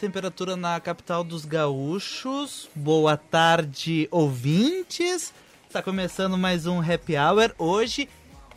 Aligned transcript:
Temperatura 0.00 0.56
na 0.56 0.80
capital 0.80 1.22
dos 1.22 1.44
gaúchos. 1.44 2.70
Boa 2.74 3.18
tarde, 3.18 4.08
ouvintes. 4.10 5.30
Está 5.66 5.82
começando 5.82 6.38
mais 6.38 6.66
um 6.66 6.80
Happy 6.80 7.18
Hour. 7.18 7.54
Hoje, 7.58 8.08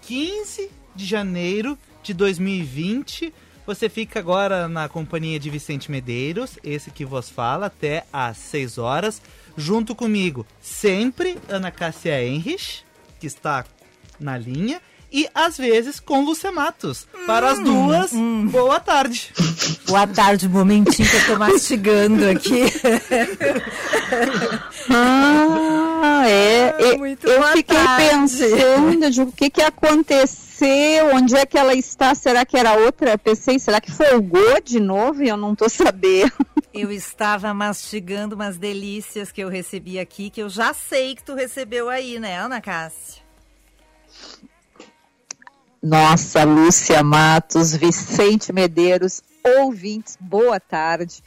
15 0.03 0.72
de 0.95 1.05
janeiro 1.05 1.77
de 2.02 2.13
2020. 2.13 3.33
Você 3.67 3.89
fica 3.89 4.19
agora 4.19 4.69
na 4.69 4.88
companhia 4.88 5.38
de 5.38 5.50
Vicente 5.50 5.91
Medeiros, 5.91 6.58
esse 6.63 6.89
que 6.89 7.03
vos 7.03 7.30
fala, 7.30 7.66
até 7.66 8.05
às 8.13 8.38
6 8.38 8.78
horas. 8.78 9.22
Junto 9.57 9.94
comigo, 9.94 10.47
sempre, 10.61 11.38
Ana 11.50 11.72
Cássia 11.72 12.23
Henrich, 12.23 12.85
que 13.19 13.28
está 13.28 13.66
na 14.17 14.38
linha 14.38 14.81
e 15.14 15.30
às 15.36 15.59
vezes 15.59 16.00
com 16.00 16.25
Lúcia 16.25 16.52
Matos. 16.52 17.08
Para 17.28 17.52
as 17.52 17.59
hum, 17.59 17.64
duas, 17.64 18.11
hum. 18.11 18.47
boa 18.47 18.80
tarde. 18.80 19.31
Boa 19.86 20.08
tarde, 20.08 20.50
momentinho 20.50 21.08
que 21.08 21.16
eu 21.16 21.25
tô 21.28 21.38
mastigando 21.38 22.28
aqui. 22.28 22.64
ah, 24.89 26.28
é. 26.28 26.69
Ah, 26.69 26.97
muito 26.97 27.28
eu 27.28 27.44
fiquei 27.50 27.78
tarde. 27.78 28.09
pensando 28.09 29.30
o 29.30 29.31
que, 29.31 29.52
que 29.52 29.61
aconteceu, 29.61 31.14
onde 31.14 31.36
é 31.36 31.45
que 31.45 31.59
ela 31.59 31.75
está, 31.75 32.16
será 32.16 32.44
que 32.44 32.58
era 32.58 32.73
outra? 32.73 33.16
Pensei, 33.16 33.59
será 33.59 33.80
que 33.80 33.91
folgou 33.91 34.59
de 34.64 34.80
novo 34.80 35.23
e 35.23 35.30
eu 35.30 35.38
não 35.38 35.56
tô 35.56 35.69
sabendo? 35.69 36.34
Eu 36.73 36.91
estava 36.91 37.53
mastigando 37.53 38.34
umas 38.34 38.58
delícias 38.58 39.31
que 39.31 39.41
eu 39.41 39.47
recebi 39.47 40.00
aqui, 40.00 40.31
que 40.31 40.41
eu 40.41 40.50
já 40.50 40.73
sei 40.73 41.16
que 41.16 41.23
tu 41.23 41.36
recebeu 41.36 41.88
aí, 41.88 42.19
né, 42.19 42.39
Ana 42.39 42.59
Cássia? 42.59 43.22
Nossa, 45.83 46.45
Lúcia 46.45 47.03
Matos, 47.03 47.75
Vicente 47.75 48.53
Medeiros, 48.53 49.21
ouvintes, 49.43 50.17
boa 50.17 50.57
tarde. 50.57 51.21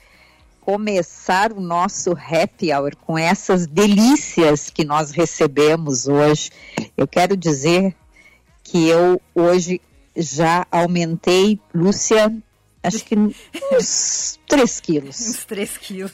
Começar 0.63 1.53
o 1.53 1.61
nosso 1.61 2.13
happy 2.13 2.73
hour 2.73 2.97
com 2.97 3.19
essas 3.19 3.67
delícias 3.67 4.71
que 4.71 4.83
nós 4.83 5.11
recebemos 5.11 6.09
hoje. 6.09 6.51
Eu 6.97 7.07
quero 7.07 7.37
dizer 7.37 7.95
que 8.65 8.89
eu 8.89 9.21
hoje 9.35 9.79
já 10.17 10.67
aumentei, 10.71 11.61
Lúcia, 11.75 12.35
acho 12.83 13.05
que 13.05 13.15
uns 13.15 14.41
3 14.49 14.81
quilos. 14.81 15.21
Uns 15.21 15.45
3 15.45 15.77
quilos. 15.77 16.13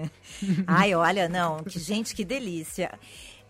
Ai, 0.66 0.94
olha, 0.94 1.30
não, 1.30 1.64
que 1.64 1.78
gente, 1.78 2.14
que 2.14 2.26
delícia. 2.26 2.92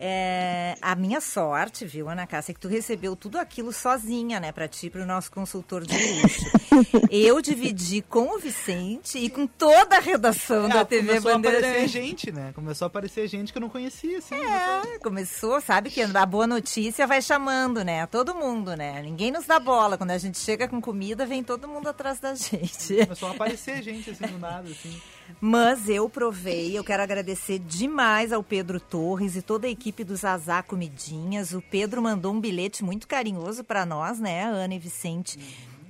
É, 0.03 0.77
a 0.81 0.95
minha 0.95 1.21
sorte, 1.21 1.85
viu, 1.85 2.09
Ana 2.09 2.27
Cássia, 2.27 2.53
é 2.53 2.55
que 2.55 2.61
tu 2.61 2.69
recebeu 2.69 3.15
tudo 3.15 3.39
aquilo 3.39 3.71
sozinha, 3.71 4.41
né, 4.41 4.51
para 4.51 4.67
ti, 4.67 4.89
para 4.89 5.03
o 5.03 5.07
nosso 5.07 5.31
consultor 5.31 5.85
de 5.85 5.95
luxo. 5.95 6.51
Eu 7.13 7.43
dividi 7.43 8.01
com 8.01 8.35
o 8.35 8.39
Vicente 8.39 9.19
e 9.19 9.29
com 9.29 9.47
toda 9.47 9.99
a 9.99 10.01
redação 10.01 10.65
é, 10.65 10.69
da 10.71 10.85
TV 10.87 11.21
Bandeira. 11.21 11.21
Começou 11.21 11.33
a 11.33 11.37
aparecer 11.37 11.89
gente, 11.89 12.33
né? 12.33 12.53
Começou 12.55 12.87
a 12.87 12.89
aparecer 12.89 13.29
gente 13.29 13.53
que 13.53 13.59
eu 13.59 13.61
não 13.61 13.69
conhecia, 13.69 14.17
assim. 14.17 14.37
É, 14.37 14.99
começou, 15.01 15.61
sabe 15.61 15.91
que 15.91 16.01
a 16.01 16.27
boa 16.27 16.47
notícia 16.47 17.07
vai 17.07 17.21
chamando, 17.21 17.85
né? 17.85 18.07
Todo 18.07 18.35
mundo, 18.35 18.75
né? 18.75 19.03
Ninguém 19.03 19.31
nos 19.31 19.45
dá 19.45 19.61
bola. 19.61 19.99
Quando 19.99 20.13
a 20.13 20.19
gente 20.19 20.39
chega 20.39 20.67
com 20.67 20.81
comida, 20.81 21.27
vem 21.27 21.45
todo 21.45 21.69
mundo 21.69 21.89
atrás 21.89 22.19
da 22.19 22.35
gente. 22.35 23.05
Começou 23.05 23.29
a 23.29 23.33
aparecer 23.33 23.83
gente, 23.83 24.11
assim, 24.11 24.27
do 24.27 24.39
nada, 24.39 24.71
assim. 24.71 24.99
Mas 25.41 25.89
eu 25.89 26.09
provei, 26.09 26.79
eu 26.79 26.83
quero 26.83 27.03
agradecer 27.03 27.59
demais 27.59 28.33
ao 28.33 28.43
Pedro 28.43 28.81
Torres 28.81 29.37
e 29.37 29.43
toda 29.43 29.67
a 29.67 29.71
equipe 29.71 30.05
do 30.05 30.17
Zazá 30.17 30.63
Comidinhas. 30.63 31.53
O 31.53 31.61
Pedro 31.61 32.01
mandou 32.01 32.33
um 32.33 32.41
bilhete 32.41 32.83
muito 32.83 33.07
carinhoso 33.07 33.63
para 33.63 33.85
nós, 33.85 34.19
né, 34.19 34.45
Ana 34.45 34.75
e 34.75 34.79
Vicente. 34.79 35.39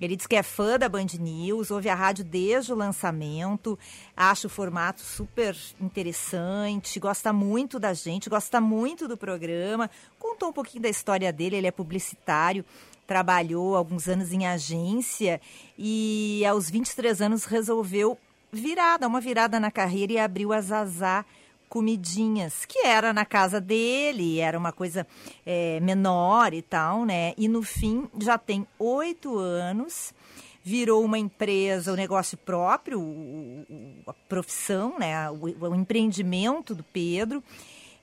Ele 0.01 0.17
diz 0.17 0.27
que 0.27 0.35
é 0.35 0.43
fã 0.43 0.79
da 0.79 0.89
Band 0.89 1.09
News, 1.19 1.71
ouve 1.71 1.91
a 1.91 1.95
rádio 1.95 2.25
desde 2.25 2.73
o 2.73 2.77
lançamento, 2.77 3.79
acha 4.17 4.47
o 4.47 4.51
formato 4.51 5.03
super 5.03 5.55
interessante, 5.79 6.99
gosta 6.99 7.35
muito 7.35 7.79
da 7.79 7.93
gente, 7.93 8.31
gosta 8.31 8.63
muito 8.63 9.07
do 9.07 9.17
programa. 9.17 9.91
Contou 10.19 10.49
um 10.49 10.53
pouquinho 10.53 10.83
da 10.85 10.89
história 10.89 11.31
dele, 11.31 11.57
ele 11.57 11.67
é 11.67 11.71
publicitário, 11.71 12.65
trabalhou 13.07 13.77
alguns 13.77 14.09
anos 14.09 14.33
em 14.33 14.47
agência 14.47 15.39
e 15.77 16.47
aos 16.47 16.71
23 16.71 17.21
anos 17.21 17.45
resolveu 17.45 18.17
virada, 18.53 19.07
uma 19.07 19.21
virada 19.21 19.61
na 19.61 19.71
carreira 19.71 20.13
e 20.13 20.19
abriu 20.19 20.53
a 20.53 20.61
Zazá 20.61 21.25
Comidinhas, 21.69 22.65
que 22.65 22.85
era 22.85 23.13
na 23.13 23.25
casa 23.25 23.61
dele, 23.61 24.41
era 24.41 24.59
uma 24.59 24.73
coisa 24.73 25.07
é, 25.47 25.79
menor 25.79 26.53
e 26.53 26.63
tal, 26.63 27.05
né? 27.05 27.33
E 27.39 27.47
no 27.47 27.63
fim 27.63 28.09
já 28.21 28.37
tem 28.37 28.67
oito 28.77 29.39
anos, 29.39 30.13
virou 30.65 31.05
uma 31.05 31.17
empresa, 31.17 31.93
o 31.93 31.95
um 31.95 31.97
negócio 31.97 32.37
próprio, 32.37 33.01
o, 33.01 33.65
o, 33.69 34.11
a 34.11 34.13
profissão, 34.29 34.99
né? 34.99 35.31
O, 35.31 35.69
o 35.69 35.75
empreendimento 35.77 36.75
do 36.75 36.83
Pedro. 36.83 37.41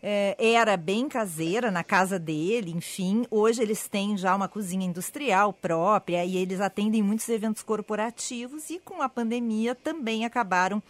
É, 0.02 0.36
era 0.40 0.78
bem 0.78 1.10
caseira 1.10 1.72
na 1.72 1.84
casa 1.84 2.20
dele, 2.20 2.72
enfim. 2.72 3.26
Hoje 3.32 3.62
eles 3.62 3.88
têm 3.88 4.16
já 4.16 4.36
uma 4.36 4.48
cozinha 4.48 4.86
industrial 4.86 5.52
própria 5.52 6.24
e 6.24 6.38
eles 6.38 6.62
atendem 6.62 7.02
muitos 7.02 7.28
eventos 7.30 7.64
corporativos 7.64 8.70
e 8.70 8.80
com 8.80 9.02
a 9.02 9.10
pandemia 9.10 9.74
também 9.74 10.24
acabaram 10.24 10.82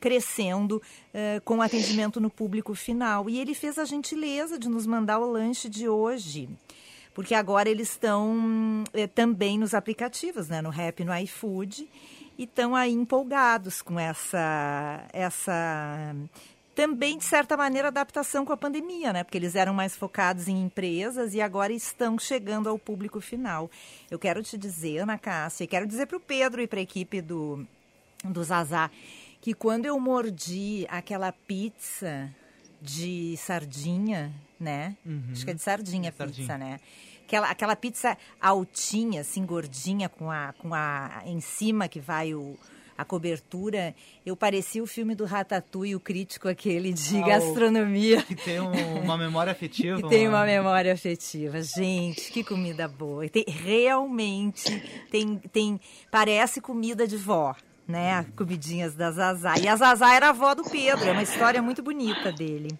crescendo 0.00 0.82
uh, 1.14 1.40
com 1.44 1.62
atendimento 1.62 2.20
no 2.20 2.28
público 2.28 2.74
final. 2.74 3.28
E 3.28 3.38
ele 3.38 3.54
fez 3.54 3.78
a 3.78 3.84
gentileza 3.84 4.58
de 4.58 4.68
nos 4.68 4.86
mandar 4.86 5.18
o 5.18 5.30
lanche 5.30 5.68
de 5.68 5.88
hoje. 5.88 6.48
Porque 7.14 7.34
agora 7.34 7.70
eles 7.70 7.90
estão 7.90 8.84
uh, 8.88 9.08
também 9.14 9.58
nos 9.58 9.72
aplicativos, 9.72 10.48
né? 10.48 10.60
no 10.60 10.68
Rap, 10.68 11.04
no 11.04 11.16
iFood, 11.20 11.88
e 12.36 12.44
estão 12.44 12.74
aí 12.74 12.92
empolgados 12.92 13.80
com 13.80 13.98
essa, 13.98 15.04
essa 15.12 16.14
também, 16.74 17.18
de 17.18 17.24
certa 17.24 17.56
maneira, 17.56 17.88
adaptação 17.88 18.44
com 18.44 18.52
a 18.52 18.56
pandemia, 18.56 19.12
né? 19.12 19.22
Porque 19.22 19.38
eles 19.38 19.54
eram 19.54 19.72
mais 19.72 19.94
focados 19.96 20.48
em 20.48 20.62
empresas 20.62 21.32
e 21.34 21.40
agora 21.40 21.72
estão 21.72 22.18
chegando 22.18 22.68
ao 22.68 22.78
público 22.78 23.20
final. 23.20 23.70
Eu 24.10 24.18
quero 24.18 24.42
te 24.42 24.58
dizer, 24.58 24.98
Ana 24.98 25.16
Cássia, 25.16 25.64
e 25.64 25.66
quero 25.68 25.86
dizer 25.86 26.06
para 26.06 26.16
o 26.16 26.20
Pedro 26.20 26.60
e 26.60 26.66
para 26.66 26.80
a 26.80 26.82
equipe 26.82 27.20
do, 27.20 27.66
do 28.24 28.42
Zazá, 28.42 28.90
que 29.40 29.54
quando 29.54 29.86
eu 29.86 29.98
mordi 30.00 30.86
aquela 30.88 31.30
pizza 31.30 32.30
de 32.80 33.36
sardinha, 33.36 34.32
né? 34.58 34.96
Uhum. 35.06 35.28
Acho 35.32 35.44
que 35.44 35.50
é 35.50 35.54
de 35.54 35.62
sardinha 35.62 36.10
a 36.10 36.26
pizza, 36.26 36.58
né? 36.58 36.80
Aquela, 37.26 37.50
aquela 37.50 37.76
pizza 37.76 38.18
altinha, 38.40 39.22
assim, 39.22 39.46
gordinha, 39.46 40.08
com 40.08 40.30
a, 40.30 40.52
com 40.58 40.74
a 40.74 41.22
em 41.24 41.40
cima 41.40 41.88
que 41.88 41.98
vai 41.98 42.34
o, 42.34 42.58
a 42.96 43.04
cobertura, 43.04 43.94
eu 44.24 44.36
parecia 44.36 44.82
o 44.82 44.86
filme 44.86 45.14
do 45.14 45.24
Ratatouille, 45.24 45.96
o 45.96 46.00
crítico 46.00 46.48
aquele 46.48 46.92
de 46.92 47.18
ah, 47.18 47.26
gastronomia. 47.26 48.22
Que 48.22 48.34
tem 48.34 48.60
um, 48.60 49.00
uma 49.02 49.18
memória 49.18 49.52
afetiva. 49.52 50.00
que 50.02 50.08
tem 50.08 50.28
uma 50.28 50.44
memória 50.44 50.92
afetiva. 50.92 51.60
Gente, 51.62 52.30
que 52.30 52.44
comida 52.44 52.86
boa. 52.86 53.28
Tem, 53.28 53.44
realmente, 53.46 55.06
tem, 55.10 55.38
tem, 55.52 55.80
parece 56.10 56.60
comida 56.60 57.06
de 57.06 57.16
vó 57.16 57.54
né? 57.86 58.24
Comidinhas 58.34 58.94
da 58.94 59.10
Zazá. 59.10 59.58
E 59.58 59.68
a 59.68 59.76
Zazá 59.76 60.14
era 60.14 60.28
a 60.28 60.30
avó 60.30 60.54
do 60.54 60.64
Pedro, 60.64 61.04
é 61.04 61.12
uma 61.12 61.22
história 61.22 61.60
muito 61.60 61.82
bonita 61.82 62.32
dele. 62.32 62.78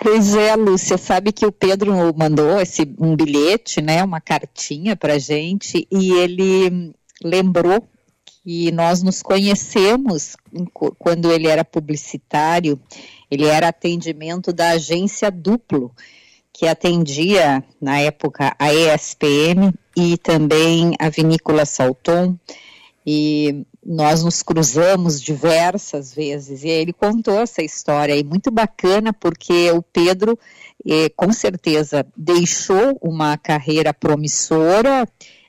Pois 0.00 0.34
é, 0.34 0.54
Lúcia, 0.56 0.96
sabe 0.96 1.32
que 1.32 1.44
o 1.44 1.52
Pedro 1.52 1.92
mandou 2.16 2.60
esse, 2.60 2.82
um 2.98 3.16
bilhete, 3.16 3.80
né, 3.80 4.02
uma 4.02 4.20
cartinha 4.20 4.96
pra 4.96 5.18
gente, 5.18 5.86
e 5.90 6.12
ele 6.12 6.92
lembrou 7.22 7.86
e 8.44 8.72
nós 8.72 9.02
nos 9.02 9.22
conhecemos 9.22 10.36
quando 10.98 11.30
ele 11.30 11.46
era 11.46 11.64
publicitário, 11.64 12.80
ele 13.30 13.46
era 13.46 13.68
atendimento 13.68 14.52
da 14.52 14.70
agência 14.70 15.30
Duplo, 15.30 15.92
que 16.52 16.66
atendia 16.66 17.64
na 17.80 18.00
época 18.00 18.54
a 18.58 18.72
ESPM 18.74 19.72
e 19.96 20.18
também 20.18 20.94
a 20.98 21.08
Vinícola 21.08 21.64
Salton, 21.64 22.36
e 23.06 23.64
nós 23.84 24.22
nos 24.22 24.42
cruzamos 24.42 25.20
diversas 25.20 26.14
vezes, 26.14 26.62
e 26.62 26.68
ele 26.68 26.92
contou 26.92 27.40
essa 27.40 27.62
história, 27.62 28.14
e 28.16 28.22
muito 28.22 28.50
bacana, 28.50 29.12
porque 29.12 29.70
o 29.72 29.82
Pedro, 29.82 30.38
eh, 30.86 31.08
com 31.16 31.32
certeza, 31.32 32.06
deixou 32.16 32.98
uma 33.00 33.36
carreira 33.36 33.92
promissora 33.92 35.08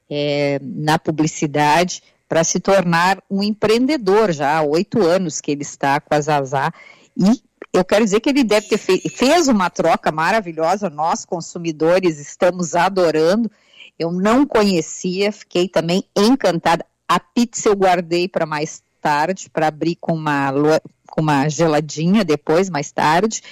eh, 0.10 0.60
na 0.64 0.98
publicidade, 0.98 2.02
para 2.34 2.44
se 2.44 2.60
tornar 2.60 3.22
um 3.30 3.44
empreendedor 3.44 4.32
já 4.32 4.58
há 4.58 4.64
oito 4.64 5.04
anos 5.04 5.40
que 5.40 5.52
ele 5.52 5.62
está 5.62 6.02
com 6.02 6.16
a 6.16 6.20
Zazá 6.20 6.74
e 7.16 7.44
eu 7.72 7.86
quero 7.86 8.04
dizer 8.04 8.22
que 8.22 8.30
ele 8.30 8.44
deve 8.44 8.70
ter 8.70 8.80
fe 8.80 9.08
fez 9.08 9.48
uma 9.48 9.70
troca 9.70 10.12
maravilhosa, 10.12 10.90
nós 10.90 11.26
consumidores 11.26 12.18
estamos 12.18 12.74
adorando. 12.74 13.52
Eu 14.00 14.12
não 14.12 14.48
conhecia, 14.48 15.32
fiquei 15.32 15.70
também 15.70 16.06
encantada. 16.16 16.84
A 17.08 17.20
pizza 17.20 17.70
eu 17.70 17.76
guardei 17.76 18.28
para 18.28 18.48
mais 18.48 18.82
tarde, 19.00 19.48
para 19.52 19.68
abrir 19.68 19.96
com 19.98 20.14
uma, 20.14 20.52
com 21.12 21.22
uma 21.22 21.48
geladinha 21.48 22.26
depois, 22.26 22.68
mais 22.68 22.92
tarde, 22.92 23.44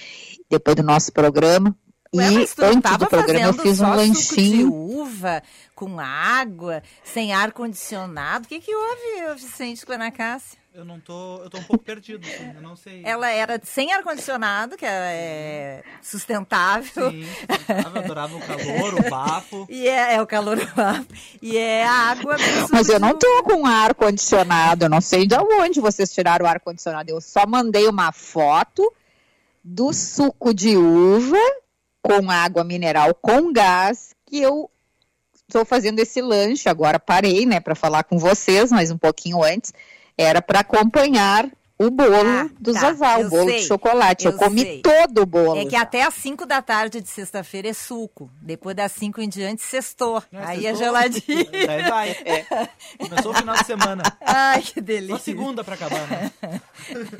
depois 0.49 0.75
do 0.75 0.81
nosso 0.81 1.13
programa. 1.13 1.77
Ué, 2.13 2.29
e 2.29 2.37
antes 2.37 2.55
do 2.97 3.07
programa 3.07 3.45
eu 3.45 3.53
fiz 3.53 3.79
um 3.79 3.89
lanchinho. 3.89 4.69
de 4.69 4.75
uva 4.75 5.41
com 5.73 5.97
água, 5.97 6.83
sem 7.05 7.31
ar 7.31 7.53
condicionado. 7.53 8.45
O 8.45 8.47
que 8.49 8.59
que 8.59 8.75
houve, 8.75 9.39
Vicente 9.39 9.85
com 9.85 9.93
a 9.93 9.95
Ana 9.95 10.11
Cássia? 10.11 10.59
Eu 10.73 10.83
não 10.83 10.99
tô, 10.99 11.37
eu 11.37 11.49
tô 11.49 11.57
um 11.57 11.63
pouco 11.63 11.83
perdido, 11.83 12.27
assim, 12.27 12.51
eu 12.53 12.61
não 12.61 12.75
sei. 12.75 13.01
Ela 13.05 13.29
era 13.29 13.61
sem 13.63 13.93
ar 13.93 14.03
condicionado, 14.03 14.75
que 14.75 14.85
é 14.85 15.83
sustentável. 16.01 17.11
Sim, 17.11 17.25
sustentável, 17.25 18.01
adorava 18.01 18.35
o 18.35 18.41
calor, 18.41 18.93
o 18.93 19.09
bafo. 19.09 19.67
E 19.71 19.87
é, 19.87 20.15
é 20.15 20.21
o 20.21 20.27
calor, 20.27 20.57
o 20.57 20.75
bafo. 20.75 21.07
E 21.41 21.57
é 21.57 21.85
a 21.85 21.91
água. 21.91 22.35
Mas 22.69 22.89
eu 22.89 22.99
não 22.99 23.17
tô 23.17 23.43
com 23.43 23.65
ar 23.65 23.93
condicionado, 23.93 24.85
eu 24.85 24.89
não 24.89 24.99
sei 24.99 25.25
de 25.25 25.35
onde 25.35 25.79
vocês 25.79 26.13
tiraram 26.13 26.45
o 26.45 26.49
ar 26.49 26.59
condicionado. 26.59 27.09
Eu 27.09 27.21
só 27.21 27.47
mandei 27.47 27.87
uma 27.87 28.11
foto 28.11 28.93
do 29.63 29.93
suco 29.93 30.53
de 30.53 30.75
uva 30.75 31.37
com 32.01 32.29
água 32.31 32.63
mineral 32.63 33.13
com 33.13 33.51
gás 33.51 34.15
que 34.25 34.41
eu 34.41 34.69
estou 35.47 35.65
fazendo 35.65 35.99
esse 35.99 36.21
lanche 36.21 36.69
agora. 36.69 36.99
Parei 36.99 37.45
né 37.45 37.59
para 37.59 37.75
falar 37.75 38.03
com 38.03 38.17
vocês 38.17 38.71
mas 38.71 38.91
um 38.91 38.97
pouquinho 38.97 39.43
antes. 39.43 39.73
Era 40.17 40.41
para 40.41 40.59
acompanhar 40.59 41.49
o 41.87 41.91
bolo 41.91 42.15
ah, 42.15 42.49
do 42.59 42.73
tá, 42.73 42.79
Zazá, 42.79 43.17
o 43.19 43.29
bolo 43.29 43.49
sei, 43.49 43.59
de 43.59 43.65
chocolate. 43.65 44.25
Eu, 44.25 44.31
eu 44.31 44.37
comi 44.37 44.61
sei. 44.61 44.81
todo 44.81 45.21
o 45.21 45.25
bolo. 45.25 45.57
É 45.57 45.65
que 45.65 45.75
até 45.75 46.03
às 46.03 46.13
5 46.13 46.45
da 46.45 46.61
tarde 46.61 47.01
de 47.01 47.09
sexta-feira 47.09 47.69
é 47.69 47.73
suco. 47.73 48.29
Depois 48.41 48.75
das 48.75 48.91
5 48.91 49.21
em 49.21 49.27
diante, 49.27 49.61
sextou. 49.61 50.23
É, 50.31 50.37
Aí 50.43 50.65
é 50.65 50.69
sextou. 50.69 50.69
é 50.69 50.75
geladinho. 50.75 51.49
Aí 51.69 51.89
vai. 51.89 52.09
É. 52.11 52.45
Começou 52.97 53.31
o 53.31 53.35
final 53.35 53.55
de 53.55 53.65
semana. 53.65 54.03
Ai, 54.21 54.61
que 54.61 54.79
delícia. 54.79 55.17
Só 55.17 55.23
segunda 55.23 55.63
para 55.63 55.75
acabar, 55.75 56.07
né? 56.07 56.31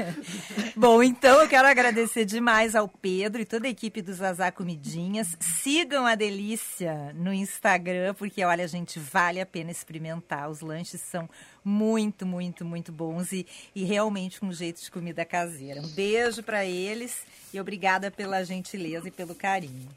Bom, 0.75 1.01
então 1.01 1.41
eu 1.41 1.47
quero 1.47 1.67
agradecer 1.67 2.25
demais 2.25 2.75
ao 2.75 2.87
Pedro 2.87 3.41
e 3.41 3.45
toda 3.45 3.67
a 3.67 3.69
equipe 3.69 4.01
do 4.01 4.13
Zazá 4.13 4.51
Comidinhas. 4.51 5.35
Sigam 5.39 6.05
a 6.05 6.15
Delícia 6.15 7.13
no 7.15 7.33
Instagram, 7.33 8.13
porque 8.13 8.43
olha, 8.43 8.67
gente, 8.67 8.99
vale 8.99 9.41
a 9.41 9.45
pena 9.45 9.71
experimentar. 9.71 10.49
Os 10.49 10.61
lanches 10.61 11.01
são 11.01 11.29
muito, 11.63 12.25
muito, 12.25 12.65
muito 12.65 12.91
bons 12.91 13.31
e, 13.31 13.45
e 13.75 13.83
realmente 13.83 14.39
com 14.39 14.51
jeito 14.51 14.81
de 14.81 14.91
comida 14.91 15.23
caseira. 15.25 15.81
Um 15.81 15.87
beijo 15.87 16.43
para 16.43 16.65
eles 16.65 17.23
e 17.53 17.59
obrigada 17.59 18.09
pela 18.09 18.43
gentileza 18.43 19.07
e 19.07 19.11
pelo 19.11 19.35
carinho. 19.35 19.89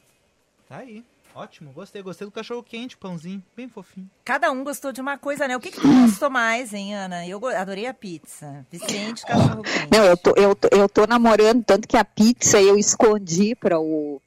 Tá 0.68 0.78
aí. 0.78 1.04
Ótimo, 1.36 1.72
gostei, 1.72 2.00
gostei 2.00 2.24
do 2.24 2.30
cachorro 2.30 2.62
quente, 2.62 2.96
pãozinho, 2.96 3.42
bem 3.56 3.68
fofinho. 3.68 4.08
Cada 4.24 4.52
um 4.52 4.62
gostou 4.62 4.92
de 4.92 5.00
uma 5.00 5.18
coisa, 5.18 5.48
né? 5.48 5.56
O 5.56 5.60
que, 5.60 5.72
que 5.72 5.80
tu 5.80 5.88
gostou 6.02 6.30
mais, 6.30 6.72
hein, 6.72 6.94
Ana? 6.94 7.26
Eu 7.26 7.44
adorei 7.48 7.86
a 7.86 7.92
pizza. 7.92 8.64
Vicente, 8.70 9.26
cachorro 9.26 9.64
quente. 9.64 9.88
Não, 9.90 10.04
eu 10.04 10.16
tô, 10.16 10.30
eu 10.36 10.54
tô, 10.54 10.68
eu 10.70 10.88
tô 10.88 11.06
namorando, 11.08 11.64
tanto 11.64 11.88
que 11.88 11.96
a 11.96 12.04
pizza 12.04 12.62
eu 12.62 12.78
escondi 12.78 13.56
para 13.56 13.76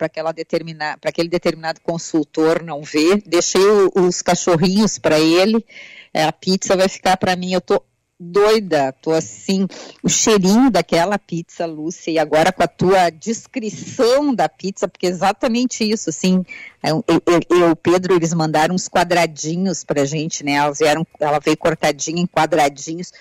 aquela 0.02 0.34
determina, 0.34 0.98
aquele 1.02 1.30
determinado 1.30 1.80
consultor 1.80 2.62
não 2.62 2.84
ver. 2.84 3.24
Deixei 3.26 3.62
os 3.96 4.22
cachorrinhos 4.22 5.00
para 5.00 5.18
ele. 5.18 5.66
É, 6.14 6.24
a 6.24 6.32
pizza 6.32 6.76
vai 6.76 6.88
ficar 6.88 7.18
para 7.18 7.36
mim. 7.36 7.54
Eu 7.54 7.62
tô 7.62 7.82
doida, 8.20 8.92
tô 8.94 9.12
assim, 9.12 9.68
o 10.02 10.10
cheirinho 10.10 10.72
daquela 10.72 11.20
pizza, 11.20 11.66
Lúcia, 11.66 12.12
e 12.12 12.18
agora 12.18 12.52
com 12.52 12.64
a 12.64 12.68
tua 12.68 13.10
descrição 13.12 14.34
da 14.34 14.50
pizza, 14.50 14.88
porque 14.88 15.06
é 15.06 15.10
exatamente 15.10 15.84
isso, 15.88 16.10
assim, 16.10 16.44
eu, 16.84 17.04
eu, 17.08 17.40
eu, 17.50 17.72
o 17.72 17.76
Pedro, 17.76 18.16
eles 18.16 18.34
mandaram 18.34 18.74
uns 18.74 18.90
quadradinhos 18.90 19.84
pra 19.84 20.04
gente, 20.04 20.44
né, 20.44 20.54
elas 20.54 20.80
vieram, 20.80 21.06
ela 21.20 21.40
veio 21.40 21.58
cortadinha 21.58 22.22
em 22.22 22.26
quadradinhos, 22.26 23.14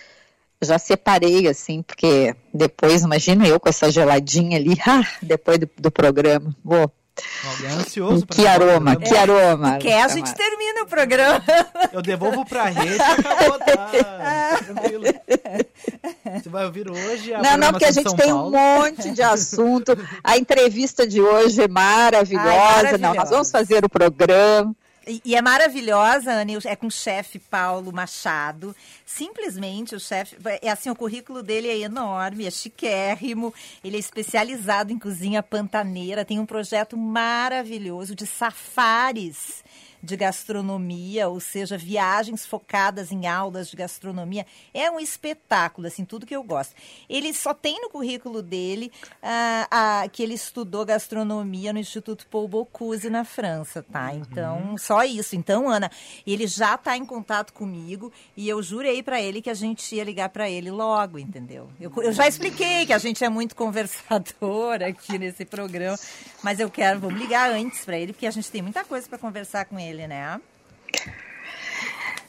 já 0.62 0.78
separei, 0.78 1.46
assim, 1.46 1.82
porque 1.82 2.34
depois, 2.52 3.02
imagina 3.02 3.46
eu 3.46 3.60
com 3.60 3.68
essa 3.68 3.90
geladinha 3.90 4.56
ali, 4.56 4.78
ah, 4.86 5.06
depois 5.20 5.58
do, 5.58 5.68
do 5.78 5.90
programa, 5.90 6.56
vou 6.64 6.90
Alguém 7.46 7.70
é 7.70 7.72
ansioso 7.72 8.26
Que 8.26 8.46
aroma, 8.46 8.96
que 8.96 9.16
aroma. 9.16 9.78
Que 9.78 9.92
a 9.92 10.08
gente 10.08 10.34
termina 10.34 10.82
o 10.82 10.86
programa. 10.86 11.42
Eu 11.92 12.02
devolvo 12.02 12.44
pra 12.44 12.64
rede 12.64 12.96
e 12.96 13.00
acabou, 13.00 13.58
tá? 13.58 14.58
Tranquilo. 14.64 15.04
Você 16.42 16.48
vai 16.48 16.64
ouvir 16.66 16.90
hoje 16.90 17.32
a 17.34 17.40
Não, 17.42 17.56
não, 17.56 17.70
porque 17.70 17.84
a 17.86 17.90
gente 17.92 18.14
tem 18.16 18.28
Paulo. 18.28 18.48
um 18.48 18.50
monte 18.50 19.10
de 19.10 19.22
assunto. 19.22 19.96
A 20.22 20.36
entrevista 20.36 21.06
de 21.06 21.20
hoje 21.20 21.62
é 21.62 21.68
maravilhosa. 21.68 22.48
Ai, 22.50 22.58
maravilhosa. 22.58 22.98
Não, 22.98 23.14
nós 23.14 23.30
vamos 23.30 23.50
fazer 23.50 23.84
o 23.84 23.88
programa. 23.88 24.74
E, 25.08 25.36
é 25.36 25.40
maravilhosa, 25.40 26.32
Anne, 26.32 26.58
é 26.64 26.74
com 26.74 26.88
o 26.88 26.90
chefe 26.90 27.38
Paulo 27.38 27.92
Machado. 27.92 28.74
Simplesmente 29.04 29.94
o 29.94 30.00
chefe, 30.00 30.36
é 30.60 30.68
assim, 30.68 30.90
o 30.90 30.96
currículo 30.96 31.44
dele 31.44 31.68
é 31.68 31.78
enorme, 31.78 32.44
é 32.44 32.50
chiquérrimo, 32.50 33.54
ele 33.84 33.96
é 33.96 34.00
especializado 34.00 34.92
em 34.92 34.98
cozinha 34.98 35.44
pantaneira, 35.44 36.24
tem 36.24 36.40
um 36.40 36.46
projeto 36.46 36.96
maravilhoso 36.96 38.16
de 38.16 38.26
safaris 38.26 39.62
de 40.06 40.16
gastronomia, 40.16 41.28
ou 41.28 41.40
seja, 41.40 41.76
viagens 41.76 42.46
focadas 42.46 43.10
em 43.10 43.26
aulas 43.26 43.68
de 43.68 43.76
gastronomia. 43.76 44.46
É 44.72 44.88
um 44.90 45.00
espetáculo, 45.00 45.88
assim, 45.88 46.04
tudo 46.04 46.24
que 46.24 46.34
eu 46.34 46.42
gosto. 46.44 46.74
Ele 47.10 47.34
só 47.34 47.52
tem 47.52 47.80
no 47.82 47.90
currículo 47.90 48.40
dele 48.40 48.92
ah, 49.20 49.66
ah, 49.70 50.08
que 50.08 50.22
ele 50.22 50.34
estudou 50.34 50.86
gastronomia 50.86 51.72
no 51.72 51.80
Instituto 51.80 52.26
Paul 52.28 52.46
Bocuse 52.46 53.10
na 53.10 53.24
França, 53.24 53.82
tá? 53.82 54.12
Uhum. 54.12 54.18
Então, 54.18 54.78
só 54.78 55.02
isso. 55.02 55.34
Então, 55.34 55.68
Ana, 55.68 55.90
ele 56.24 56.46
já 56.46 56.76
está 56.76 56.96
em 56.96 57.04
contato 57.04 57.52
comigo 57.52 58.12
e 58.36 58.48
eu 58.48 58.62
jurei 58.62 59.02
para 59.02 59.20
ele 59.20 59.42
que 59.42 59.50
a 59.50 59.54
gente 59.54 59.92
ia 59.96 60.04
ligar 60.04 60.28
para 60.28 60.48
ele 60.48 60.70
logo, 60.70 61.18
entendeu? 61.18 61.68
Eu, 61.80 61.92
eu 61.96 62.12
já 62.12 62.28
expliquei 62.28 62.86
que 62.86 62.92
a 62.92 62.98
gente 62.98 63.24
é 63.24 63.28
muito 63.28 63.56
conversador 63.56 64.82
aqui 64.86 65.18
nesse 65.18 65.44
programa, 65.44 65.98
mas 66.44 66.60
eu 66.60 66.70
quero, 66.70 67.00
vamos 67.00 67.20
ligar 67.20 67.50
antes 67.50 67.84
para 67.84 67.98
ele, 67.98 68.12
porque 68.12 68.26
a 68.26 68.30
gente 68.30 68.48
tem 68.48 68.62
muita 68.62 68.84
coisa 68.84 69.08
para 69.08 69.18
conversar 69.18 69.64
com 69.64 69.76
ele 69.80 69.95
dele, 69.96 70.06
né? 70.06 70.40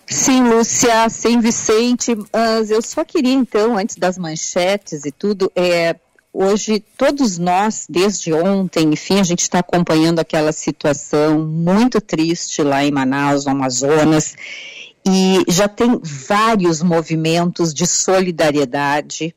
Sim, 0.10 0.44
Lúcia, 0.44 1.10
sim, 1.10 1.40
Vicente. 1.40 2.16
Mas 2.34 2.72
eu 2.72 2.82
só 2.82 3.04
queria, 3.04 3.34
então, 3.34 3.78
antes 3.78 3.98
das 3.98 4.18
manchetes 4.18 5.04
e 5.04 5.12
tudo, 5.12 5.52
é, 5.54 5.98
hoje 6.32 6.80
todos 6.98 7.38
nós, 7.38 7.86
desde 7.90 8.34
ontem, 8.34 8.94
enfim, 8.94 9.20
a 9.20 9.24
gente 9.24 9.42
está 9.42 9.60
acompanhando 9.60 10.20
aquela 10.20 10.54
situação 10.54 11.40
muito 11.40 12.00
triste 12.00 12.64
lá 12.64 12.86
em 12.86 12.92
Manaus, 12.92 13.46
no 13.46 13.52
Amazonas, 13.52 14.36
e 15.06 15.44
já 15.50 15.68
tem 15.68 16.00
vários 16.02 16.82
movimentos 16.82 17.74
de 17.74 17.86
solidariedade, 17.86 19.36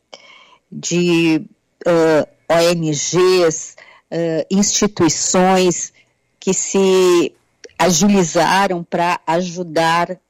de 0.70 1.42
uh, 1.84 2.28
ONGs, 2.49 3.75
uh, 4.10 4.46
instituições 4.50 5.92
que 6.38 6.54
se 6.54 7.34
agilizaram 7.80 8.84
para 8.84 9.18
ajudar 9.26 10.20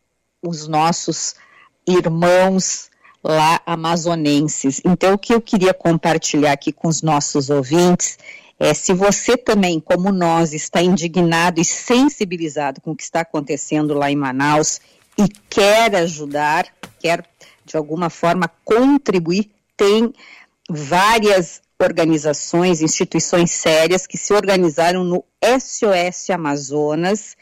os 0.41 0.69
nossos 0.69 1.35
irmãos 1.85 2.89
lá 3.25 3.61
amazonenses. 3.67 4.81
Então, 4.85 5.15
o 5.15 5.19
que 5.19 5.35
eu 5.35 5.41
queria 5.41 5.75
compartilhar 5.75 6.53
aqui 6.53 6.71
com 6.73 6.87
os 6.87 7.03
nossos 7.03 7.51
ouvintes 7.51 8.19
é 8.57 8.73
se 8.73 8.93
você 8.93 9.37
também, 9.37 9.81
como 9.81 10.13
nós, 10.13 10.53
está 10.53 10.81
indignado 10.81 11.61
e 11.61 11.65
sensibilizado 11.65 12.81
com 12.81 12.93
o 12.93 12.97
que 12.97 13.03
está 13.03 13.23
acontecendo 13.23 13.95
lá 13.95 14.09
em 14.09 14.17
Manaus 14.17 14.81
e 15.19 15.27
quer 15.49 15.97
ajudar, 15.97 16.69
quer 17.01 17.27
de 17.65 17.77
alguma 17.77 18.11
forma 18.11 18.49
contribuir, 18.65 19.51
tem 19.77 20.15
várias 20.69 21.61
organizações, 21.81 22.83
instituições 22.83 23.51
sérias 23.51 24.07
que 24.07 24.19
se 24.19 24.33
organizaram 24.33 25.03
no 25.05 25.25
SOS 25.43 26.31
Amazonas 26.31 27.37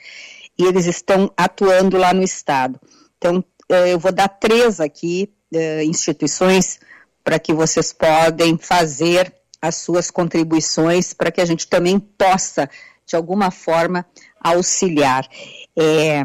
e 0.59 0.65
eles 0.65 0.87
estão 0.87 1.31
atuando 1.37 1.97
lá 1.97 2.13
no 2.15 2.23
estado. 2.23 2.81
Então, 3.17 3.45
eh, 3.69 3.93
eu 3.93 3.99
vou 3.99 4.13
dar 4.13 4.29
três 4.29 4.81
aqui, 4.81 5.33
eh, 5.53 5.85
instituições, 5.85 6.81
para 7.23 7.39
que 7.39 7.53
vocês 7.53 7.93
podem 7.93 8.57
fazer 8.57 9.35
as 9.61 9.77
suas 9.77 10.11
contribuições 10.11 11.13
para 11.13 11.31
que 11.31 11.41
a 11.41 11.45
gente 11.45 11.67
também 11.67 11.99
possa, 11.99 12.71
de 13.05 13.17
alguma 13.17 13.51
forma, 13.51 14.07
auxiliar. 14.41 15.29
É, 15.77 16.23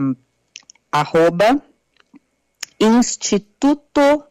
arroba 0.91 1.61
Instituto 2.79 4.23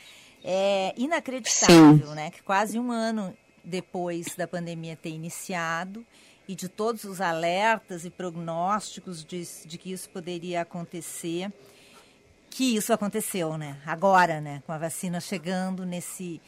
É 0.44 0.94
inacreditável, 0.98 2.08
Sim. 2.08 2.16
né? 2.16 2.32
Que 2.32 2.42
quase 2.44 2.80
um 2.80 2.92
ano 2.92 3.36
depois 3.64 4.36
da 4.36 4.48
pandemia 4.48 4.96
ter 4.96 5.10
iniciado 5.10 6.06
e 6.48 6.56
de 6.56 6.68
todos 6.68 7.06
os 7.06 7.22
alertas 7.22 8.04
e 8.04 8.10
prognósticos 8.10 9.24
de, 9.24 9.44
de 9.66 9.78
que 9.78 9.92
isso 9.92 10.10
poderia 10.10 10.62
acontecer, 10.62 11.52
que 12.50 12.76
isso 12.76 12.92
aconteceu, 12.92 13.58
né? 13.58 13.82
Agora, 13.86 14.42
né? 14.42 14.62
Com 14.66 14.72
a 14.72 14.78
vacina 14.78 15.20
chegando 15.20 15.86
nesse 15.86 16.42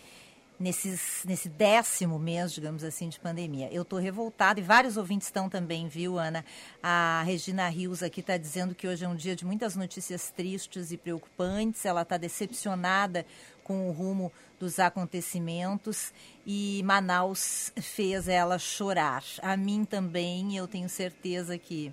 nesses, 0.60 1.24
nesse 1.26 1.50
décimo 1.50 2.18
mês, 2.18 2.52
digamos 2.54 2.84
assim, 2.84 3.10
de 3.10 3.20
pandemia. 3.20 3.70
Eu 3.72 3.82
estou 3.82 4.00
revoltada 4.00 4.60
e 4.60 4.64
vários 4.64 4.98
ouvintes 4.98 5.28
estão 5.28 5.50
também, 5.50 5.88
viu, 5.88 6.18
Ana? 6.18 6.46
A 6.82 7.24
Regina 7.26 7.68
Rios 7.68 8.02
aqui 8.02 8.22
está 8.22 8.38
dizendo 8.38 8.74
que 8.74 8.88
hoje 8.88 9.06
é 9.06 9.08
um 9.08 9.16
dia 9.16 9.36
de 9.36 9.46
muitas 9.46 9.76
notícias 9.76 10.32
tristes 10.32 10.92
e 10.92 10.98
preocupantes. 10.98 11.86
Ela 11.86 12.04
está 12.04 12.18
decepcionada 12.18 13.26
com 13.64 13.90
o 13.90 13.92
rumo 13.92 14.32
dos 14.60 14.80
acontecimentos 14.80 16.14
e 16.46 16.82
Manaus 16.86 17.72
fez 17.82 18.28
ela 18.28 18.58
chorar. 18.58 19.24
A 19.42 19.58
mim 19.58 19.84
também, 19.84 20.56
eu 20.56 20.68
tenho 20.68 20.88
certeza 20.88 21.58
que 21.58 21.92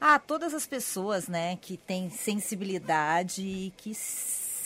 ah, 0.00 0.18
todas 0.18 0.54
as 0.54 0.66
pessoas, 0.66 1.26
né, 1.26 1.56
que 1.56 1.76
têm 1.76 2.08
sensibilidade 2.08 3.42
e 3.42 3.72
que 3.76 3.92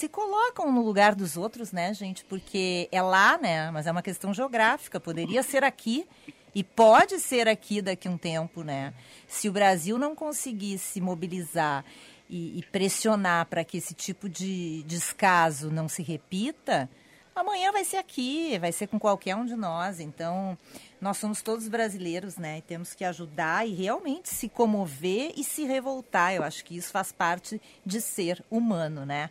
se 0.02 0.09
colocam 0.09 0.73
no 0.73 0.82
lugar 0.82 1.14
dos 1.14 1.37
outros, 1.37 1.71
né, 1.71 1.94
gente? 1.94 2.25
Porque 2.25 2.88
é 2.90 3.00
lá, 3.00 3.38
né? 3.38 3.71
Mas 3.71 3.87
é 3.87 3.92
uma 3.92 4.02
questão 4.02 4.35
geográfica. 4.35 4.99
Poderia 4.99 5.44
ser 5.44 5.62
aqui 5.62 6.04
e 6.52 6.64
pode 6.64 7.21
ser 7.21 7.47
aqui 7.47 7.80
daqui 7.80 8.09
a 8.09 8.11
um 8.11 8.18
tempo, 8.18 8.64
né? 8.64 8.92
Se 9.28 9.49
o 9.49 9.52
Brasil 9.52 9.97
não 9.99 10.16
conseguisse 10.16 11.00
mobilizar 11.00 11.85
e, 12.28 12.59
e 12.59 12.62
pressionar 12.64 13.47
para 13.47 13.62
que 13.62 13.76
esse 13.76 13.94
tipo 13.94 14.28
de 14.28 14.82
descaso 14.88 15.71
não 15.71 15.88
se 15.88 16.02
repita, 16.02 16.90
amanhã 17.32 17.71
vai 17.71 17.85
ser 17.85 17.99
aqui, 17.99 18.59
vai 18.59 18.73
ser 18.73 18.88
com 18.88 18.99
qualquer 18.99 19.37
um 19.37 19.47
de 19.47 19.54
nós. 19.54 20.00
Então, 20.00 20.59
nós 21.00 21.16
somos 21.16 21.42
todos 21.42 21.68
brasileiros, 21.68 22.37
né? 22.37 22.59
E 22.59 22.62
temos 22.62 22.92
que 22.92 23.04
ajudar 23.04 23.68
e 23.68 23.73
realmente 23.73 24.30
se 24.30 24.49
comover 24.49 25.32
e 25.37 25.44
se 25.44 25.62
revoltar. 25.62 26.35
Eu 26.35 26.42
acho 26.42 26.64
que 26.64 26.76
isso 26.76 26.90
faz 26.90 27.12
parte 27.12 27.62
de 27.87 28.00
ser 28.00 28.44
humano, 28.50 29.06
né? 29.06 29.30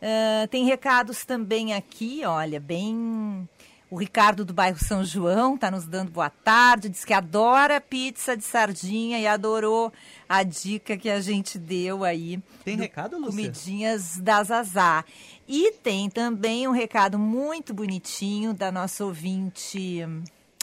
Uh, 0.00 0.48
tem 0.48 0.64
recados 0.64 1.24
também 1.24 1.74
aqui, 1.74 2.22
olha, 2.24 2.58
bem. 2.58 3.48
O 3.90 3.96
Ricardo 3.96 4.44
do 4.44 4.54
bairro 4.54 4.78
São 4.78 5.04
João 5.04 5.56
está 5.56 5.68
nos 5.68 5.84
dando 5.84 6.12
boa 6.12 6.30
tarde, 6.30 6.88
diz 6.88 7.04
que 7.04 7.12
adora 7.12 7.80
pizza 7.80 8.36
de 8.36 8.44
sardinha 8.44 9.18
e 9.18 9.26
adorou 9.26 9.92
a 10.28 10.44
dica 10.44 10.96
que 10.96 11.10
a 11.10 11.20
gente 11.20 11.58
deu 11.58 12.04
aí. 12.04 12.40
Tem 12.64 12.76
recado, 12.76 13.18
Lúcia? 13.18 13.32
Comidinhas 13.32 14.16
da 14.18 14.44
Zazá. 14.44 15.04
E 15.46 15.72
tem 15.82 16.08
também 16.08 16.68
um 16.68 16.70
recado 16.70 17.18
muito 17.18 17.74
bonitinho 17.74 18.54
da 18.54 18.70
nossa 18.70 19.04
ouvinte, 19.04 20.06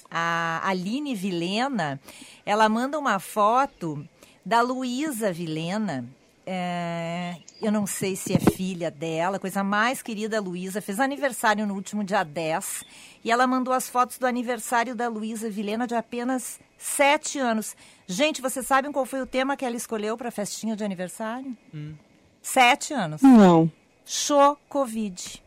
a 0.10 0.62
Aline 0.63 1.13
Vilena. 1.13 2.00
Ela 2.46 2.70
manda 2.70 2.98
uma 2.98 3.20
foto 3.20 4.08
da 4.46 4.62
Luísa 4.62 5.34
Vilena, 5.34 6.06
é, 6.50 7.36
eu 7.62 7.72
não 7.72 7.86
sei 7.86 8.16
se 8.16 8.34
é 8.34 8.39
filha 8.39 8.89
dela, 8.89 9.38
coisa 9.38 9.63
mais 9.63 10.01
querida, 10.01 10.39
Luísa, 10.39 10.82
fez 10.82 10.98
aniversário 11.00 11.68
no 11.68 11.74
último 11.74 12.06
dia 12.06 12.24
10 12.24 12.86
e 13.24 13.30
ela 13.30 13.46
mandou 13.46 13.74
as 13.74 13.89
fotos 13.89 14.18
do 14.18 14.25
aniversário 14.25 14.96
da 14.96 15.10
Luísa 15.10 15.50
Vilena 15.50 15.86
de 15.86 15.94
apenas 15.94 16.60
7 16.77 17.38
anos. 17.38 17.75
Gente, 18.08 18.42
vocês 18.42 18.66
sabem 18.66 18.94
qual 18.94 19.06
foi 19.06 19.22
o 19.22 19.25
tema 19.25 19.58
que 19.58 19.66
ela 19.66 19.75
escolheu 19.75 20.16
para 20.16 20.30
a 20.30 20.32
festinha 20.32 20.77
de 20.77 20.84
aniversário? 20.86 21.56
Hum. 21.74 21.94
Sete 22.42 22.94
anos. 22.94 23.22
Não. 23.22 23.70
Show 24.06 24.58
Covid. 24.70 25.44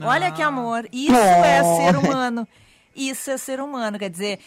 Olha 0.00 0.32
que 0.32 0.40
ah. 0.40 0.46
amor. 0.46 0.88
Isso 0.90 1.14
é 1.14 1.62
ser 1.62 1.96
humano. 1.96 2.48
Isso 2.96 3.30
é 3.30 3.36
ser 3.36 3.60
humano. 3.60 3.98
Quer 3.98 4.08
dizer, 4.08 4.38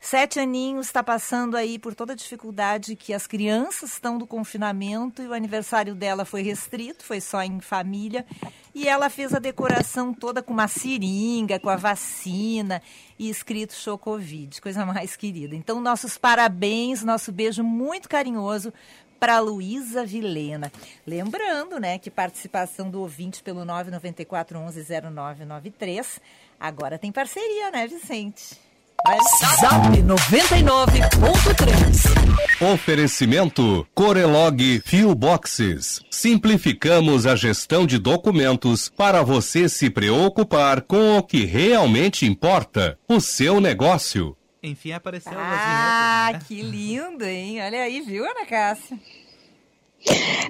Sete 0.00 0.38
aninhos 0.38 0.86
está 0.86 1.02
passando 1.02 1.56
aí 1.56 1.76
por 1.76 1.92
toda 1.92 2.12
a 2.12 2.16
dificuldade 2.16 2.94
que 2.94 3.12
as 3.12 3.26
crianças 3.26 3.92
estão 3.92 4.16
do 4.16 4.28
confinamento 4.28 5.20
e 5.20 5.26
o 5.26 5.34
aniversário 5.34 5.92
dela 5.94 6.24
foi 6.24 6.40
restrito, 6.42 7.04
foi 7.04 7.20
só 7.20 7.42
em 7.42 7.60
família. 7.60 8.24
E 8.72 8.88
ela 8.88 9.10
fez 9.10 9.34
a 9.34 9.40
decoração 9.40 10.14
toda 10.14 10.40
com 10.40 10.52
uma 10.52 10.68
seringa, 10.68 11.58
com 11.58 11.68
a 11.68 11.74
vacina 11.74 12.80
e 13.18 13.28
escrito 13.28 13.74
show 13.74 13.98
Covid, 13.98 14.60
coisa 14.60 14.86
mais 14.86 15.16
querida. 15.16 15.56
Então, 15.56 15.80
nossos 15.80 16.16
parabéns, 16.16 17.02
nosso 17.02 17.32
beijo 17.32 17.64
muito 17.64 18.08
carinhoso 18.08 18.72
para 19.18 19.40
Luísa 19.40 20.06
Vilena. 20.06 20.70
Lembrando, 21.04 21.80
né, 21.80 21.98
que 21.98 22.08
participação 22.08 22.88
do 22.88 23.00
ouvinte 23.00 23.42
pelo 23.42 23.64
994 23.64 24.58
11 24.58 24.86
0993 25.12 26.20
agora 26.58 26.98
tem 26.98 27.10
parceria, 27.10 27.72
né, 27.72 27.88
Vicente? 27.88 28.67
Zap 29.08 30.02
99.3. 30.02 32.62
Oferecimento 32.72 33.86
Corelog 33.94 34.82
Fio 34.84 35.14
Boxes. 35.14 36.00
Simplificamos 36.10 37.24
a 37.24 37.36
gestão 37.36 37.86
de 37.86 37.96
documentos 37.98 38.88
para 38.88 39.22
você 39.22 39.68
se 39.68 39.88
preocupar 39.88 40.82
com 40.82 41.18
o 41.18 41.22
que 41.22 41.44
realmente 41.44 42.26
importa, 42.26 42.98
o 43.08 43.20
seu 43.20 43.60
negócio. 43.60 44.36
Enfim, 44.62 44.90
apareceu 44.92 45.32
Ah, 45.36 46.30
né? 46.32 46.40
que 46.46 46.60
lindo, 46.60 47.24
hein? 47.24 47.62
Olha 47.62 47.82
aí, 47.82 48.00
viu, 48.00 48.24
Ana 48.28 48.44
Cássia? 48.46 48.98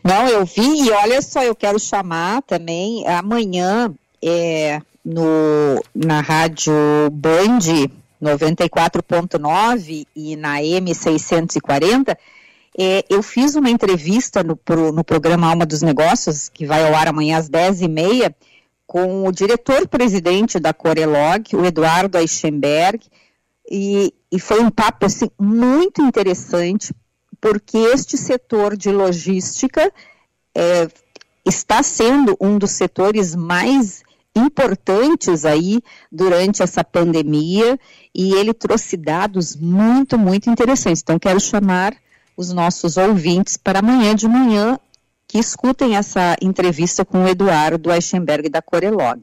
Não, 0.03 0.27
eu 0.27 0.47
vi 0.47 0.87
e 0.87 0.91
olha 0.91 1.21
só, 1.21 1.43
eu 1.45 1.55
quero 1.55 1.79
chamar 1.79 2.41
também 2.43 3.07
amanhã 3.07 3.93
é, 4.25 4.81
no, 5.05 5.83
na 5.95 6.23
rádio 6.23 6.73
Band 7.13 7.59
94.9 8.23 10.07
e 10.15 10.37
na 10.37 10.59
M640, 10.59 12.17
é, 12.79 13.05
eu 13.09 13.23
fiz 13.23 13.57
uma 13.57 13.71
entrevista 13.71 14.43
no, 14.43 14.57
pro, 14.57 14.93
no 14.93 15.03
programa 15.03 15.49
Alma 15.49 15.67
dos 15.67 15.83
Negócios, 15.83 16.49
que 16.49 16.65
vai 16.65 16.87
ao 16.87 16.95
ar 16.95 17.09
amanhã 17.09 17.39
às 17.39 17.49
10h30, 17.49 18.35
com 18.87 19.27
o 19.27 19.33
diretor-presidente 19.33 20.59
da 20.59 20.73
Corelog, 20.73 21.55
o 21.55 21.65
Eduardo 21.65 22.17
Eichenberg, 22.17 23.05
e, 23.71 24.15
e 24.31 24.41
foi 24.41 24.61
um 24.61 24.71
papo 24.71 25.07
assim, 25.07 25.31
muito 25.39 26.01
interessante, 26.01 26.95
porque 27.41 27.77
este 27.77 28.17
setor 28.17 28.77
de 28.77 28.91
logística 28.91 29.93
é, 30.55 30.89
está 31.45 31.83
sendo 31.83 32.37
um 32.41 32.59
dos 32.59 32.71
setores 32.71 33.35
mais 33.35 34.03
importantes 34.37 35.45
aí 35.45 35.81
durante 36.11 36.63
essa 36.63 36.85
pandemia 36.85 37.79
e 38.15 38.35
ele 38.35 38.55
trouxe 38.55 38.97
dados 38.97 39.57
muito, 39.57 40.19
muito 40.19 40.49
interessantes. 40.51 41.03
Então, 41.03 41.19
quero 41.19 41.41
chamar 41.41 41.97
os 42.37 42.53
nossos 42.53 42.97
ouvintes 42.97 43.57
para 43.57 43.81
amanhã 43.81 44.15
de 44.15 44.29
manhã, 44.29 44.79
que 45.27 45.39
escutem 45.39 45.97
essa 45.97 46.37
entrevista 46.41 47.05
com 47.05 47.25
o 47.25 47.29
Eduardo 47.29 47.93
Eichenberg 47.93 48.49
da 48.49 48.63
Corelog. 48.63 49.23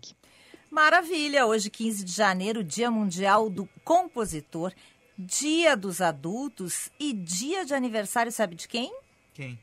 Maravilha! 0.69 1.45
Hoje, 1.45 1.69
15 1.69 2.03
de 2.03 2.11
janeiro, 2.11 2.63
Dia 2.63 2.91
Mundial 2.91 3.49
do 3.49 3.67
Compositor, 3.83 4.73
Dia 5.17 5.77
dos 5.77 6.01
Adultos 6.01 6.89
e 6.99 7.13
dia 7.13 7.63
de 7.63 7.73
aniversário, 7.73 8.31
sabe 8.31 8.55
de 8.55 8.67
quem? 8.67 8.93
Quem? 9.33 9.57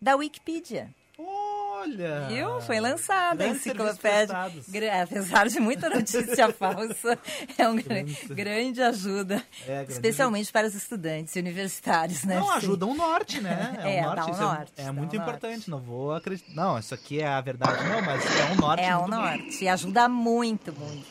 Da 0.00 0.14
Wikipedia. 0.14 0.94
Olha! 1.80 2.26
Viu? 2.28 2.60
Foi 2.62 2.80
lançada 2.80 3.44
a 3.44 3.48
enciclopédia. 3.48 4.36
Apesar 5.02 5.48
de 5.48 5.60
muita 5.60 5.88
notícia 5.88 6.50
falsa, 6.54 7.18
é 7.56 7.68
uma 7.68 7.80
grande 8.28 8.82
ajuda. 8.82 9.42
É, 9.62 9.66
grande 9.76 9.92
especialmente 9.92 10.50
para 10.52 10.66
os 10.66 10.74
estudantes 10.74 11.34
universitários, 11.36 12.24
né? 12.24 12.36
Não, 12.36 12.50
ajuda 12.50 12.86
um 12.86 12.94
norte, 12.94 13.40
né? 13.40 13.76
É, 13.88 14.00
um 14.06 14.14
dá 14.14 14.16
norte, 14.16 14.30
um 14.30 14.32
isso 14.32 14.42
é- 14.42 14.44
norte, 14.44 14.72
é, 14.76 14.84
dá 14.84 14.92
muito 14.92 15.12
um 15.12 15.16
importante. 15.20 15.70
norte. 15.70 15.70
Não 15.70 15.80
vou 15.80 16.12
acreditar. 16.14 16.52
Não, 16.54 16.78
isso 16.78 16.94
aqui 16.94 17.20
é 17.20 17.26
a 17.26 17.40
verdade, 17.40 17.82
não, 17.88 18.02
mas 18.02 18.24
é 18.24 18.52
um 18.52 18.56
norte. 18.56 18.82
É 18.82 18.96
o 18.96 19.00
bom. 19.02 19.08
norte. 19.08 19.64
E 19.64 19.68
ajuda 19.68 20.08
muito, 20.08 20.72
muito. 20.72 21.06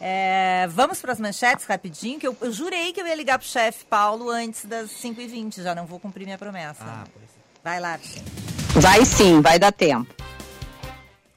É, 0.00 0.66
vamos 0.70 1.00
para 1.00 1.12
as 1.12 1.20
manchetes 1.20 1.64
rapidinho, 1.64 2.18
que 2.18 2.26
eu, 2.26 2.36
eu 2.40 2.50
jurei 2.52 2.92
que 2.92 3.00
eu 3.00 3.06
ia 3.06 3.14
ligar 3.14 3.38
pro 3.38 3.46
chefe 3.46 3.84
Paulo 3.84 4.30
antes 4.30 4.64
das 4.64 4.90
5h20. 4.90 5.62
Já 5.62 5.74
não 5.74 5.86
vou 5.86 6.00
cumprir 6.00 6.24
minha 6.24 6.38
promessa. 6.38 6.82
Ah, 6.84 7.04
pois 7.12 7.24
é. 7.24 7.31
Vai 7.62 7.78
lá. 7.78 7.98
Vai 8.80 9.04
sim, 9.04 9.40
vai 9.40 9.58
dar 9.58 9.72
tempo. 9.72 10.12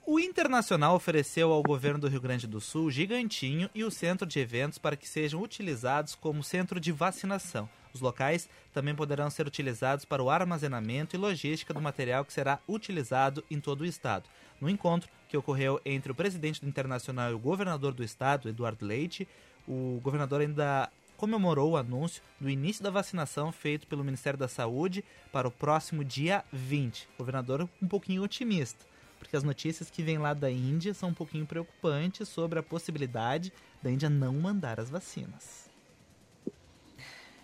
O 0.07 0.19
Internacional 0.19 0.95
ofereceu 0.95 1.51
ao 1.51 1.61
governo 1.61 1.99
do 1.99 2.07
Rio 2.07 2.21
Grande 2.21 2.47
do 2.47 2.61
Sul 2.61 2.85
o 2.85 2.91
Gigantinho 2.91 3.69
e 3.75 3.83
o 3.83 3.91
centro 3.91 4.25
de 4.25 4.39
eventos 4.39 4.77
para 4.77 4.95
que 4.95 5.07
sejam 5.07 5.41
utilizados 5.41 6.15
como 6.15 6.43
centro 6.43 6.79
de 6.79 6.91
vacinação. 6.91 7.69
Os 7.93 8.01
locais 8.01 8.49
também 8.73 8.93
poderão 8.93 9.29
ser 9.29 9.47
utilizados 9.47 10.03
para 10.03 10.21
o 10.21 10.29
armazenamento 10.29 11.15
e 11.15 11.19
logística 11.19 11.73
do 11.73 11.81
material 11.81 12.25
que 12.25 12.33
será 12.33 12.59
utilizado 12.67 13.43
em 13.49 13.59
todo 13.59 13.81
o 13.81 13.85
estado. 13.85 14.25
No 14.59 14.69
encontro 14.69 15.09
que 15.27 15.37
ocorreu 15.37 15.79
entre 15.85 16.11
o 16.11 16.15
presidente 16.15 16.61
do 16.61 16.67
Internacional 16.67 17.31
e 17.31 17.33
o 17.33 17.39
governador 17.39 17.93
do 17.93 18.03
estado, 18.03 18.49
Eduardo 18.49 18.85
Leite, 18.85 19.27
o 19.67 19.99
governador 20.03 20.41
ainda 20.41 20.89
comemorou 21.17 21.71
o 21.71 21.77
anúncio 21.77 22.21
do 22.39 22.49
início 22.49 22.83
da 22.83 22.89
vacinação 22.89 23.51
feito 23.51 23.87
pelo 23.87 24.03
Ministério 24.03 24.39
da 24.39 24.47
Saúde 24.47 25.03
para 25.31 25.47
o 25.47 25.51
próximo 25.51 26.03
dia 26.03 26.43
20. 26.51 27.07
O 27.15 27.17
governador 27.19 27.69
um 27.81 27.87
pouquinho 27.87 28.23
otimista 28.23 28.85
porque 29.25 29.35
as 29.35 29.43
notícias 29.43 29.89
que 29.89 30.03
vêm 30.03 30.19
lá 30.19 30.33
da 30.33 30.51
Índia 30.51 30.93
são 30.93 31.09
um 31.09 31.13
pouquinho 31.13 31.47
preocupantes 31.47 32.29
sobre 32.29 32.59
a 32.59 32.63
possibilidade 32.63 33.51
da 33.81 33.89
Índia 33.89 34.09
não 34.09 34.33
mandar 34.33 34.79
as 34.79 34.89
vacinas. 34.89 35.65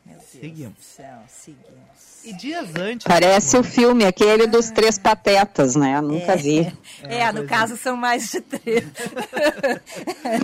Meu 0.06 0.18
Deus 0.18 0.30
Seguimos. 0.30 0.74
do 0.78 0.84
céu, 0.84 1.20
seguimos. 1.28 2.26
E 2.26 2.34
dias 2.34 2.76
antes. 2.76 3.06
Parece 3.06 3.56
o 3.58 3.64
filme, 3.64 4.04
aquele 4.04 4.48
dos 4.48 4.72
três 4.72 4.98
patetas, 4.98 5.76
né? 5.76 5.98
Eu 5.98 6.02
Nunca 6.02 6.36
vi. 6.36 6.60
É, 7.04 7.28
no 7.28 7.40
pois 7.40 7.46
é. 7.46 7.48
caso 7.48 7.78
são 7.78 7.96
mais 7.96 8.32
de 8.32 8.42
três. 8.42 8.84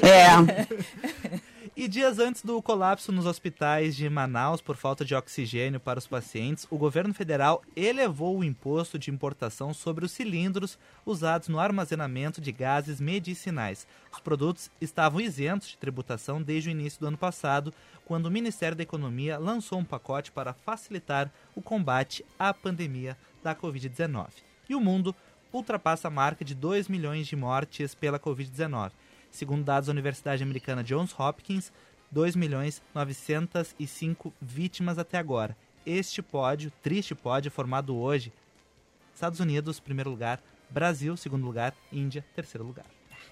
É. 0.04 1.38
E 1.80 1.88
dias 1.88 2.18
antes 2.18 2.42
do 2.42 2.60
colapso 2.60 3.12
nos 3.12 3.28
hospitais 3.28 3.96
de 3.96 4.10
Manaus 4.10 4.62
por 4.62 4.76
falta 4.76 5.06
de 5.06 5.14
oxigênio 5.14 5.80
para 5.80 6.00
os 6.00 6.08
pacientes, 6.08 6.66
o 6.72 6.76
governo 6.76 7.14
federal 7.14 7.62
elevou 7.76 8.40
o 8.40 8.44
imposto 8.44 8.98
de 8.98 9.12
importação 9.12 9.76
sobre 9.76 10.04
os 10.04 10.12
cilindros 10.12 10.76
usados 11.06 11.50
no 11.50 11.60
armazenamento 11.60 12.42
de 12.42 12.52
gases 12.52 13.00
medicinais. 13.00 13.86
Os 14.12 14.20
produtos 14.20 14.72
estavam 14.82 15.22
isentos 15.22 15.68
de 15.68 15.78
tributação 15.78 16.42
desde 16.42 16.68
o 16.68 16.72
início 16.72 17.00
do 17.00 17.10
ano 17.10 17.18
passado, 17.18 17.72
quando 18.06 18.26
o 18.26 18.32
Ministério 18.32 18.76
da 18.76 18.82
Economia 18.82 19.38
lançou 19.38 19.78
um 19.78 19.86
pacote 19.86 20.32
para 20.32 20.54
facilitar 20.54 21.32
o 21.56 21.62
combate 21.62 22.26
à 22.40 22.56
pandemia 22.56 23.16
da 23.44 23.54
Covid-19. 23.54 24.30
E 24.68 24.74
o 24.74 24.82
mundo 24.82 25.16
ultrapassa 25.54 26.08
a 26.08 26.12
marca 26.12 26.44
de 26.44 26.56
2 26.56 26.88
milhões 26.88 27.28
de 27.28 27.36
mortes 27.36 27.94
pela 27.94 28.20
Covid-19. 28.20 28.94
Segundo 29.32 29.64
dados 29.64 29.88
da 29.88 29.92
Universidade 29.92 30.44
Americana 30.44 30.84
Johns 30.84 31.14
Hopkins, 31.18 31.72
2 32.12 32.36
milhões 32.36 32.82
905 32.94 34.34
vítimas 34.42 34.98
até 34.98 35.18
agora. 35.18 35.56
Este 35.86 36.22
pódio, 36.22 36.72
triste 36.82 37.16
pódio, 37.16 37.50
é 37.50 37.52
formado 37.52 37.96
hoje 37.96 38.34
Estados 39.14 39.40
Unidos, 39.40 39.80
primeiro 39.80 40.10
lugar, 40.10 40.42
Brasil, 40.70 41.18
segundo 41.18 41.46
lugar, 41.46 41.74
Índia, 41.92 42.26
terceiro 42.36 42.66
lugar. 42.66 42.86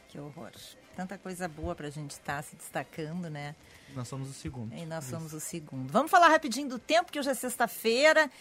Que 0.08 0.20
horror. 0.20 0.52
Tanta 0.96 1.18
coisa 1.18 1.48
boa 1.48 1.76
pra 1.76 1.90
gente 1.90 2.12
estar 2.12 2.42
se 2.42 2.56
destacando, 2.56 3.30
né? 3.30 3.56
Nós 3.94 4.08
somos 4.08 4.30
o 4.30 4.34
segundo. 4.34 4.74
E 4.74 4.86
nós 4.86 5.04
somos 5.04 5.34
o 5.34 5.40
segundo. 5.40 5.92
Vamos 5.92 6.10
falar 6.10 6.30
rapidinho 6.30 6.70
do 6.70 6.80
tempo, 6.80 7.12
que 7.12 7.20
hoje 7.20 7.30
é 7.30 7.34
sexta-feira. 7.34 8.32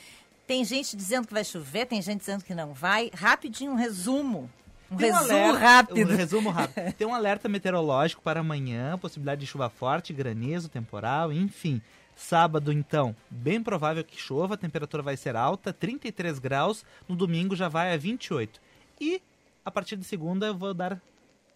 Tem 0.47 0.65
gente 0.65 0.97
dizendo 0.97 1.27
que 1.27 1.35
vai 1.35 1.45
chover, 1.45 1.87
tem 1.87 2.01
gente 2.01 2.21
dizendo 2.21 2.45
que 2.45 2.55
não 2.55 2.73
vai. 2.73 3.11
Rapidinho, 3.13 3.73
um 3.73 3.77
resumo. 3.77 4.49
Um 4.95 4.99
Tem 4.99 5.13
resumo 5.13 5.35
alerta- 5.39 5.59
rápido. 5.59 6.13
Um 6.13 6.17
resumo 6.17 6.51
rápido. 6.51 6.93
Tem 6.97 7.07
um 7.07 7.15
alerta 7.15 7.49
meteorológico 7.49 8.23
para 8.23 8.41
amanhã, 8.41 8.97
possibilidade 8.99 9.41
de 9.41 9.47
chuva 9.47 9.69
forte, 9.69 10.13
granizo, 10.13 10.69
temporal, 10.69 11.33
enfim. 11.33 11.81
Sábado, 12.17 12.73
então, 12.73 13.15
bem 13.29 13.61
provável 13.63 14.05
que 14.05 14.17
chova, 14.21 14.55
a 14.55 14.57
temperatura 14.57 15.03
vai 15.03 15.17
ser 15.17 15.35
alta, 15.35 15.73
33 15.73 16.39
graus. 16.39 16.85
No 17.09 17.17
domingo 17.17 17.57
já 17.57 17.69
vai 17.69 17.93
a 17.93 17.97
28. 17.97 18.61
E 19.01 19.21
a 19.65 19.71
partir 19.71 19.97
de 19.97 20.05
segunda 20.05 20.47
eu 20.47 20.55
vou 20.57 20.73
dar 20.73 21.01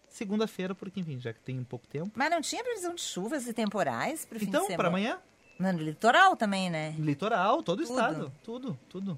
segunda-feira, 0.09 0.75
porque, 0.75 0.99
enfim, 0.99 1.19
já 1.19 1.31
que 1.31 1.39
tem 1.39 1.57
um 1.59 1.63
pouco 1.63 1.87
tempo. 1.87 2.11
Mas 2.15 2.29
não 2.29 2.41
tinha 2.41 2.63
previsão 2.63 2.93
de 2.93 3.01
chuvas 3.01 3.47
e 3.47 3.53
temporais 3.53 4.27
de 4.29 4.45
Então, 4.45 4.67
para 4.75 4.87
amanhã, 4.89 5.17
No 5.57 5.71
litoral 5.71 6.35
também, 6.35 6.69
né? 6.69 6.93
litoral, 6.97 7.61
todo 7.63 7.79
o 7.79 7.83
estado. 7.83 8.31
Tudo, 8.43 8.77
tudo. 8.89 9.17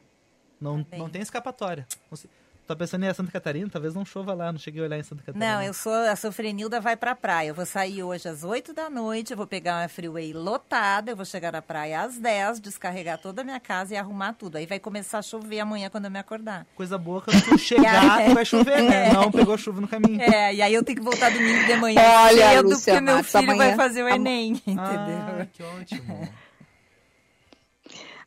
Não, 0.60 0.84
Tá 0.84 0.98
não 0.98 1.10
tem 1.10 1.22
escapatória. 1.24 1.88
Você 2.12 2.28
tá 2.68 2.76
pensando 2.76 3.04
em 3.04 3.08
ir 3.08 3.10
a 3.10 3.14
Santa 3.14 3.32
Catarina? 3.32 3.70
Talvez 3.70 3.94
não 3.94 4.06
chova 4.06 4.34
lá, 4.34 4.52
não 4.52 4.60
cheguei 4.60 4.82
a 4.82 4.86
olhar 4.86 4.98
em 4.98 5.04
Santa 5.04 5.24
Catarina. 5.24 5.56
Não, 5.56 5.62
eu 5.62 5.74
sou 5.74 5.94
a 5.94 6.16
Sofrenilda 6.16 6.80
vai 6.80 6.96
pra 6.96 7.16
praia. 7.16 7.50
Eu 7.50 7.56
vou 7.56 7.66
sair 7.66 8.02
hoje 8.04 8.28
às 8.28 8.44
8 8.44 8.74
da 8.74 8.90
noite, 8.90 9.32
eu 9.32 9.38
vou 9.38 9.48
pegar 9.48 9.82
uma 9.82 9.88
freeway 9.90 10.34
lotada, 10.34 11.12
eu 11.12 11.16
vou 11.16 11.26
chegar 11.26 11.52
na 11.52 11.62
praia 11.62 12.02
às 12.02 12.18
10, 12.18 12.60
descarregar 12.60 13.18
toda 13.18 13.42
a 13.42 13.44
minha 13.44 13.60
casa 13.60 13.94
e 13.94 13.98
arrumar 13.98 14.34
tudo. 14.34 14.56
Aí 14.58 14.66
vai 14.66 14.80
começar 14.80 15.20
a 15.20 15.22
chover 15.22 15.60
amanhã 15.60 15.90
quando 15.90 16.06
eu 16.06 16.12
me 16.12 16.20
acordar. 16.20 16.66
Coisa 16.76 16.98
boa 16.98 17.22
quando 17.22 17.42
tu 17.44 17.58
chegar, 17.58 18.24
que 18.26 18.34
vai 18.34 18.46
chover, 18.46 18.82
né? 18.84 19.12
Não 19.14 19.32
pegou 19.32 19.58
chuva 19.58 19.82
no 19.82 19.88
caminho. 19.88 20.22
É, 20.22 20.54
e 20.54 20.62
aí 20.62 20.74
eu 20.74 20.84
tenho 20.84 20.98
que 20.98 21.04
voltar 21.04 21.30
domingo 21.32 21.66
de 21.66 21.76
manhã 21.76 22.02
Olha, 22.02 22.50
cedo, 22.50 22.70
Lúcia 22.70 22.94
porque 22.94 23.02
meu 23.02 23.24
filho 23.24 23.46
vai 23.46 23.56
amanhã- 23.56 23.76
fazer 23.76 24.04
o 24.04 24.08
Enem, 24.10 24.52
entendeu? 24.66 24.78
Ah, 24.78 25.48
que 25.52 25.64
ótimo. 25.64 26.30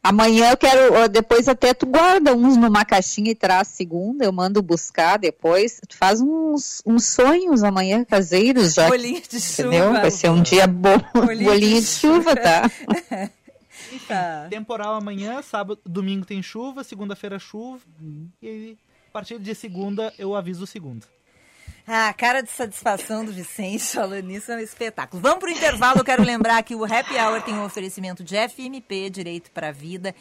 Amanhã 0.05 0.51
eu 0.51 0.57
quero, 0.59 1.09
depois 1.09 1.49
até 1.49 1.73
tu 1.73 1.87
guarda 1.87 2.35
uns 2.35 2.59
numa 2.59 2.85
caixinha 2.85 3.31
e 3.31 3.35
traz 3.35 3.69
segunda, 3.69 4.23
eu 4.23 4.31
mando 4.31 4.61
buscar 4.61 5.19
depois. 5.19 5.81
Tu 5.88 5.97
faz 5.97 6.21
uns, 6.21 6.83
uns 6.85 7.07
sonhos 7.07 7.64
amanhã 7.64 8.05
caseiros 8.05 8.75
já. 8.75 8.87
Bolinho 8.87 9.23
de 9.23 9.37
Entendeu? 9.38 9.87
chuva. 9.87 10.01
Vai 10.03 10.11
ser 10.11 10.29
um 10.29 10.43
dia 10.43 10.67
bom. 10.67 10.99
Bolinho 11.14 11.45
Bolinho, 11.51 11.75
de 11.77 11.81
de 11.81 11.87
chuva, 11.87 12.37
tá? 12.37 12.71
Tá. 14.09 14.47
Temporal 14.51 14.95
amanhã, 14.95 15.40
sábado, 15.40 15.79
domingo 15.85 16.25
tem 16.25 16.43
chuva, 16.43 16.83
segunda-feira 16.83 17.38
chuva. 17.38 17.81
E 18.43 18.49
aí, 18.49 18.79
a 19.09 19.12
partir 19.12 19.38
de 19.38 19.55
segunda, 19.55 20.12
eu 20.19 20.35
aviso 20.35 20.67
segunda. 20.67 21.07
Ah, 21.87 22.09
a 22.09 22.14
cara 22.14 22.42
de 22.42 22.51
satisfação 22.51 23.27
do 23.27 23.31
Vicente 23.31 23.85
falando 23.85 24.25
nisso 24.25 24.51
é 24.51 24.57
um 24.57 24.59
espetáculo. 24.59 25.20
Vamos 25.20 25.38
pro 25.38 25.51
intervalo, 25.51 25.99
eu 25.99 26.05
quero 26.05 26.23
lembrar 26.23 26.62
que 26.62 26.75
o 26.75 26.83
Happy 26.83 27.14
Hour 27.14 27.42
tem 27.42 27.53
um 27.53 27.64
oferecimento 27.64 28.25
de 28.25 28.37
FMP, 28.37 29.11
Direito 29.11 29.51
para 29.51 29.68
a 29.68 29.73
Vida, 29.73 30.14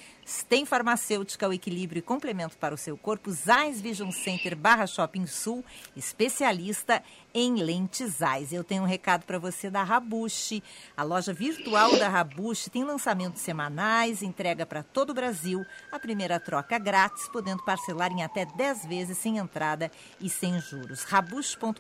tem 0.47 0.65
farmacêutica, 0.65 1.47
o 1.47 1.53
equilíbrio 1.53 1.99
e 1.99 2.01
complemento 2.01 2.57
para 2.57 2.73
o 2.73 2.77
seu 2.77 2.97
corpo, 2.97 3.31
Zais 3.31 3.81
Vision 3.81 4.12
Center 4.12 4.55
barra 4.55 4.88
Shopping 4.88 5.27
Sul, 5.27 5.63
especialista 5.95 7.03
em 7.33 7.55
lentes 7.55 8.17
Zais. 8.17 8.53
Eu 8.53 8.63
tenho 8.63 8.83
um 8.83 8.88
recado 8.88 9.25
para 9.25 9.39
você 9.39 9.69
da 9.69 9.83
Rabushi, 9.83 10.63
a 10.95 11.03
loja 11.03 11.33
virtual 11.33 11.97
da 11.97 12.07
Rabushi 12.07 12.69
tem 12.69 12.83
lançamentos 12.83 13.41
semanais, 13.41 14.21
entrega 14.21 14.65
para 14.65 14.83
todo 14.83 15.09
o 15.09 15.13
Brasil, 15.13 15.65
a 15.91 15.99
primeira 15.99 16.39
troca 16.39 16.77
grátis, 16.77 17.27
podendo 17.27 17.63
parcelar 17.63 18.12
em 18.12 18.23
até 18.23 18.45
10 18.45 18.86
vezes 18.86 19.17
sem 19.17 19.38
entrada 19.38 19.91
e 20.19 20.29
sem 20.29 20.59
juros. 20.59 21.03
Rabush.com.br, 21.03 21.79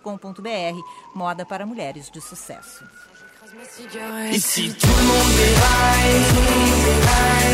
moda 1.15 1.45
para 1.45 1.65
mulheres 1.65 2.09
de 2.09 2.19
sucesso. 2.19 2.83
Ici 4.31 4.73
tout 4.79 4.87
le 4.87 5.03
monde 5.03 5.31
déraille, 5.37 6.23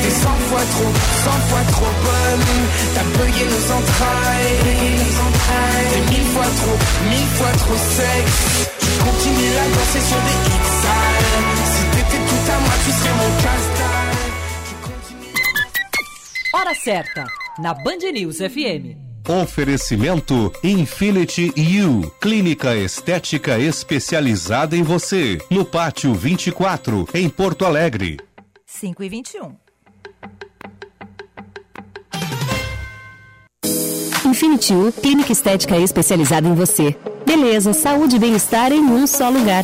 t'es 0.02 0.10
100 0.10 0.30
fois 0.48 0.62
trop, 0.62 0.92
100 1.26 1.32
fois 1.50 1.64
trop 1.72 1.92
bonne, 2.04 2.48
t'as 2.96 3.04
bugué 3.04 3.44
nos 3.44 3.66
entrailles, 3.76 4.56
t'es 5.92 6.02
mille 6.12 6.28
fois 6.32 6.50
trop, 6.60 6.78
mille 7.10 7.32
fois 7.36 7.52
trop 7.52 7.76
sexe, 7.76 8.70
tu 8.80 8.92
continues 9.04 9.58
à 9.58 9.68
danser 9.76 10.04
sur 10.08 10.22
des 10.24 10.38
hits 10.48 10.72
sales, 10.82 11.28
si 11.74 11.84
t'étais 11.92 12.24
tout 12.30 12.46
à 12.50 12.58
moi 12.60 12.76
tu 12.86 12.92
serais 12.92 13.16
mon 13.20 13.32
continues... 14.88 15.34
Hora 16.54 16.76
certa, 16.76 17.26
na 17.58 17.74
Band 17.74 18.04
News 18.14 18.42
FM. 18.42 19.09
Oferecimento 19.30 20.52
Infinity 20.63 21.54
U, 21.86 22.10
clínica 22.20 22.76
estética 22.76 23.60
especializada 23.60 24.76
em 24.76 24.82
você, 24.82 25.38
no 25.52 25.63
Pátio 25.63 26.15
24, 26.15 27.08
em 27.13 27.30
Porto 27.30 27.63
Alegre. 27.63 28.18
5 28.65 29.04
e 29.04 29.10
21. 29.10 29.56
Infinity 34.26 34.74
U, 34.74 34.92
clínica 34.92 35.32
estética 35.32 35.78
especializada 35.78 36.48
em 36.48 36.56
você. 36.56 36.98
Beleza, 37.24 37.72
saúde 37.72 38.15
e 38.15 38.20
bem-estar 38.20 38.72
em 38.72 38.82
um 38.82 39.06
só 39.06 39.30
lugar. 39.30 39.63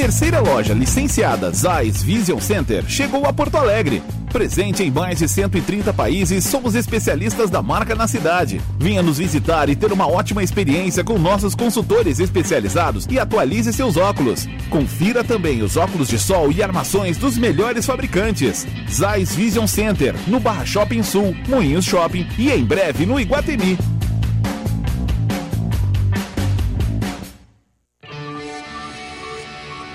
Terceira 0.00 0.40
loja 0.40 0.72
licenciada 0.72 1.52
Zeiss 1.52 2.02
Vision 2.02 2.40
Center 2.40 2.82
chegou 2.88 3.26
a 3.26 3.34
Porto 3.34 3.58
Alegre. 3.58 4.02
Presente 4.32 4.82
em 4.82 4.90
mais 4.90 5.18
de 5.18 5.28
130 5.28 5.92
países, 5.92 6.42
somos 6.42 6.74
especialistas 6.74 7.50
da 7.50 7.60
marca 7.60 7.94
na 7.94 8.08
cidade. 8.08 8.62
Venha 8.78 9.02
nos 9.02 9.18
visitar 9.18 9.68
e 9.68 9.76
ter 9.76 9.92
uma 9.92 10.08
ótima 10.08 10.42
experiência 10.42 11.04
com 11.04 11.18
nossos 11.18 11.54
consultores 11.54 12.18
especializados 12.18 13.06
e 13.10 13.18
atualize 13.18 13.74
seus 13.74 13.98
óculos. 13.98 14.48
Confira 14.70 15.22
também 15.22 15.60
os 15.60 15.76
óculos 15.76 16.08
de 16.08 16.18
sol 16.18 16.50
e 16.50 16.62
armações 16.62 17.18
dos 17.18 17.36
melhores 17.36 17.84
fabricantes. 17.84 18.66
Zeiss 18.90 19.34
Vision 19.36 19.66
Center, 19.66 20.14
no 20.26 20.40
Barra 20.40 20.64
Shopping 20.64 21.02
Sul, 21.02 21.36
Moinhos 21.46 21.84
Shopping 21.84 22.26
e 22.38 22.50
em 22.50 22.64
breve 22.64 23.04
no 23.04 23.20
Iguatemi. 23.20 23.76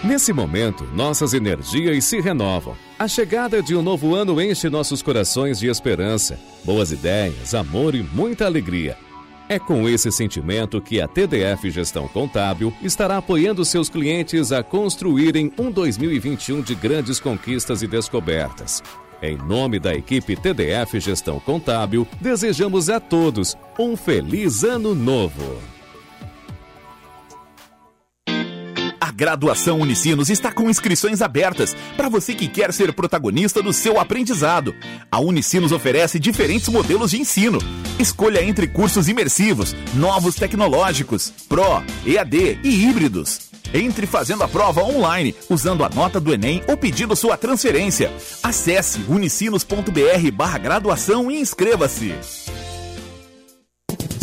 Nesse 0.06 0.32
momento, 0.32 0.84
nossas 0.94 1.34
energias 1.34 2.06
se 2.06 2.22
renovam. 2.22 2.78
A 3.00 3.08
chegada 3.08 3.60
de 3.60 3.76
um 3.76 3.82
novo 3.82 4.14
ano 4.14 4.40
enche 4.40 4.70
nossos 4.70 5.02
corações 5.02 5.58
de 5.58 5.68
esperança, 5.68 6.40
boas 6.64 6.92
ideias, 6.92 7.56
amor 7.56 7.96
e 7.96 8.04
muita 8.04 8.46
alegria. 8.46 8.96
É 9.50 9.58
com 9.58 9.90
esse 9.90 10.12
sentimento 10.12 10.80
que 10.80 11.02
a 11.02 11.08
TDF 11.08 11.72
Gestão 11.72 12.08
Contábil 12.08 12.72
estará 12.84 13.18
apoiando 13.18 13.66
seus 13.66 13.90
clientes 13.90 14.52
a 14.52 14.62
construírem 14.62 15.52
um 15.58 15.72
2021 15.72 16.62
de 16.62 16.76
grandes 16.76 17.20
conquistas 17.20 17.82
e 17.82 17.88
descobertas. 17.88 18.84
Em 19.24 19.36
nome 19.36 19.80
da 19.80 19.96
equipe 19.96 20.36
TDF 20.36 21.00
Gestão 21.00 21.40
Contábil, 21.40 22.08
desejamos 22.22 22.92
a 22.92 23.00
todos 23.00 23.58
um 23.80 23.98
feliz 23.98 24.64
ano 24.64 24.94
novo. 24.94 25.75
A 29.00 29.12
graduação 29.12 29.80
Unicinos 29.80 30.30
está 30.30 30.52
com 30.52 30.70
inscrições 30.70 31.22
abertas 31.22 31.76
para 31.96 32.10
você 32.10 32.34
que 32.34 32.48
quer 32.48 32.74
ser 32.74 32.94
protagonista 32.94 33.62
do 33.62 33.74
seu 33.74 34.00
aprendizado. 34.00 34.74
A 35.12 35.20
Unicinos 35.20 35.72
oferece 35.72 36.20
diferentes 36.20 36.70
modelos 36.70 37.12
de 37.12 37.20
ensino. 37.20 37.60
Escolha 38.00 38.44
entre 38.44 38.68
cursos 38.68 39.08
imersivos, 39.08 39.76
novos 39.94 40.36
tecnológicos, 40.36 41.32
Pro, 41.48 41.84
EAD 42.06 42.60
e 42.64 42.86
híbridos. 42.86 43.50
Entre 43.74 44.06
fazendo 44.06 44.44
a 44.44 44.48
prova 44.48 44.84
online, 44.84 45.36
usando 45.50 45.84
a 45.84 45.90
nota 45.90 46.20
do 46.20 46.34
Enem 46.34 46.64
ou 46.68 46.78
pedindo 46.78 47.16
sua 47.16 47.36
transferência. 47.36 48.12
Acesse 48.42 49.00
unicinos.br 49.08 50.32
barra 50.34 50.58
graduação 50.58 51.30
e 51.30 51.40
inscreva-se. 51.40 52.14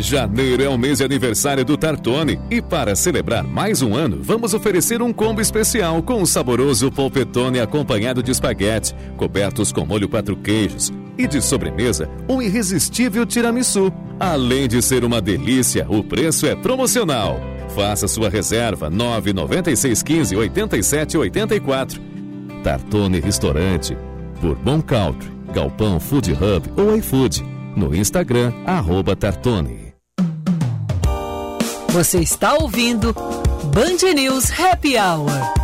Janeiro 0.00 0.62
é 0.62 0.68
o 0.68 0.78
mês 0.78 0.98
de 0.98 1.04
aniversário 1.04 1.64
do 1.64 1.76
Tartone 1.76 2.38
e 2.50 2.62
para 2.62 2.94
celebrar 2.94 3.44
mais 3.44 3.82
um 3.82 3.94
ano, 3.94 4.18
vamos 4.22 4.54
oferecer 4.54 5.02
um 5.02 5.12
combo 5.12 5.40
especial 5.40 6.02
com 6.02 6.22
o 6.22 6.26
saboroso 6.26 6.90
polpetone 6.90 7.60
acompanhado 7.60 8.22
de 8.22 8.30
espaguete, 8.30 8.94
cobertos 9.16 9.72
com 9.72 9.84
molho 9.84 10.08
quatro 10.08 10.36
queijos 10.36 10.92
e 11.16 11.26
de 11.26 11.42
sobremesa, 11.42 12.08
um 12.28 12.40
irresistível 12.40 13.26
tiramisu. 13.26 13.92
Além 14.20 14.68
de 14.68 14.80
ser 14.80 15.04
uma 15.04 15.20
delícia, 15.20 15.86
o 15.88 16.02
preço 16.02 16.46
é 16.46 16.54
promocional. 16.54 17.40
Faça 17.74 18.08
sua 18.08 18.28
reserva 18.28 18.88
99615 18.88 20.36
8784. 20.36 22.00
Tartone 22.62 23.20
Restaurante, 23.20 23.96
Bourbon 24.40 24.80
Country, 24.80 25.30
Galpão 25.52 26.00
Food 26.00 26.32
Hub 26.32 26.70
ou 26.76 26.96
iFood. 26.96 27.44
No 27.76 27.94
Instagram, 27.94 28.52
arroba 28.66 29.14
Tartone. 29.14 29.87
Você 31.90 32.20
está 32.20 32.54
ouvindo 32.54 33.12
Band 33.72 34.12
News 34.14 34.50
Happy 34.50 34.96
Hour. 34.96 35.58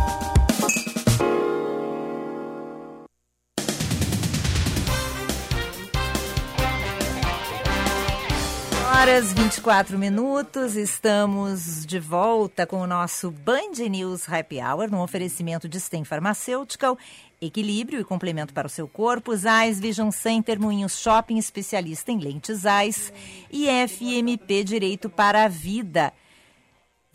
horas 9.05 9.31
24 9.33 9.99
minutos, 9.99 10.75
estamos 10.75 11.85
de 11.85 11.99
volta 11.99 12.65
com 12.65 12.77
o 12.77 12.87
nosso 12.87 13.29
Band 13.29 13.87
News 13.87 14.27
Happy 14.27 14.59
Hour, 14.59 14.89
no 14.89 15.03
oferecimento 15.03 15.69
de 15.69 15.79
Stem 15.79 16.03
Farmacêutical, 16.03 16.97
equilíbrio 17.45 17.99
e 17.99 18.03
complemento 18.03 18.53
para 18.53 18.67
o 18.67 18.69
seu 18.69 18.87
corpo, 18.87 19.35
Zais 19.35 19.79
Vision 19.79 20.11
Center, 20.11 20.59
Moinhos 20.59 20.99
Shopping, 20.99 21.37
especialista 21.37 22.11
em 22.11 22.19
lentes 22.19 22.59
Zais 22.59 23.13
e 23.51 23.67
FMP 23.87 24.63
Direito 24.63 25.09
para 25.09 25.45
a 25.45 25.47
Vida. 25.47 26.11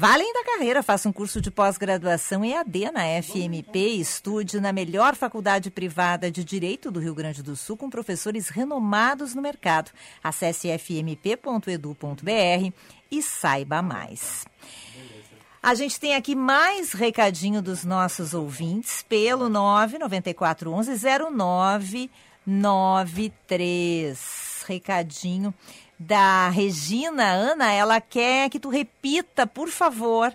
Valem 0.01 0.33
da 0.33 0.43
carreira, 0.43 0.83
faça 0.83 1.11
um 1.11 1.13
curso 1.13 1.43
de 1.43 1.51
pós-graduação 1.51 2.43
EAD 2.43 2.91
na 2.91 3.03
FMP, 3.23 3.79
estude 4.01 4.59
na 4.59 4.73
melhor 4.73 5.15
faculdade 5.15 5.71
privada 5.71 6.31
de 6.31 6.43
Direito 6.43 6.91
do 6.91 6.99
Rio 6.99 7.15
Grande 7.15 7.43
do 7.43 7.55
Sul 7.55 7.77
com 7.77 7.91
professores 7.91 8.49
renomados 8.49 9.35
no 9.35 9.43
mercado. 9.43 9.91
Acesse 10.25 10.69
fmp.edu.br 10.79 12.73
e 13.11 13.23
saiba 13.23 13.83
mais. 13.83 14.47
A 15.63 15.75
gente 15.75 16.01
tem 16.01 16.15
aqui 16.15 16.35
mais 16.35 16.95
recadinho 16.95 17.61
dos 17.61 17.85
nossos 17.85 18.33
ouvintes 18.33 19.05
pelo 19.07 19.51
99411 19.51 22.11
0993. 22.47 24.65
Recadinho 24.67 25.53
da 25.99 26.49
Regina, 26.49 27.27
Ana, 27.27 27.71
ela 27.73 28.01
quer 28.01 28.49
que 28.49 28.59
tu 28.59 28.71
repita, 28.71 29.47
por 29.47 29.69
favor, 29.69 30.31
uh, 30.31 30.35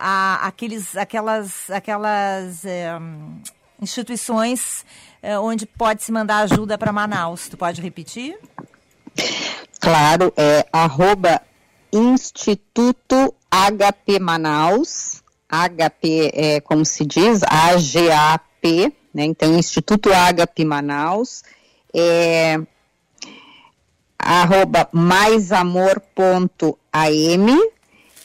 a, 0.00 0.44
aqueles, 0.44 0.96
aquelas, 0.96 1.70
aquelas 1.70 2.64
uh, 2.64 3.00
instituições 3.80 4.84
uh, 5.22 5.40
onde 5.40 5.66
pode 5.66 6.02
se 6.02 6.10
mandar 6.10 6.38
ajuda 6.38 6.76
para 6.76 6.92
Manaus. 6.92 7.48
Tu 7.48 7.56
pode 7.56 7.80
repetir? 7.80 8.36
Claro, 9.78 10.32
é 10.36 10.66
arroba 10.72 11.40
Instituto 11.92 13.34
HP 13.50 14.20
Manaus, 14.20 15.22
HP 15.48 16.30
é 16.34 16.60
como 16.60 16.84
se 16.84 17.04
diz, 17.04 17.42
AGAP, 17.42 18.94
né? 19.12 19.24
Então, 19.24 19.58
Instituto 19.58 20.10
HP 20.10 20.64
Manaus, 20.64 21.42
é 21.94 22.60
arroba 24.18 24.88
maisamor.am 24.92 26.00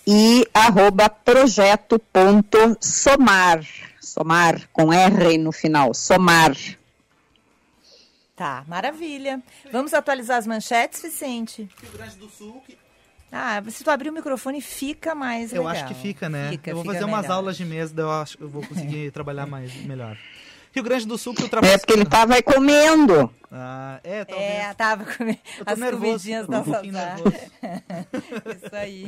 e 0.06 0.45
arroba 0.54 1.10
projeto.somar, 1.10 3.65
somar 3.99 4.69
com 4.71 4.93
R 4.93 5.38
no 5.38 5.51
final, 5.51 5.93
somar. 5.93 6.56
Tá, 8.36 8.63
maravilha. 8.67 9.41
Vamos 9.71 9.93
atualizar 9.93 10.38
as 10.38 10.45
manchetes, 10.45 11.01
Vicente? 11.01 11.69
Rio 11.82 11.91
Grande 11.93 12.17
do 12.17 12.30
Sul, 12.30 12.62
que 12.67 12.78
Ah, 13.38 13.62
se 13.69 13.84
tu 13.84 13.89
abrir 13.91 14.10
o 14.10 14.13
microfone, 14.13 14.62
fica 14.62 15.13
mais 15.13 15.52
eu 15.52 15.63
legal. 15.63 15.76
acho 15.84 15.88
que 15.88 15.93
fica, 16.02 16.30
né? 16.30 16.52
Fica, 16.52 16.69
eu 16.71 16.76
vou 16.76 16.84
fica 16.84 16.93
fazer 16.95 17.06
umas 17.06 17.24
melhor. 17.24 17.36
aulas 17.36 17.58
de 17.58 17.65
mesa, 17.65 17.93
eu 17.98 18.10
acho 18.12 18.38
que 18.38 18.43
eu 18.43 18.50
vou 18.50 18.65
conseguir 18.65 19.12
trabalhar 19.13 19.45
mais 19.45 19.74
melhor. 19.84 20.17
Rio 20.74 20.84
Grande 20.84 21.06
do 21.06 21.17
Sul 21.17 21.34
que 21.34 21.41
É 21.41 21.43
ultrapassa. 21.45 21.78
porque 21.80 21.93
ele 21.93 22.04
estava 22.04 22.41
comendo. 22.43 23.34
Ah, 23.52 24.00
é, 24.04 24.26
talvez. 24.26 24.50
É, 24.52 24.74
tava 24.74 25.06
com 25.06 25.24
Eu 25.24 25.36
tô 25.65 25.71
as 25.71 25.80
nervoso, 25.80 26.06
comidinhas 26.06 26.41
eu 26.41 26.48
um 26.48 26.52
da 26.52 26.82
nervoso. 26.82 27.36
Isso 28.65 28.76
aí. 28.76 29.08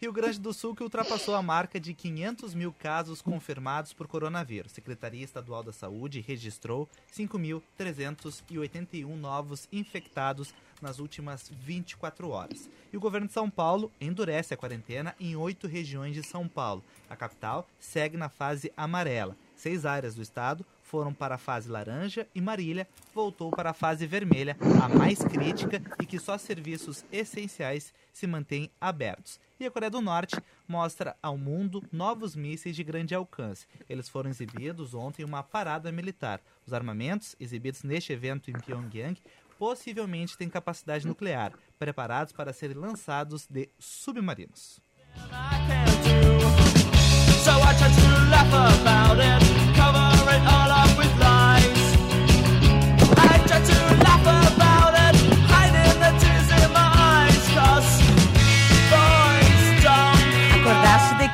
Rio 0.00 0.12
Grande 0.14 0.40
do 0.40 0.54
Sul 0.54 0.74
que 0.74 0.82
ultrapassou 0.82 1.34
a 1.34 1.42
marca 1.42 1.78
de 1.78 1.92
500 1.92 2.54
mil 2.54 2.72
casos 2.72 3.20
confirmados 3.20 3.92
por 3.92 4.06
coronavírus. 4.08 4.72
Secretaria 4.72 5.22
Estadual 5.22 5.62
da 5.62 5.72
Saúde 5.74 6.24
registrou 6.26 6.88
5.381 7.14 9.04
novos 9.16 9.68
infectados 9.70 10.54
nas 10.80 10.98
últimas 10.98 11.50
24 11.50 12.28
horas. 12.30 12.68
E 12.92 12.96
o 12.96 13.00
governo 13.00 13.26
de 13.26 13.32
São 13.32 13.48
Paulo 13.48 13.90
endurece 14.00 14.54
a 14.54 14.56
quarentena 14.56 15.14
em 15.18 15.36
oito 15.36 15.66
regiões 15.66 16.14
de 16.14 16.22
São 16.22 16.48
Paulo. 16.48 16.84
A 17.08 17.16
capital 17.16 17.66
segue 17.78 18.16
na 18.16 18.28
fase 18.28 18.72
amarela. 18.76 19.36
Seis 19.56 19.84
áreas 19.84 20.14
do 20.14 20.22
estado 20.22 20.64
foram 20.90 21.14
para 21.14 21.36
a 21.36 21.38
fase 21.38 21.68
laranja 21.68 22.26
e 22.34 22.40
Marília 22.40 22.88
voltou 23.14 23.52
para 23.52 23.70
a 23.70 23.74
fase 23.74 24.08
vermelha, 24.08 24.56
a 24.82 24.88
mais 24.88 25.22
crítica 25.22 25.80
e 26.02 26.04
que 26.04 26.18
só 26.18 26.36
serviços 26.36 27.04
essenciais 27.12 27.94
se 28.12 28.26
mantêm 28.26 28.68
abertos. 28.80 29.38
E 29.60 29.66
a 29.66 29.70
Coreia 29.70 29.90
do 29.90 30.00
Norte 30.00 30.36
mostra 30.66 31.14
ao 31.22 31.36
mundo 31.38 31.84
novos 31.92 32.34
mísseis 32.34 32.74
de 32.74 32.82
grande 32.82 33.14
alcance. 33.14 33.66
Eles 33.88 34.08
foram 34.08 34.30
exibidos 34.30 34.94
ontem 34.94 35.22
em 35.22 35.26
uma 35.26 35.42
parada 35.42 35.92
militar. 35.92 36.40
Os 36.66 36.72
armamentos 36.72 37.36
exibidos 37.38 37.84
neste 37.84 38.12
evento 38.12 38.50
em 38.50 38.54
Pyongyang 38.54 39.20
possivelmente 39.60 40.38
têm 40.38 40.48
capacidade 40.48 41.06
nuclear, 41.06 41.52
preparados 41.78 42.32
para 42.32 42.50
serem 42.50 42.78
lançados 42.78 43.46
de 43.46 43.68
submarinos. 43.78 44.80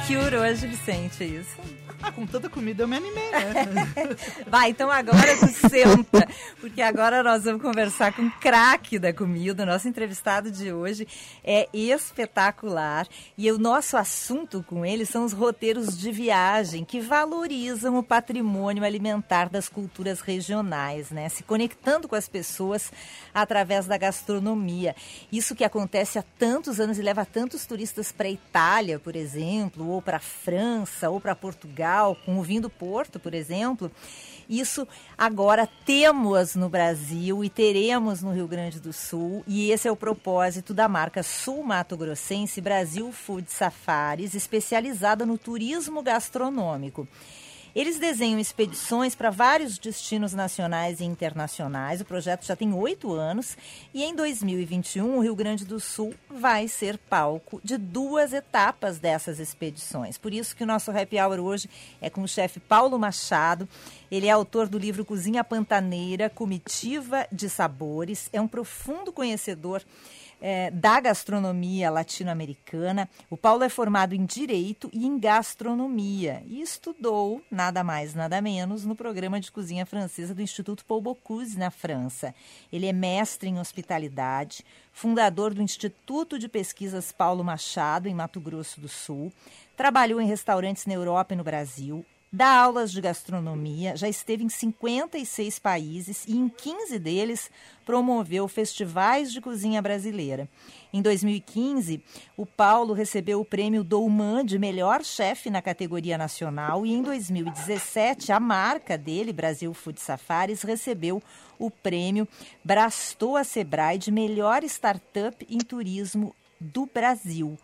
Cure 0.07 0.37
hoje, 0.37 0.69
Vicente, 0.69 1.25
é 1.25 1.27
isso? 1.27 1.57
Ah, 2.03 2.13
com 2.13 2.27
tanta 2.27 2.49
comida 2.49 2.83
eu 2.83 2.89
me 2.89 2.97
animei, 2.97 3.31
né? 3.31 3.55
Vai, 4.47 4.71
então 4.71 4.91
agora 4.91 5.37
tu 5.39 5.49
senta, 5.69 6.29
porque 6.61 6.81
agora 6.81 7.23
nós 7.23 7.45
vamos 7.45 7.63
conversar 7.63 8.13
com 8.13 8.23
o 8.23 8.31
craque 8.31 8.99
da 8.99 9.13
comida. 9.13 9.63
O 9.63 9.67
nosso 9.67 9.89
entrevistado 9.89 10.51
de 10.51 10.73
hoje 10.73 11.09
é 11.43 11.69
espetacular 11.73 13.09
e 13.37 13.51
o 13.51 13.59
nosso 13.59 13.97
assunto 13.97 14.65
com 14.69 14.85
ele 14.85 15.05
são 15.07 15.25
os 15.25 15.33
roteiros 15.33 15.99
de 15.99 16.13
viagem 16.13 16.85
que 16.85 17.01
valorizam 17.01 17.99
o 17.99 18.03
patrimônio 18.03 18.85
alimentar 18.85 19.49
das 19.49 19.69
culturas 19.69 20.21
regionais, 20.21 21.11
né? 21.11 21.29
Se 21.29 21.43
conectando 21.43 22.07
com 22.07 22.15
as 22.15 22.29
pessoas 22.29 22.93
através 23.35 23.87
da 23.87 23.97
gastronomia. 23.99 24.95
Isso 25.33 25.55
que 25.55 25.65
acontece 25.65 26.19
há 26.19 26.25
tantos 26.39 26.79
anos 26.79 26.99
e 26.99 27.03
leva 27.03 27.25
tantos 27.25 27.67
turistas 27.67 28.13
para 28.13 28.29
a 28.29 28.31
Itália, 28.31 28.99
por 28.99 29.17
exemplo, 29.17 29.96
ou 29.97 30.03
para 30.03 30.19
a 30.19 30.21
França, 30.21 31.11
ou 31.11 31.21
para 31.21 31.35
Portugal, 31.35 32.17
com 32.25 32.39
o 32.39 32.43
vinho 32.43 32.63
do 32.63 32.71
Porto, 32.71 33.19
por 33.19 33.35
exemplo. 33.35 33.91
Isso 34.49 34.87
agora 35.19 35.69
temos 35.85 36.55
no 36.55 36.69
Brasil 36.69 37.43
e 37.43 37.51
teremos 37.51 38.23
no 38.23 38.33
Rio 38.33 38.47
Grande 38.47 38.79
do 38.79 38.93
Sul, 38.93 39.43
e 39.47 39.73
esse 39.73 39.89
é 39.89 39.91
o 39.91 39.97
propósito 39.97 40.73
da 40.73 40.87
marca 40.87 41.23
Sul 41.23 41.65
Mato 41.65 41.97
Grossense 41.97 42.61
Brasil 42.61 43.11
Food 43.11 43.51
Safaris, 43.51 44.35
especializada 44.35 45.27
no 45.27 45.37
turismo 45.37 46.03
gastronômico. 46.03 47.09
Eles 47.77 47.99
desenham 47.99 48.41
expedições 48.41 49.15
para 49.15 49.29
vários 49.29 49.77
destinos 49.77 50.33
nacionais 50.33 50.99
e 51.01 51.05
internacionais. 51.05 52.01
O 52.01 52.07
projeto 52.07 52.47
já 52.47 52.57
tem 52.57 52.73
oito 52.73 53.13
anos 53.13 53.55
e 53.93 54.03
em 54.03 54.17
2021 54.17 55.19
o 55.19 55.21
Rio 55.21 55.37
Grande 55.37 55.67
do 55.67 55.79
Sul 55.79 56.15
vai 56.31 56.69
ser 56.69 56.97
palco 56.97 57.61
de 57.63 57.77
duas 57.77 58.33
etapas 58.33 58.99
dessas 58.99 59.39
expedições. 59.39 60.17
Por 60.17 60.33
isso 60.33 60.57
que 60.57 60.65
o 60.65 60.67
nosso 60.67 60.91
happy 60.91 61.21
hour 61.21 61.39
hoje 61.39 61.69
é 62.01 62.09
com 62.09 62.23
o 62.23 62.29
chefe 62.29 62.61
Paulo 62.61 62.99
Machado. 62.99 63.69
Ele 64.11 64.27
é 64.27 64.31
autor 64.31 64.69
do 64.69 64.79
livro 64.79 65.05
Cozinha 65.05 65.45
Pantaneira, 65.45 66.31
Comitiva 66.31 67.27
de 67.31 67.51
Sabores. 67.51 68.31
É 68.33 68.41
um 68.41 68.49
profundo 68.49 69.13
conhecedor 69.13 69.85
é, 70.41 70.71
da 70.71 71.01
gastronomia 71.01 71.91
latino-americana. 71.91 73.09
O 73.31 73.37
Paulo 73.37 73.65
é 73.65 73.69
formado 73.69 74.15
em 74.15 74.25
Direito 74.25 74.91
e 74.93 75.07
em 75.07 75.19
Gastronomia 75.19 76.43
e 76.47 76.61
estudou, 76.61 77.43
nada 77.51 77.83
mais, 77.83 78.15
nada 78.15 78.41
menos, 78.41 78.85
no 78.85 78.95
programa 78.95 79.41
de 79.41 79.51
cozinha 79.51 79.87
francesa 79.87 80.35
do 80.35 80.43
Instituto 80.43 80.85
Paul 80.85 81.01
Bocuse, 81.01 81.59
na 81.59 81.71
França. 81.71 82.35
Ele 82.73 82.87
é 82.87 82.93
mestre 82.93 83.49
em 83.49 83.59
hospitalidade, 83.59 84.65
fundador 84.93 85.55
do 85.55 85.63
Instituto 85.63 86.39
de 86.39 86.49
Pesquisas 86.49 87.13
Paulo 87.13 87.43
Machado, 87.43 88.09
em 88.09 88.15
Mato 88.15 88.41
Grosso 88.41 88.81
do 88.81 88.89
Sul. 88.89 89.33
Trabalhou 89.77 90.21
em 90.21 90.27
restaurantes 90.27 90.87
na 90.87 90.95
Europa 90.95 91.35
e 91.35 91.37
no 91.37 91.45
Brasil, 91.45 92.05
dá 92.33 92.49
aulas 92.49 92.91
de 92.91 93.01
gastronomia, 93.01 93.97
já 93.97 94.09
esteve 94.09 94.45
em 94.45 94.49
56 94.49 95.59
países 95.59 96.25
e 96.27 96.37
em 96.37 96.49
15 96.49 96.99
deles 96.99 97.51
promoveu 97.85 98.49
festivais 98.49 99.33
de 99.33 99.41
cozinha 99.41 99.81
brasileira. 99.81 100.49
Em 100.93 101.01
2015, 101.01 102.03
o 102.37 102.45
Paulo 102.45 102.93
recebeu 102.93 103.41
o 103.41 103.45
prêmio 103.45 103.85
Douman 103.85 104.45
de 104.45 104.59
melhor 104.59 105.05
chefe 105.05 105.51
na 105.51 105.63
categoria 105.63 106.19
nacional 106.19 106.85
e 106.85 106.93
em 106.93 107.03
2017 107.03 108.33
a 108.33 108.41
marca 108.41 108.99
dele, 108.99 109.33
Brasil 109.33 109.73
Food 109.73 110.01
Safaris, 110.01 110.63
recebeu 110.63 111.23
o 111.59 111.71
prêmio 111.71 112.27
Brastoa 112.65 113.45
Sebrae 113.45 113.99
de 113.99 114.11
melhor 114.11 114.63
startup 114.65 115.47
em 115.49 115.59
turismo 115.59 116.35
do 116.61 116.87
Brasil. 116.87 117.59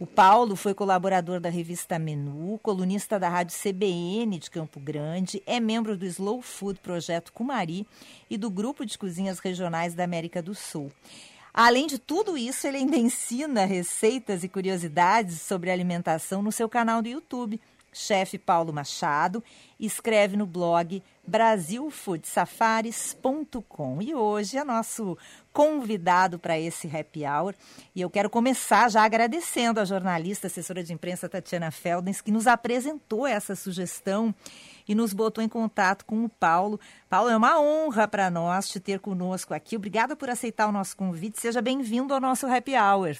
O 0.00 0.06
Paulo 0.06 0.56
foi 0.56 0.74
colaborador 0.74 1.38
da 1.38 1.48
revista 1.48 2.00
Menu, 2.00 2.58
colunista 2.60 3.16
da 3.16 3.28
rádio 3.28 3.56
CBN 3.56 4.40
de 4.40 4.50
Campo 4.50 4.80
Grande, 4.80 5.40
é 5.46 5.60
membro 5.60 5.96
do 5.96 6.04
Slow 6.04 6.42
Food 6.42 6.80
Projeto 6.80 7.32
Cumari 7.32 7.86
e 8.28 8.36
do 8.36 8.50
Grupo 8.50 8.84
de 8.84 8.98
Cozinhas 8.98 9.38
Regionais 9.38 9.94
da 9.94 10.02
América 10.02 10.42
do 10.42 10.52
Sul. 10.52 10.90
Além 11.52 11.86
de 11.86 11.96
tudo 12.00 12.36
isso, 12.36 12.66
ele 12.66 12.78
ainda 12.78 12.96
ensina 12.96 13.64
receitas 13.64 14.42
e 14.42 14.48
curiosidades 14.48 15.40
sobre 15.40 15.70
alimentação 15.70 16.42
no 16.42 16.50
seu 16.50 16.68
canal 16.68 17.00
do 17.00 17.08
YouTube, 17.08 17.60
chefe 17.94 18.36
Paulo 18.36 18.72
Machado, 18.72 19.40
escreve 19.78 20.36
no 20.36 20.46
blog 20.46 21.00
brasilfoodsafaris.com. 21.26 24.02
E 24.02 24.14
hoje 24.14 24.58
é 24.58 24.64
nosso 24.64 25.16
convidado 25.52 26.38
para 26.38 26.58
esse 26.58 26.94
happy 26.94 27.24
hour. 27.24 27.54
E 27.94 28.00
eu 28.00 28.10
quero 28.10 28.28
começar 28.28 28.90
já 28.90 29.04
agradecendo 29.04 29.78
a 29.80 29.84
jornalista, 29.84 30.48
assessora 30.48 30.82
de 30.82 30.92
imprensa 30.92 31.28
Tatiana 31.28 31.70
Feldens, 31.70 32.20
que 32.20 32.32
nos 32.32 32.46
apresentou 32.46 33.26
essa 33.26 33.54
sugestão 33.54 34.34
e 34.86 34.94
nos 34.94 35.14
botou 35.14 35.42
em 35.42 35.48
contato 35.48 36.04
com 36.04 36.24
o 36.24 36.28
Paulo. 36.28 36.78
Paulo, 37.08 37.30
é 37.30 37.36
uma 37.36 37.60
honra 37.60 38.06
para 38.06 38.30
nós 38.30 38.68
te 38.68 38.78
ter 38.80 39.00
conosco 39.00 39.54
aqui. 39.54 39.76
Obrigada 39.76 40.14
por 40.16 40.28
aceitar 40.28 40.68
o 40.68 40.72
nosso 40.72 40.94
convite. 40.96 41.40
Seja 41.40 41.62
bem-vindo 41.62 42.12
ao 42.12 42.20
nosso 42.20 42.46
happy 42.46 42.74
hour. 42.76 43.16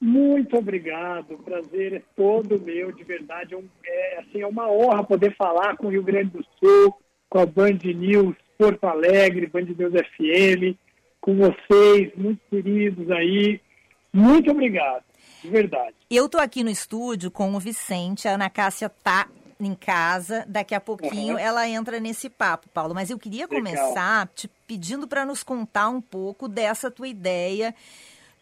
Muito 0.00 0.56
obrigado, 0.56 1.34
o 1.34 1.42
prazer 1.42 1.92
é 1.94 2.02
todo 2.14 2.60
meu, 2.60 2.92
de 2.92 3.02
verdade. 3.02 3.54
É, 3.54 3.56
um, 3.56 3.64
é, 3.84 4.18
assim, 4.20 4.40
é 4.40 4.46
uma 4.46 4.70
honra 4.70 5.02
poder 5.02 5.34
falar 5.36 5.76
com 5.76 5.88
o 5.88 5.90
Rio 5.90 6.04
Grande 6.04 6.30
do 6.30 6.44
Sul, 6.58 6.94
com 7.28 7.40
a 7.40 7.46
Band 7.46 7.78
News 7.82 8.36
Porto 8.56 8.84
Alegre, 8.84 9.46
Band 9.48 9.62
News 9.76 9.92
FM, 9.92 10.78
com 11.20 11.36
vocês, 11.36 12.12
muito 12.16 12.40
queridos 12.48 13.10
aí. 13.10 13.60
Muito 14.12 14.50
obrigado, 14.50 15.04
de 15.42 15.50
verdade. 15.50 15.94
Eu 16.08 16.26
estou 16.26 16.40
aqui 16.40 16.62
no 16.62 16.70
estúdio 16.70 17.30
com 17.30 17.52
o 17.54 17.60
Vicente, 17.60 18.28
a 18.28 18.34
Ana 18.34 18.48
Cássia 18.48 18.88
tá 18.88 19.28
em 19.60 19.74
casa, 19.74 20.44
daqui 20.48 20.74
a 20.74 20.80
pouquinho 20.80 21.34
Uhum. 21.34 21.38
ela 21.38 21.68
entra 21.68 21.98
nesse 21.98 22.30
papo, 22.30 22.68
Paulo. 22.68 22.94
Mas 22.94 23.10
eu 23.10 23.18
queria 23.18 23.46
Legal. 23.46 23.58
começar 23.58 24.28
te 24.28 24.48
pedindo 24.66 25.08
para 25.08 25.26
nos 25.26 25.42
contar 25.42 25.88
um 25.88 26.00
pouco 26.00 26.46
dessa 26.46 26.90
tua 26.90 27.08
ideia 27.08 27.74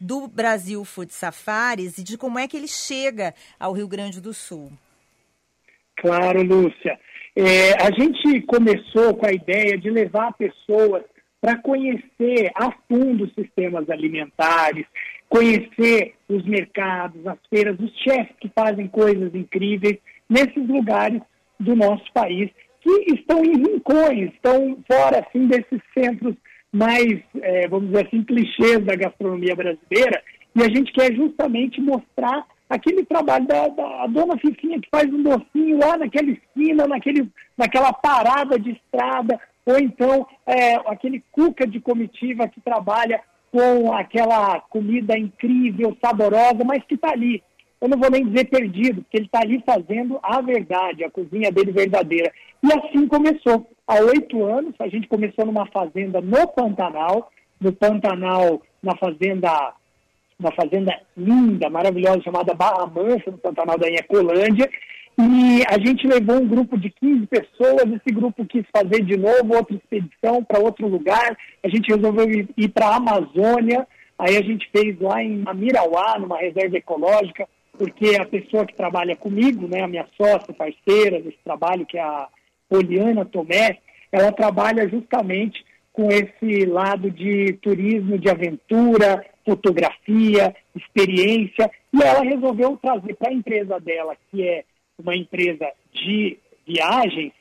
do 0.00 0.26
Brasil 0.28 0.84
Food 0.84 1.12
Safaris 1.12 1.98
e 1.98 2.04
de 2.04 2.16
como 2.16 2.38
é 2.38 2.46
que 2.46 2.56
ele 2.56 2.68
chega 2.68 3.34
ao 3.58 3.72
Rio 3.72 3.88
Grande 3.88 4.20
do 4.20 4.32
Sul. 4.34 4.72
Claro, 5.96 6.42
Lúcia. 6.42 6.98
É, 7.34 7.72
a 7.82 7.90
gente 7.90 8.42
começou 8.42 9.14
com 9.14 9.26
a 9.26 9.32
ideia 9.32 9.76
de 9.76 9.90
levar 9.90 10.32
pessoas 10.34 11.02
para 11.40 11.58
conhecer 11.58 12.50
a 12.54 12.72
fundo 12.88 13.24
os 13.24 13.34
sistemas 13.34 13.88
alimentares, 13.90 14.86
conhecer 15.28 16.14
os 16.28 16.44
mercados, 16.46 17.26
as 17.26 17.38
feiras, 17.50 17.78
os 17.78 17.92
chefs 18.02 18.34
que 18.40 18.50
fazem 18.54 18.88
coisas 18.88 19.34
incríveis 19.34 19.98
nesses 20.28 20.66
lugares 20.66 21.20
do 21.60 21.76
nosso 21.76 22.04
país 22.12 22.50
que 22.80 23.14
estão 23.14 23.44
em 23.44 23.56
rincões, 23.56 24.32
estão 24.32 24.78
fora 24.90 25.20
assim 25.20 25.46
desses 25.46 25.80
centros 25.92 26.34
mais, 26.76 27.20
eh, 27.40 27.66
vamos 27.68 27.88
dizer 27.88 28.06
assim, 28.06 28.22
clichês 28.22 28.84
da 28.84 28.94
gastronomia 28.94 29.56
brasileira. 29.56 30.22
E 30.54 30.62
a 30.62 30.68
gente 30.68 30.92
quer 30.92 31.14
justamente 31.14 31.80
mostrar 31.80 32.46
aquele 32.68 33.04
trabalho 33.04 33.46
da, 33.46 33.68
da 33.68 34.06
dona 34.06 34.38
Fifinha 34.38 34.80
que 34.80 34.88
faz 34.90 35.06
um 35.12 35.22
docinho 35.22 35.78
lá 35.78 35.96
naquela 35.96 36.30
esquina, 36.30 36.86
naquele, 36.86 37.28
naquela 37.56 37.92
parada 37.92 38.58
de 38.58 38.72
estrada, 38.72 39.40
ou 39.64 39.78
então 39.78 40.26
é, 40.46 40.74
aquele 40.86 41.22
cuca 41.32 41.66
de 41.66 41.80
comitiva 41.80 42.48
que 42.48 42.60
trabalha 42.60 43.20
com 43.50 43.92
aquela 43.92 44.60
comida 44.60 45.18
incrível, 45.18 45.96
saborosa, 46.04 46.62
mas 46.64 46.84
que 46.84 46.94
está 46.94 47.12
ali, 47.12 47.42
eu 47.80 47.88
não 47.88 47.98
vou 47.98 48.10
nem 48.10 48.26
dizer 48.26 48.46
perdido, 48.50 49.02
porque 49.02 49.16
ele 49.16 49.26
está 49.26 49.40
ali 49.40 49.62
fazendo 49.64 50.18
a 50.22 50.40
verdade, 50.40 51.04
a 51.04 51.10
cozinha 51.10 51.50
dele 51.50 51.72
verdadeira. 51.72 52.32
E 52.62 52.72
assim 52.72 53.06
começou. 53.06 53.70
Há 53.88 54.00
oito 54.00 54.44
anos, 54.44 54.74
a 54.80 54.88
gente 54.88 55.06
começou 55.06 55.46
numa 55.46 55.64
fazenda 55.66 56.20
no 56.20 56.48
Pantanal, 56.48 57.30
no 57.60 57.72
Pantanal, 57.72 58.60
na 58.82 58.96
fazenda, 58.96 59.74
uma 60.40 60.50
fazenda 60.50 61.00
linda, 61.16 61.70
maravilhosa, 61.70 62.20
chamada 62.20 62.52
Barra 62.52 62.84
Mansa, 62.86 63.30
no 63.30 63.38
Pantanal 63.38 63.78
da 63.78 63.88
Inhacolândia, 63.88 64.68
e 65.16 65.62
a 65.68 65.78
gente 65.78 66.04
levou 66.04 66.42
um 66.42 66.48
grupo 66.48 66.76
de 66.76 66.90
15 66.90 67.28
pessoas, 67.28 67.84
esse 67.92 68.12
grupo 68.12 68.44
quis 68.44 68.64
fazer 68.76 69.04
de 69.04 69.16
novo 69.16 69.54
outra 69.54 69.76
expedição 69.76 70.42
para 70.42 70.58
outro 70.58 70.88
lugar, 70.88 71.38
a 71.62 71.68
gente 71.68 71.94
resolveu 71.94 72.28
ir, 72.28 72.48
ir 72.56 72.68
para 72.70 72.88
a 72.88 72.96
Amazônia, 72.96 73.86
aí 74.18 74.36
a 74.36 74.42
gente 74.42 74.68
fez 74.72 74.98
lá 75.00 75.22
em 75.22 75.44
Amirauá, 75.46 76.18
numa 76.18 76.38
reserva 76.38 76.76
ecológica, 76.76 77.48
porque 77.78 78.16
a 78.16 78.26
pessoa 78.26 78.66
que 78.66 78.74
trabalha 78.74 79.14
comigo, 79.14 79.68
né, 79.68 79.82
a 79.82 79.88
minha 79.88 80.08
sócia, 80.16 80.52
parceira 80.52 81.22
desse 81.22 81.38
trabalho, 81.44 81.86
que 81.86 81.96
é 81.96 82.02
a 82.02 82.26
Poliana 82.68 83.24
Tomé, 83.24 83.78
ela 84.10 84.32
trabalha 84.32 84.88
justamente 84.88 85.64
com 85.92 86.08
esse 86.10 86.66
lado 86.66 87.10
de 87.10 87.54
turismo, 87.54 88.18
de 88.18 88.28
aventura, 88.28 89.24
fotografia, 89.44 90.54
experiência, 90.74 91.70
e 91.92 92.02
ela 92.02 92.22
resolveu 92.22 92.76
trazer 92.76 93.14
para 93.14 93.30
a 93.30 93.34
empresa 93.34 93.80
dela, 93.80 94.14
que 94.30 94.46
é 94.46 94.64
uma 94.98 95.16
empresa 95.16 95.66
de 95.92 96.38
viagens, 96.66 97.32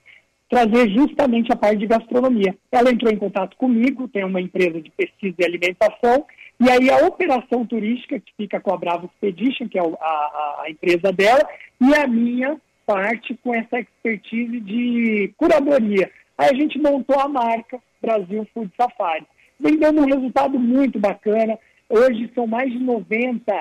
trazer 0.49 0.89
justamente 0.91 1.51
a 1.51 1.55
parte 1.55 1.79
de 1.79 1.87
gastronomia. 1.87 2.55
Ela 2.71 2.91
entrou 2.91 3.11
em 3.11 3.17
contato 3.17 3.57
comigo, 3.57 4.07
tem 4.07 4.23
uma 4.23 4.39
empresa 4.39 4.79
de 4.79 4.89
pesquisa 4.91 5.35
e 5.39 5.45
alimentação, 5.45 6.25
e 6.59 6.69
aí 6.69 6.89
a 6.89 7.05
operação 7.05 7.65
turística, 7.65 8.19
que 8.19 8.31
fica 8.37 8.59
com 8.61 8.73
a 8.73 8.77
Bravo 8.77 9.07
Expedition, 9.07 9.67
que 9.67 9.77
é 9.77 9.81
a, 9.81 9.85
a, 9.85 10.61
a 10.63 10.69
empresa 10.69 11.11
dela, 11.11 11.45
e 11.81 11.93
a 11.93 12.07
minha 12.07 12.57
parte 12.85 13.37
com 13.43 13.53
essa 13.53 13.79
expertise 13.79 14.59
de 14.59 15.33
curadoria. 15.37 16.09
Aí 16.37 16.49
a 16.49 16.53
gente 16.53 16.79
montou 16.79 17.19
a 17.19 17.27
marca 17.27 17.79
Brasil 18.01 18.47
Food 18.53 18.71
Safari. 18.77 19.25
Vem 19.59 19.77
dando 19.77 20.01
um 20.01 20.05
resultado 20.05 20.59
muito 20.59 20.99
bacana. 20.99 21.57
Hoje 21.89 22.29
são 22.35 22.45
mais 22.45 22.71
de 22.71 22.79
90 22.79 23.53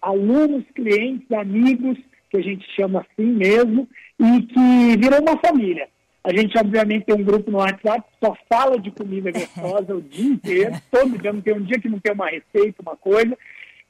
alunos, 0.00 0.64
clientes, 0.74 1.30
amigos 1.30 1.98
que 2.30 2.38
a 2.38 2.42
gente 2.42 2.66
chama 2.74 3.00
assim 3.00 3.26
mesmo, 3.26 3.86
e 4.18 4.42
que 4.42 4.96
virou 4.98 5.20
uma 5.20 5.38
família. 5.38 5.86
A 6.24 6.34
gente, 6.34 6.56
obviamente, 6.56 7.04
tem 7.04 7.14
um 7.14 7.24
grupo 7.24 7.50
no 7.50 7.58
WhatsApp 7.58 8.00
que 8.00 8.26
só 8.26 8.34
fala 8.48 8.78
de 8.78 8.90
comida 8.90 9.30
gostosa 9.30 9.94
o 9.94 10.00
dia 10.00 10.32
inteiro, 10.32 10.74
todo 10.90 11.18
dia, 11.18 11.32
não 11.32 11.40
tem 11.42 11.54
um 11.54 11.62
dia 11.62 11.78
que 11.78 11.88
não 11.88 11.98
tem 11.98 12.12
uma 12.12 12.30
receita, 12.30 12.80
uma 12.80 12.96
coisa, 12.96 13.36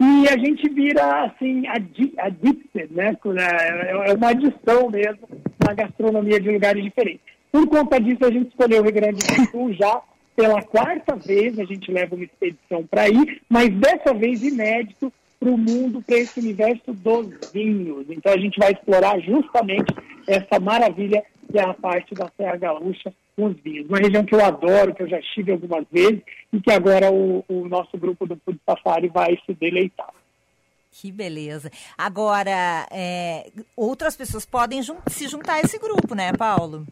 e 0.05 0.29
a 0.29 0.37
gente 0.37 0.69
vira, 0.69 1.27
assim, 1.27 1.63
addicted, 1.69 2.93
né? 2.93 3.17
É, 3.39 4.11
é 4.11 4.15
uma 4.15 4.31
adição 4.31 4.91
mesmo 4.91 5.29
na 5.65 5.75
gastronomia 5.75 6.41
de 6.41 6.51
lugares 6.51 6.83
diferentes. 6.83 7.21
Por 7.53 7.69
conta 7.69 8.01
disso, 8.01 8.25
a 8.25 8.31
gente 8.31 8.49
escolheu 8.49 8.81
o 8.81 8.85
Rio 8.85 8.93
Grande 8.93 9.25
do 9.25 9.51
Sul 9.51 9.73
já 9.75 10.03
pela 10.35 10.63
quarta 10.63 11.15
vez, 11.15 11.59
a 11.59 11.65
gente 11.65 11.93
leva 11.93 12.17
uma 12.17 12.25
expedição 12.25 12.85
para 12.85 13.09
ir, 13.09 13.43
mas 13.49 13.69
dessa 13.71 14.13
vez 14.15 14.43
inédito, 14.43 15.13
para 15.43 15.51
o 15.51 15.59
mundo, 15.59 16.01
para 16.01 16.19
esse 16.19 16.39
universo 16.39 16.93
dos 16.93 17.27
vinhos. 17.53 18.07
Então 18.09 18.33
a 18.33 18.39
gente 18.39 18.59
vai 18.59 18.71
explorar 18.71 19.19
justamente 19.21 19.93
essa 20.29 20.61
maravilha 20.61 21.25
que 21.51 21.59
é 21.59 21.63
a 21.63 21.75
parte 21.75 22.15
da 22.15 22.31
Serra 22.37 22.57
Gaúcha 22.57 23.13
com 23.37 23.47
os 23.47 23.61
vinhos. 23.61 23.89
Uma 23.89 23.99
região 23.99 24.25
que 24.25 24.35
eu 24.35 24.45
adoro, 24.45 24.95
que 24.95 25.03
eu 25.03 25.09
já 25.09 25.19
estive 25.19 25.51
algumas 25.53 25.85
vezes 25.91 26.23
e 26.53 26.61
que 26.61 26.71
agora 26.71 27.11
o, 27.11 27.45
o 27.49 27.69
nosso 27.69 27.99
grupo 27.99 28.25
do 28.27 28.41
Food 28.45 28.61
Safari 28.65 29.09
vai 29.09 29.37
se 29.45 29.53
deleitar. 29.55 30.15
Que 30.93 31.11
beleza. 31.11 31.71
Agora, 31.99 32.87
é, 32.91 33.51
outras 33.77 34.17
pessoas 34.17 34.45
podem 34.45 34.83
jun 34.83 34.97
se 35.09 35.27
juntar 35.27 35.55
a 35.55 35.61
esse 35.61 35.79
grupo, 35.79 36.15
né, 36.15 36.33
Paulo? 36.35 36.87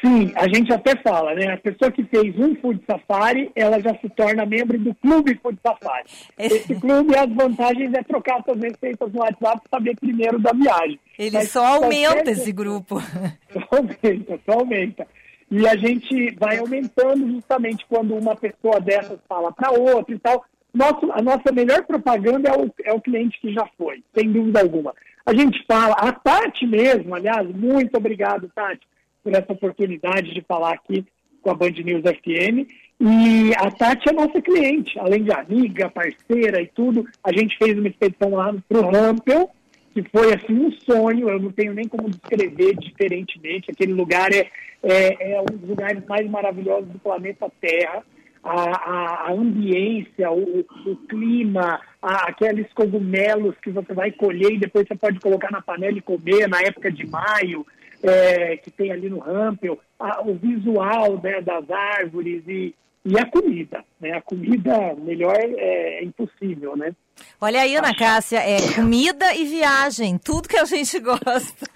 Sim, 0.00 0.32
a 0.36 0.46
gente 0.46 0.72
até 0.72 0.94
fala, 0.96 1.34
né? 1.34 1.52
A 1.52 1.56
pessoa 1.56 1.90
que 1.90 2.04
fez 2.04 2.38
um 2.38 2.54
Food 2.56 2.80
Safari, 2.88 3.50
ela 3.56 3.80
já 3.80 3.94
se 3.98 4.08
torna 4.10 4.46
membro 4.46 4.78
do 4.78 4.94
Clube 4.94 5.38
Food 5.42 5.58
Safari. 5.60 6.06
Esse 6.38 6.74
clube, 6.76 7.16
as 7.16 7.28
vantagens 7.34 7.92
é 7.92 8.02
trocar 8.04 8.42
suas 8.44 8.60
receitas 8.60 9.12
no 9.12 9.20
WhatsApp 9.20 9.60
e 9.64 9.68
saber 9.68 9.96
primeiro 9.96 10.38
da 10.38 10.52
viagem. 10.52 11.00
Ele 11.18 11.36
Mas 11.36 11.50
só 11.50 11.64
aumenta 11.64 12.30
esse 12.30 12.52
grupo. 12.52 13.00
Só 13.52 13.76
aumenta, 13.76 14.38
só 14.44 14.58
aumenta. 14.58 15.06
E 15.50 15.66
a 15.66 15.74
gente 15.74 16.34
vai 16.38 16.58
aumentando 16.58 17.26
justamente 17.32 17.84
quando 17.88 18.14
uma 18.14 18.36
pessoa 18.36 18.78
dessas 18.78 19.18
fala 19.26 19.50
para 19.50 19.70
outra 19.70 20.14
e 20.14 20.18
tal. 20.18 20.44
Nosso, 20.72 21.10
a 21.10 21.22
nossa 21.22 21.50
melhor 21.50 21.84
propaganda 21.84 22.50
é 22.50 22.56
o, 22.56 22.70
é 22.84 22.92
o 22.92 23.00
cliente 23.00 23.40
que 23.40 23.52
já 23.52 23.66
foi, 23.78 24.02
sem 24.14 24.30
dúvida 24.30 24.60
alguma. 24.60 24.94
A 25.24 25.34
gente 25.34 25.64
fala, 25.66 25.94
a 25.94 26.12
Tati 26.12 26.66
mesmo, 26.66 27.14
aliás, 27.14 27.48
muito 27.48 27.96
obrigado, 27.96 28.50
Tati 28.54 28.86
por 29.22 29.32
essa 29.34 29.52
oportunidade 29.52 30.32
de 30.32 30.40
falar 30.42 30.74
aqui 30.74 31.04
com 31.42 31.50
a 31.50 31.54
Band 31.54 31.70
News 31.70 32.02
FM. 32.02 32.68
E 33.00 33.52
a 33.56 33.70
Tati 33.70 34.08
é 34.08 34.12
nossa 34.12 34.42
cliente, 34.42 34.98
além 34.98 35.22
de 35.22 35.32
amiga, 35.32 35.88
parceira 35.88 36.60
e 36.60 36.66
tudo. 36.66 37.06
A 37.22 37.32
gente 37.32 37.56
fez 37.56 37.78
uma 37.78 37.88
expedição 37.88 38.30
lá 38.30 38.52
para 38.68 38.78
o 38.78 38.90
Rampel, 38.90 39.50
que 39.94 40.02
foi 40.10 40.34
assim 40.34 40.54
um 40.54 40.72
sonho, 40.72 41.28
eu 41.28 41.38
não 41.40 41.52
tenho 41.52 41.72
nem 41.72 41.86
como 41.86 42.10
descrever 42.10 42.74
diferentemente. 42.76 43.70
Aquele 43.70 43.92
lugar 43.92 44.32
é, 44.32 44.48
é, 44.82 45.32
é 45.32 45.40
um 45.40 45.44
dos 45.44 45.68
lugares 45.68 46.04
mais 46.06 46.28
maravilhosos 46.28 46.88
do 46.88 46.98
planeta 46.98 47.50
Terra. 47.60 48.02
A, 48.42 48.52
a, 48.52 49.28
a 49.28 49.32
ambiência, 49.32 50.30
o, 50.30 50.60
o 50.86 50.96
clima, 51.08 51.80
a, 52.00 52.28
aqueles 52.28 52.72
cogumelos 52.72 53.54
que 53.62 53.70
você 53.70 53.92
vai 53.92 54.10
colher 54.12 54.52
e 54.52 54.58
depois 54.58 54.86
você 54.86 54.94
pode 54.94 55.20
colocar 55.20 55.50
na 55.50 55.60
panela 55.60 55.98
e 55.98 56.02
comer 56.02 56.48
na 56.48 56.62
época 56.62 56.90
de 56.90 57.06
maio 57.06 57.66
é, 58.02 58.56
que 58.56 58.70
tem 58.70 58.92
ali 58.92 59.08
no 59.08 59.18
Rampel, 59.18 59.78
a, 59.98 60.22
o 60.22 60.34
visual 60.34 61.20
né, 61.22 61.40
das 61.40 61.68
árvores 61.70 62.42
e, 62.46 62.74
e 63.04 63.18
a 63.18 63.26
comida. 63.26 63.84
Né? 64.00 64.12
A 64.12 64.22
comida 64.22 64.94
melhor 64.96 65.36
é, 65.36 66.00
é 66.00 66.04
impossível, 66.04 66.76
né? 66.76 66.94
Olha 67.40 67.62
aí, 67.62 67.74
Ana 67.74 67.94
Cássia, 67.94 68.38
é 68.38 68.58
comida 68.74 69.34
e 69.34 69.44
viagem, 69.44 70.18
tudo 70.18 70.48
que 70.48 70.56
a 70.56 70.64
gente 70.64 70.98
gosta. 71.00 71.66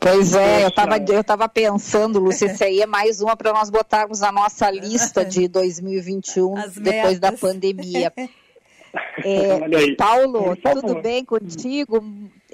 Pois 0.00 0.34
é, 0.34 0.64
eu 0.64 0.68
estava 0.68 0.96
eu 0.96 1.24
tava 1.24 1.48
pensando, 1.48 2.18
Lúcia, 2.18 2.46
isso 2.46 2.64
aí 2.64 2.80
é 2.80 2.86
mais 2.86 3.20
uma 3.20 3.36
para 3.36 3.52
nós 3.52 3.68
botarmos 3.68 4.20
na 4.20 4.32
nossa 4.32 4.70
lista 4.70 5.24
de 5.24 5.46
2021, 5.48 6.54
depois 6.80 7.18
da 7.18 7.32
pandemia. 7.32 8.12
É, 9.24 9.96
Paulo, 9.96 10.54
tudo 10.54 11.02
bem 11.02 11.24
contigo? 11.24 12.00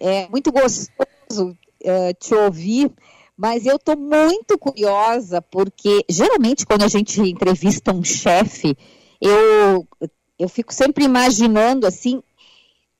É 0.00 0.26
muito 0.30 0.50
gostoso 0.50 1.54
uh, 1.82 2.14
te 2.18 2.34
ouvir, 2.34 2.90
mas 3.36 3.64
eu 3.64 3.76
estou 3.76 3.96
muito 3.96 4.58
curiosa, 4.58 5.40
porque 5.40 6.04
geralmente 6.08 6.66
quando 6.66 6.82
a 6.82 6.88
gente 6.88 7.20
entrevista 7.20 7.92
um 7.92 8.04
chefe, 8.04 8.76
eu, 9.20 9.86
eu 10.38 10.48
fico 10.48 10.74
sempre 10.74 11.04
imaginando 11.04 11.86
assim, 11.86 12.22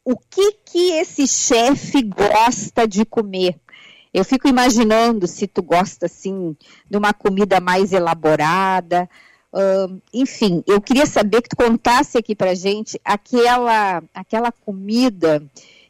o 0.04 0.16
que 0.16 0.52
que 0.64 0.92
esse 0.92 1.26
chefe 1.26 2.02
gosta 2.02 2.86
de 2.86 3.04
comer. 3.04 3.60
Eu 4.12 4.24
fico 4.24 4.48
imaginando 4.48 5.26
se 5.26 5.46
tu 5.46 5.62
gosta 5.62 6.06
assim 6.06 6.56
de 6.88 6.96
uma 6.96 7.12
comida 7.12 7.60
mais 7.60 7.92
elaborada, 7.92 9.08
uh, 9.52 10.00
enfim, 10.12 10.64
eu 10.66 10.80
queria 10.80 11.06
saber 11.06 11.42
que 11.42 11.50
tu 11.50 11.56
contasse 11.56 12.18
aqui 12.18 12.34
pra 12.34 12.54
gente 12.54 13.00
aquela 13.04 14.02
aquela 14.12 14.50
comida 14.50 15.42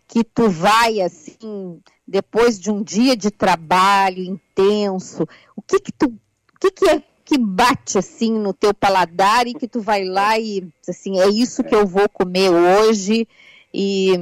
que 0.07 0.22
tu 0.24 0.50
vai 0.50 1.00
assim 1.00 1.81
depois 2.11 2.59
de 2.59 2.73
um 2.73 2.83
dia 2.83 3.16
de 3.16 3.31
trabalho 3.31 4.20
intenso, 4.20 5.29
o 5.55 5.62
que 5.62 5.79
que 5.79 5.92
tu, 5.92 6.07
o 6.07 6.59
que 6.59 6.73
que 6.73 6.90
é 6.90 7.03
que 7.25 7.38
bate 7.38 7.96
assim 7.96 8.33
no 8.33 8.53
teu 8.53 8.75
paladar 8.75 9.46
e 9.46 9.55
que 9.55 9.68
tu 9.68 9.81
vai 9.81 10.05
lá 10.05 10.37
e 10.37 10.66
assim 10.88 11.21
é 11.21 11.29
isso 11.29 11.63
que 11.63 11.73
eu 11.73 11.87
vou 11.87 12.08
comer 12.08 12.50
hoje 12.50 13.29
e, 13.73 14.15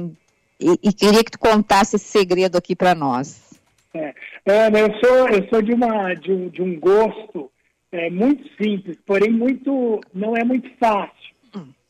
e, 0.59 0.79
e 0.83 0.93
queria 0.93 1.23
que 1.23 1.31
tu 1.31 1.39
contasse 1.39 1.95
esse 1.95 2.05
segredo 2.05 2.55
aqui 2.55 2.75
para 2.75 2.93
nós. 2.93 3.57
É, 3.95 4.13
eu 4.45 4.93
sou 4.99 5.27
eu 5.29 5.49
sou 5.49 5.61
de 5.63 5.73
uma 5.73 6.13
de 6.13 6.31
um, 6.31 6.47
de 6.49 6.61
um 6.61 6.79
gosto 6.79 7.51
é, 7.91 8.11
muito 8.11 8.47
simples, 8.61 8.99
porém 9.03 9.31
muito 9.31 9.99
não 10.13 10.37
é 10.37 10.43
muito 10.43 10.69
fácil. 10.79 11.18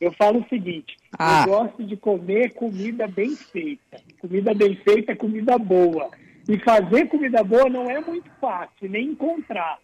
Eu 0.00 0.12
falo 0.12 0.40
o 0.40 0.48
seguinte: 0.48 0.96
ah. 1.18 1.44
eu 1.46 1.52
gosto 1.52 1.84
de 1.84 1.96
comer 1.96 2.54
comida 2.54 3.06
bem 3.06 3.34
feita. 3.34 4.00
Comida 4.20 4.54
bem 4.54 4.74
feita 4.76 5.12
é 5.12 5.16
comida 5.16 5.58
boa. 5.58 6.10
E 6.48 6.58
fazer 6.58 7.06
comida 7.06 7.44
boa 7.44 7.68
não 7.68 7.90
é 7.90 8.00
muito 8.00 8.30
fácil, 8.40 8.88
nem 8.88 9.08
encontrar. 9.08 9.78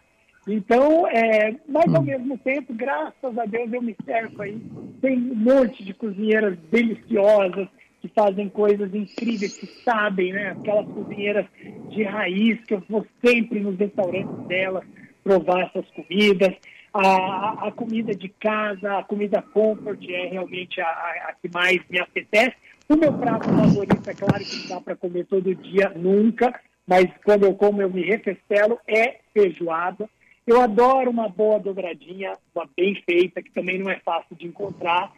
Então, 0.47 1.07
é, 1.07 1.55
mas 1.67 1.93
ao 1.93 2.01
hum. 2.01 2.05
mesmo 2.05 2.37
tempo, 2.37 2.73
graças 2.73 3.37
a 3.37 3.45
Deus, 3.45 3.71
eu 3.71 3.81
me 3.81 3.95
cerco 4.05 4.41
aí. 4.41 4.59
Tem 5.01 5.17
um 5.17 5.35
monte 5.35 5.83
de 5.83 5.93
cozinheiras 5.93 6.57
deliciosas 6.71 7.67
que 8.01 8.07
fazem 8.09 8.47
coisas 8.47 8.93
incríveis, 8.93 9.57
que 9.57 9.65
sabem, 9.83 10.31
né? 10.31 10.51
Aquelas 10.51 10.87
cozinheiras 10.87 11.45
de 11.89 12.03
raiz 12.03 12.63
que 12.65 12.73
eu 12.73 12.83
vou 12.87 13.05
sempre 13.23 13.59
nos 13.59 13.77
restaurantes 13.77 14.47
delas 14.47 14.85
provar 15.23 15.63
essas 15.63 15.89
comidas 15.91 16.55
a, 16.97 17.67
a 17.67 17.71
comida 17.71 18.15
de 18.15 18.27
casa, 18.27 18.97
a 18.97 19.03
comida 19.03 19.41
comfort 19.41 20.03
é 20.09 20.27
realmente 20.29 20.81
a, 20.81 20.87
a, 20.87 21.35
que 21.39 21.49
mais 21.53 21.79
me 21.89 21.99
apetece, 21.99 22.55
O 22.89 22.95
meu 22.95 23.13
prato 23.13 23.47
favorito, 23.47 24.09
é 24.09 24.13
claro 24.13 24.43
que 24.43 24.55
não 24.61 24.67
dá 24.69 24.81
para 24.81 24.95
comer 24.95 25.25
todo 25.25 25.53
dia, 25.53 25.91
nunca, 25.95 26.59
mas 26.87 27.05
quando 27.23 27.45
eu 27.45 27.53
como 27.53 27.81
eu 27.81 27.89
me 27.89 28.01
refestelo, 28.03 28.79
é 28.87 29.19
feijoada. 29.33 30.09
Eu 30.45 30.61
adoro 30.61 31.11
uma 31.11 31.27
boa 31.27 31.59
dobradinha, 31.59 32.33
uma 32.55 32.67
bem 32.75 32.95
feita, 33.05 33.43
que 33.43 33.51
também 33.51 33.77
não 33.77 33.91
é 33.91 33.99
fácil 33.99 34.35
de 34.35 34.47
encontrar. 34.47 35.11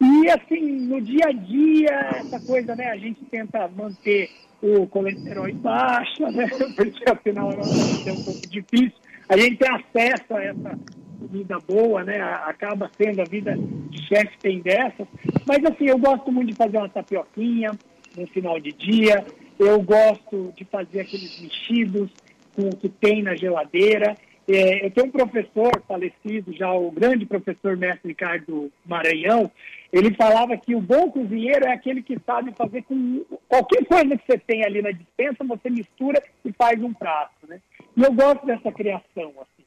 E 0.00 0.30
assim, 0.30 0.86
no 0.86 1.00
dia 1.00 1.26
a 1.26 1.32
dia, 1.32 1.90
essa 2.14 2.40
coisa, 2.40 2.74
né? 2.74 2.86
A 2.86 2.96
gente 2.96 3.22
tenta 3.26 3.68
manter 3.68 4.30
o 4.62 4.86
colesterol 4.86 5.46
em 5.46 5.56
baixa, 5.56 6.30
né? 6.30 6.48
Porque 6.74 7.10
afinal 7.10 7.50
é 7.52 8.12
um 8.12 8.24
pouco 8.24 8.48
difícil. 8.48 8.98
A 9.28 9.36
gente 9.36 9.58
tem 9.58 9.68
acesso 9.68 10.34
a 10.34 10.42
essa 10.42 10.78
comida 11.20 11.58
boa, 11.58 12.02
né? 12.02 12.20
Acaba 12.20 12.90
sendo 12.96 13.20
a 13.20 13.24
vida 13.24 13.56
de 13.56 14.02
chefe 14.06 14.38
tem 14.40 14.60
dessas. 14.60 15.06
Mas 15.46 15.64
assim, 15.64 15.86
eu 15.86 15.98
gosto 15.98 16.32
muito 16.32 16.48
de 16.48 16.56
fazer 16.56 16.78
uma 16.78 16.88
tapioquinha 16.88 17.70
no 18.16 18.26
final 18.28 18.58
de 18.58 18.72
dia. 18.72 19.24
Eu 19.58 19.80
gosto 19.82 20.52
de 20.56 20.64
fazer 20.64 21.00
aqueles 21.00 21.40
mexidos 21.40 22.10
com 22.54 22.68
o 22.68 22.76
que 22.76 22.88
tem 22.88 23.22
na 23.22 23.36
geladeira. 23.36 24.16
É, 24.48 24.86
eu 24.86 24.90
tenho 24.90 25.06
um 25.06 25.10
professor 25.10 25.70
falecido, 25.86 26.52
já 26.52 26.72
o 26.72 26.90
grande 26.90 27.24
professor 27.24 27.76
mestre 27.76 28.08
Ricardo 28.08 28.72
Maranhão, 28.84 29.48
ele 29.92 30.12
falava 30.14 30.56
que 30.56 30.74
o 30.74 30.80
bom 30.80 31.08
cozinheiro 31.10 31.66
é 31.66 31.72
aquele 31.72 32.02
que 32.02 32.18
sabe 32.26 32.52
fazer 32.56 32.82
com 32.82 33.24
qualquer 33.48 33.84
coisa 33.84 34.16
que 34.16 34.24
você 34.26 34.38
tem 34.38 34.64
ali 34.64 34.82
na 34.82 34.90
dispensa, 34.90 35.44
você 35.44 35.70
mistura 35.70 36.20
e 36.44 36.52
faz 36.52 36.82
um 36.82 36.92
prato, 36.92 37.46
né? 37.46 37.60
E 37.96 38.02
eu 38.02 38.12
gosto 38.12 38.44
dessa 38.44 38.72
criação, 38.72 39.32
assim. 39.40 39.59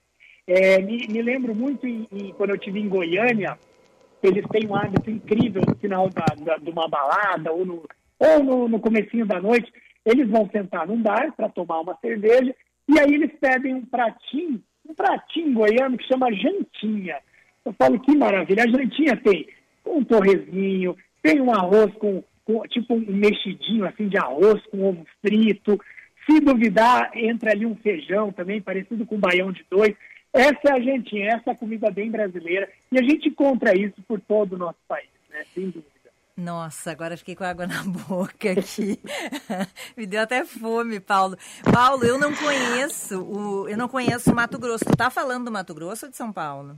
É, 0.45 0.81
me, 0.81 1.07
me, 1.07 1.21
lembro 1.21 1.55
muito 1.55 1.87
em, 1.87 2.07
em, 2.11 2.33
quando 2.33 2.51
eu 2.51 2.55
estive 2.57 2.79
em 2.79 2.89
Goiânia, 2.89 3.57
eles 4.21 4.45
têm 4.49 4.67
um 4.67 4.75
hábito 4.75 5.09
incrível 5.09 5.61
no 5.67 5.75
final 5.75 6.09
da, 6.09 6.25
da, 6.43 6.57
de 6.57 6.69
uma 6.69 6.87
balada 6.87 7.51
ou 7.51 7.65
no, 7.65 7.83
ou 8.19 8.43
no, 8.43 8.67
no 8.67 8.79
comecinho 8.79 9.25
da 9.25 9.41
noite, 9.41 9.71
eles 10.05 10.29
vão 10.29 10.49
sentar 10.49 10.85
num 10.85 11.01
bar 11.01 11.33
para 11.35 11.49
tomar 11.49 11.79
uma 11.79 11.97
cerveja 12.01 12.53
e 12.87 12.99
aí 12.99 13.13
eles 13.13 13.31
pedem 13.39 13.73
um 13.73 13.85
pratinho, 13.85 14.61
um 14.87 14.93
pratinho 14.93 15.53
goiano 15.53 15.97
que 15.97 16.07
chama 16.07 16.33
jantinha. 16.33 17.17
Eu 17.63 17.73
falo 17.73 17.99
que 17.99 18.15
maravilha. 18.15 18.63
A 18.63 18.67
jantinha 18.67 19.15
tem 19.17 19.47
um 19.85 20.03
torrezinho, 20.03 20.95
tem 21.21 21.39
um 21.39 21.51
arroz 21.51 21.93
com, 21.95 22.21
com, 22.43 22.61
tipo 22.67 22.95
um 22.95 23.05
mexidinho 23.07 23.85
assim 23.85 24.09
de 24.09 24.17
arroz 24.17 24.61
com 24.67 24.83
ovo 24.83 25.05
frito. 25.21 25.79
Se 26.29 26.39
duvidar, 26.39 27.11
entra 27.15 27.51
ali 27.51 27.65
um 27.65 27.75
feijão 27.75 28.31
também, 28.31 28.61
parecido 28.61 29.05
com 29.05 29.15
um 29.15 29.19
baião 29.19 29.51
de 29.51 29.65
dois. 29.69 29.95
Essa 30.33 30.69
é 30.69 30.71
a 30.73 30.79
jantinha, 30.79 31.27
essa 31.27 31.51
é 31.51 31.53
a 31.53 31.55
comida 31.55 31.91
bem 31.91 32.09
brasileira. 32.09 32.67
E 32.91 32.99
a 32.99 33.03
gente 33.03 33.29
encontra 33.29 33.77
isso 33.77 34.01
por 34.07 34.19
todo 34.19 34.53
o 34.53 34.57
nosso 34.57 34.79
país, 34.87 35.09
né? 35.29 35.43
Sem 35.53 35.65
dúvida. 35.65 35.93
Nossa, 36.35 36.91
agora 36.91 37.15
fiquei 37.15 37.35
com 37.35 37.43
água 37.43 37.67
na 37.67 37.83
boca 37.85 38.51
aqui. 38.51 38.99
Me 39.95 40.07
deu 40.07 40.21
até 40.21 40.43
fome, 40.43 40.99
Paulo. 40.99 41.37
Paulo, 41.71 42.03
eu 42.03 42.17
não 42.17 42.33
conheço 42.33 43.21
o, 43.21 43.69
eu 43.69 43.77
não 43.77 43.87
conheço 43.87 44.31
o 44.31 44.35
Mato 44.35 44.57
Grosso. 44.57 44.83
Tu 44.83 44.97
tá 44.97 45.11
falando 45.11 45.45
do 45.45 45.51
Mato 45.51 45.75
Grosso 45.75 46.05
ou 46.05 46.11
de 46.11 46.17
São 46.17 46.33
Paulo? 46.33 46.75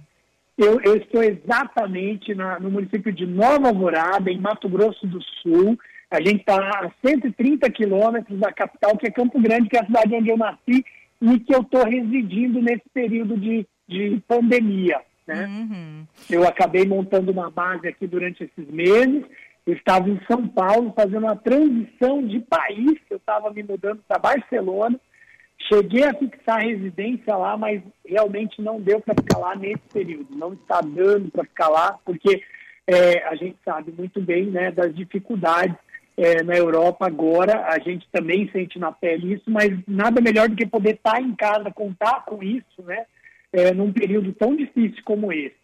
Eu, 0.57 0.81
eu 0.81 0.97
estou 0.97 1.23
exatamente 1.23 2.33
na, 2.35 2.59
no 2.59 2.69
município 2.69 3.13
de 3.13 3.25
Nova 3.25 3.69
Alvorada, 3.69 4.29
em 4.29 4.39
Mato 4.39 4.67
Grosso 4.67 5.07
do 5.07 5.21
Sul. 5.41 5.79
A 6.11 6.17
gente 6.17 6.41
está 6.41 6.55
a 6.55 6.91
130 7.05 7.69
quilômetros 7.71 8.37
da 8.37 8.51
capital, 8.51 8.97
que 8.97 9.07
é 9.07 9.11
Campo 9.11 9.39
Grande, 9.41 9.69
que 9.69 9.77
é 9.77 9.81
a 9.81 9.85
cidade 9.85 10.13
onde 10.13 10.29
eu 10.29 10.37
nasci 10.37 10.83
e 11.21 11.39
que 11.39 11.53
eu 11.53 11.61
estou 11.61 11.83
residindo 11.85 12.61
nesse 12.61 12.87
período 12.93 13.37
de, 13.37 13.65
de 13.87 14.21
pandemia. 14.27 15.01
Né? 15.27 15.45
Uhum. 15.45 16.05
Eu 16.29 16.47
acabei 16.47 16.85
montando 16.85 17.31
uma 17.31 17.49
base 17.49 17.87
aqui 17.87 18.05
durante 18.07 18.43
esses 18.43 18.71
meses. 18.71 19.23
Eu 19.65 19.73
estava 19.73 20.09
em 20.09 20.19
São 20.27 20.47
Paulo 20.47 20.93
fazendo 20.95 21.23
uma 21.23 21.35
transição 21.35 22.25
de 22.25 22.39
país. 22.41 22.99
Eu 23.09 23.17
estava 23.17 23.51
me 23.51 23.63
mudando 23.63 24.01
para 24.07 24.19
Barcelona 24.19 24.99
Cheguei 25.67 26.03
a 26.03 26.13
fixar 26.13 26.61
residência 26.61 27.35
lá, 27.35 27.57
mas 27.57 27.81
realmente 28.05 28.61
não 28.61 28.79
deu 28.79 28.99
para 29.01 29.15
ficar 29.15 29.39
lá 29.39 29.55
nesse 29.55 29.81
período. 29.91 30.27
Não 30.35 30.53
está 30.53 30.81
dando 30.81 31.31
para 31.31 31.43
ficar 31.43 31.69
lá, 31.69 31.97
porque 32.05 32.43
é, 32.85 33.23
a 33.27 33.35
gente 33.35 33.57
sabe 33.63 33.91
muito 33.91 34.21
bem 34.21 34.45
né, 34.45 34.71
das 34.71 34.93
dificuldades 34.93 35.75
é, 36.17 36.43
na 36.43 36.55
Europa 36.55 37.05
agora. 37.05 37.65
A 37.67 37.79
gente 37.79 38.07
também 38.11 38.49
sente 38.51 38.79
na 38.79 38.91
pele 38.91 39.33
isso, 39.33 39.43
mas 39.47 39.71
nada 39.87 40.21
melhor 40.21 40.49
do 40.49 40.55
que 40.55 40.65
poder 40.65 40.95
estar 40.95 41.21
em 41.21 41.35
casa, 41.35 41.71
contar 41.71 42.25
com 42.25 42.41
isso, 42.41 42.81
né? 42.83 43.05
É, 43.51 43.73
num 43.73 43.91
período 43.91 44.33
tão 44.33 44.55
difícil 44.55 45.01
como 45.05 45.31
esse. 45.31 45.55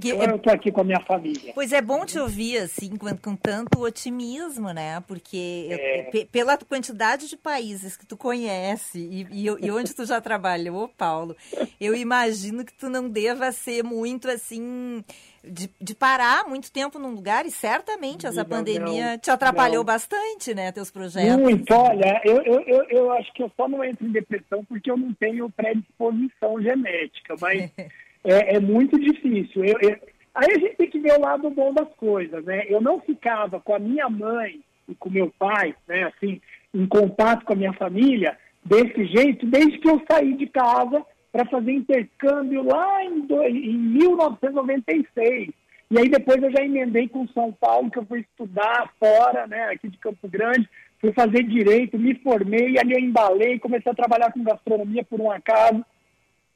Que 0.00 0.10
então, 0.10 0.22
é... 0.22 0.30
eu 0.30 0.36
estou 0.36 0.52
aqui 0.52 0.72
com 0.72 0.80
a 0.80 0.84
minha 0.84 1.00
família. 1.00 1.52
Pois 1.54 1.72
é 1.72 1.80
bom 1.80 2.04
te 2.04 2.18
ouvir, 2.18 2.58
assim, 2.58 2.96
com, 2.96 3.16
com 3.16 3.36
tanto 3.36 3.80
otimismo, 3.80 4.72
né? 4.72 5.00
Porque 5.06 5.68
é... 5.70 6.10
eu, 6.12 6.26
pela 6.26 6.58
quantidade 6.58 7.28
de 7.28 7.36
países 7.36 7.96
que 7.96 8.04
tu 8.04 8.16
conhece 8.16 8.98
e, 8.98 9.26
e, 9.30 9.46
e, 9.46 9.70
onde 9.70 9.94
tu 9.94 10.04
já 10.04 10.20
trabalhou, 10.20 10.88
Paulo, 10.88 11.36
eu 11.80 11.94
imagino 11.94 12.64
que 12.64 12.72
tu 12.72 12.88
não 12.88 13.08
deva 13.08 13.52
ser 13.52 13.84
muito, 13.84 14.28
assim, 14.28 15.04
de, 15.44 15.70
de 15.80 15.94
parar 15.94 16.48
muito 16.48 16.72
tempo 16.72 16.98
num 16.98 17.14
lugar 17.14 17.46
e 17.46 17.50
certamente 17.50 18.26
essa 18.26 18.42
não, 18.42 18.48
pandemia 18.48 19.12
não, 19.12 19.18
te 19.18 19.30
atrapalhou 19.30 19.78
não. 19.78 19.84
bastante, 19.84 20.54
né? 20.54 20.72
Teus 20.72 20.90
projetos. 20.90 21.36
Muito, 21.36 21.72
olha, 21.72 22.20
eu, 22.24 22.42
eu, 22.42 22.60
eu, 22.62 22.84
eu 22.88 23.12
acho 23.12 23.32
que 23.32 23.44
eu 23.44 23.52
só 23.56 23.68
não 23.68 23.84
entro 23.84 24.04
em 24.06 24.10
depressão 24.10 24.64
porque 24.64 24.90
eu 24.90 24.96
não 24.96 25.12
tenho 25.14 25.48
predisposição 25.50 26.60
genética, 26.60 27.36
mas... 27.40 27.70
é, 28.24 28.56
é 28.56 28.60
muito 28.60 28.98
difícil. 28.98 29.64
Eu, 29.64 29.78
eu, 29.80 29.96
aí 30.34 30.48
a 30.50 30.58
gente 30.58 30.76
tem 30.76 30.90
que 30.90 30.98
ver 30.98 31.12
o 31.12 31.20
lado 31.20 31.48
bom 31.50 31.72
das 31.72 31.88
coisas, 31.96 32.44
né? 32.44 32.64
Eu 32.68 32.80
não 32.80 32.98
ficava 33.00 33.60
com 33.60 33.74
a 33.74 33.78
minha 33.78 34.08
mãe 34.08 34.60
e 34.88 34.94
com 34.94 35.10
meu 35.10 35.32
pai, 35.38 35.74
né, 35.86 36.04
assim, 36.04 36.40
em 36.74 36.86
contato 36.86 37.44
com 37.44 37.52
a 37.52 37.56
minha 37.56 37.72
família 37.74 38.36
desse 38.64 39.06
jeito 39.06 39.46
desde 39.46 39.78
que 39.78 39.88
eu 39.88 40.02
saí 40.10 40.34
de 40.34 40.46
casa 40.46 41.04
para 41.30 41.46
fazer 41.46 41.72
intercâmbio 41.72 42.62
lá 42.62 43.04
em, 43.04 43.26
em 43.48 43.78
1996. 43.78 45.50
E 45.90 45.98
aí 45.98 46.08
depois 46.08 46.42
eu 46.42 46.50
já 46.50 46.64
emendei 46.64 47.08
com 47.08 47.26
São 47.28 47.52
Paulo, 47.52 47.90
que 47.90 47.98
eu 47.98 48.06
fui 48.06 48.20
estudar 48.20 48.90
fora, 48.98 49.46
né, 49.46 49.64
aqui 49.70 49.88
de 49.88 49.98
Campo 49.98 50.28
Grande, 50.28 50.68
fui 51.00 51.12
fazer 51.12 51.42
direito, 51.44 51.98
me 51.98 52.14
formei, 52.16 52.78
ali 52.78 52.92
eu 52.92 53.00
embalei, 53.00 53.58
comecei 53.58 53.92
a 53.92 53.94
trabalhar 53.94 54.32
com 54.32 54.42
gastronomia 54.42 55.04
por 55.04 55.20
um 55.20 55.30
acaso 55.30 55.84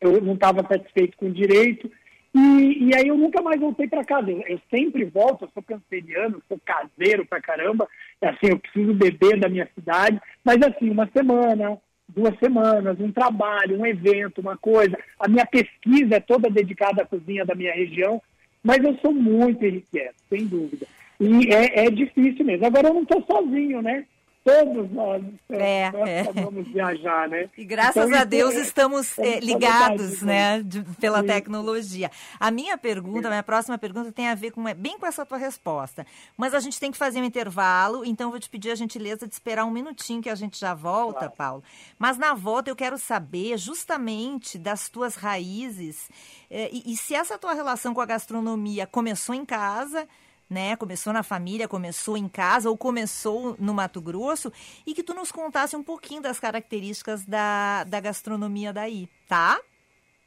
eu 0.00 0.20
não 0.20 0.34
estava 0.34 0.66
satisfeito 0.66 1.16
com 1.16 1.26
o 1.26 1.32
direito. 1.32 1.90
E, 2.34 2.88
e, 2.88 2.94
aí 2.94 3.08
eu 3.08 3.16
nunca 3.16 3.42
mais 3.42 3.60
voltei 3.60 3.88
para 3.88 4.04
casa. 4.04 4.30
Eu, 4.30 4.42
eu, 4.46 4.60
sempre 4.70 5.04
volto, 5.04 5.44
eu 5.44 5.50
sou 5.52 5.62
canceriano, 5.62 6.42
sou 6.48 6.60
caseiro 6.64 7.24
pra 7.26 7.40
caramba. 7.40 7.88
Assim, 8.20 8.48
eu 8.50 8.58
preciso 8.58 8.94
beber 8.94 9.38
da 9.38 9.48
minha 9.48 9.68
cidade. 9.74 10.20
Mas 10.44 10.58
assim, 10.62 10.90
uma 10.90 11.08
semana, 11.08 11.78
duas 12.08 12.38
semanas, 12.38 13.00
um 13.00 13.10
trabalho, 13.10 13.80
um 13.80 13.86
evento, 13.86 14.40
uma 14.40 14.56
coisa. 14.56 14.96
A 15.18 15.28
minha 15.28 15.46
pesquisa 15.46 16.16
é 16.16 16.20
toda 16.20 16.50
dedicada 16.50 17.02
à 17.02 17.06
cozinha 17.06 17.44
da 17.44 17.54
minha 17.54 17.72
região. 17.72 18.22
Mas 18.62 18.82
eu 18.84 18.96
sou 18.98 19.12
muito 19.12 19.64
irrequieto, 19.64 20.16
sem 20.28 20.46
dúvida. 20.46 20.86
E 21.20 21.52
é, 21.52 21.86
é 21.86 21.90
difícil 21.90 22.44
mesmo. 22.44 22.66
Agora 22.66 22.88
eu 22.88 22.94
não 22.94 23.02
estou 23.02 23.22
sozinho, 23.22 23.82
né? 23.82 24.04
Todos 24.48 24.90
nós, 24.92 25.22
é, 25.50 25.90
nós 25.90 26.08
é. 26.08 26.22
vamos 26.32 26.66
viajar, 26.68 27.28
né? 27.28 27.50
E 27.56 27.64
graças 27.64 28.08
então, 28.08 28.18
a 28.18 28.24
Deus 28.24 28.54
é, 28.54 28.60
estamos 28.60 29.18
é, 29.18 29.40
ligados, 29.40 30.22
né, 30.22 30.62
de, 30.62 30.82
pela 30.98 31.20
Sim. 31.20 31.26
tecnologia. 31.26 32.10
A 32.40 32.50
minha 32.50 32.78
pergunta, 32.78 33.28
a 33.28 33.30
minha 33.30 33.42
próxima 33.42 33.76
pergunta 33.76 34.10
tem 34.10 34.28
a 34.28 34.34
ver 34.34 34.52
com 34.52 34.64
bem 34.74 34.98
com 34.98 35.06
essa 35.06 35.26
tua 35.26 35.36
resposta. 35.36 36.06
Mas 36.36 36.54
a 36.54 36.60
gente 36.60 36.80
tem 36.80 36.90
que 36.90 36.96
fazer 36.96 37.20
um 37.20 37.24
intervalo, 37.24 38.04
então 38.04 38.30
vou 38.30 38.40
te 38.40 38.48
pedir 38.48 38.70
a 38.70 38.74
gentileza 38.74 39.26
de 39.26 39.34
esperar 39.34 39.64
um 39.66 39.70
minutinho 39.70 40.22
que 40.22 40.30
a 40.30 40.34
gente 40.34 40.58
já 40.58 40.72
volta, 40.72 41.20
claro. 41.20 41.32
Paulo. 41.36 41.64
Mas 41.98 42.16
na 42.16 42.32
volta 42.32 42.70
eu 42.70 42.76
quero 42.76 42.96
saber 42.96 43.58
justamente 43.58 44.58
das 44.58 44.88
tuas 44.88 45.14
raízes 45.14 46.08
eh, 46.50 46.70
e, 46.72 46.92
e 46.92 46.96
se 46.96 47.14
essa 47.14 47.36
tua 47.36 47.52
relação 47.52 47.92
com 47.92 48.00
a 48.00 48.06
gastronomia 48.06 48.86
começou 48.86 49.34
em 49.34 49.44
casa 49.44 50.08
né? 50.48 50.76
Começou 50.76 51.12
na 51.12 51.22
família, 51.22 51.68
começou 51.68 52.16
em 52.16 52.28
casa 52.28 52.70
ou 52.70 52.76
começou 52.76 53.56
no 53.58 53.74
Mato 53.74 54.00
Grosso 54.00 54.52
e 54.86 54.94
que 54.94 55.02
tu 55.02 55.14
nos 55.14 55.30
contasse 55.30 55.76
um 55.76 55.82
pouquinho 55.82 56.22
das 56.22 56.40
características 56.40 57.24
da, 57.24 57.84
da 57.84 58.00
gastronomia 58.00 58.72
daí, 58.72 59.08
tá? 59.28 59.60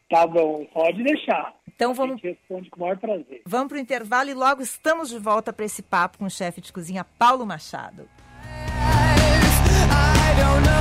Tá 0.09 0.27
bom, 0.27 0.65
pode 0.73 1.01
deixar. 1.03 1.53
Então 1.67 1.93
vamos. 1.93 2.15
A 2.15 2.27
gente 2.27 2.37
responde 2.37 2.69
com 2.69 2.77
o 2.77 2.81
maior 2.81 2.97
prazer. 2.97 3.41
Vamos 3.45 3.69
para 3.69 3.77
o 3.77 3.79
intervalo 3.79 4.29
e 4.29 4.33
logo 4.33 4.61
estamos 4.61 5.09
de 5.09 5.17
volta 5.17 5.53
para 5.53 5.65
esse 5.65 5.81
papo 5.81 6.17
com 6.17 6.25
o 6.25 6.29
chefe 6.29 6.59
de 6.61 6.71
cozinha 6.71 7.05
Paulo 7.17 7.45
Machado. 7.45 8.07
I 9.91 10.35
don't 10.35 10.65
know 10.65 10.80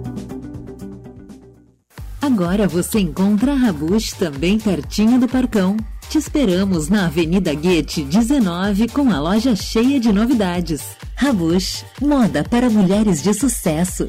Agora 2.21 2.67
você 2.67 2.99
encontra 2.99 3.51
a 3.53 3.55
Rabush 3.55 4.13
também 4.13 4.59
pertinho 4.59 5.19
do 5.19 5.27
Parcão. 5.27 5.75
Te 6.07 6.19
esperamos 6.19 6.87
na 6.87 7.07
Avenida 7.07 7.51
Guete 7.51 8.03
19 8.03 8.89
com 8.89 9.09
a 9.09 9.19
loja 9.19 9.55
cheia 9.55 9.99
de 9.99 10.13
novidades. 10.13 10.95
Rabush, 11.15 11.83
moda 11.99 12.43
para 12.43 12.69
mulheres 12.69 13.23
de 13.23 13.33
sucesso. 13.33 14.07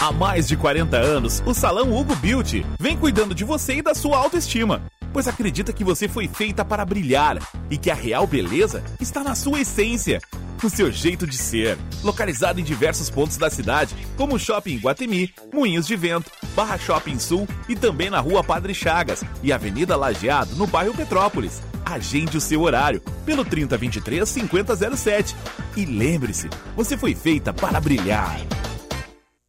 Há 0.00 0.12
mais 0.12 0.46
de 0.46 0.56
40 0.56 0.96
anos, 0.96 1.42
o 1.44 1.52
Salão 1.52 1.92
Hugo 1.92 2.14
Beauty 2.14 2.64
vem 2.78 2.96
cuidando 2.96 3.34
de 3.34 3.42
você 3.42 3.78
e 3.78 3.82
da 3.82 3.92
sua 3.92 4.16
autoestima, 4.18 4.82
pois 5.12 5.26
acredita 5.26 5.72
que 5.72 5.82
você 5.82 6.06
foi 6.06 6.28
feita 6.28 6.64
para 6.64 6.84
brilhar 6.84 7.38
e 7.68 7.76
que 7.76 7.90
a 7.90 7.94
real 7.94 8.24
beleza 8.24 8.84
está 9.00 9.24
na 9.24 9.34
sua 9.34 9.62
essência, 9.62 10.20
no 10.62 10.70
seu 10.70 10.90
jeito 10.90 11.26
de 11.26 11.36
ser. 11.36 11.78
Localizado 12.02 12.60
em 12.60 12.64
diversos 12.64 13.10
pontos 13.10 13.36
da 13.36 13.50
cidade, 13.50 13.94
como 14.16 14.36
o 14.36 14.38
Shopping 14.38 14.78
Guatemi, 14.78 15.32
Moinhos 15.52 15.86
de 15.86 15.96
Vento, 15.96 16.30
Barra 16.54 16.78
Shopping 16.78 17.18
Sul 17.18 17.48
e 17.68 17.76
também 17.76 18.10
na 18.10 18.20
Rua 18.20 18.42
Padre 18.42 18.74
Chagas 18.74 19.24
e 19.42 19.52
Avenida 19.52 19.96
Lajeado, 19.96 20.54
no 20.56 20.66
bairro 20.66 20.94
Petrópolis. 20.94 21.62
Agende 21.84 22.36
o 22.36 22.40
seu 22.40 22.62
horário 22.62 23.00
pelo 23.24 23.44
3023 23.44 24.28
5007. 24.28 25.36
E 25.76 25.84
lembre-se, 25.84 26.48
você 26.74 26.96
foi 26.96 27.14
feita 27.14 27.52
para 27.52 27.80
brilhar. 27.80 28.40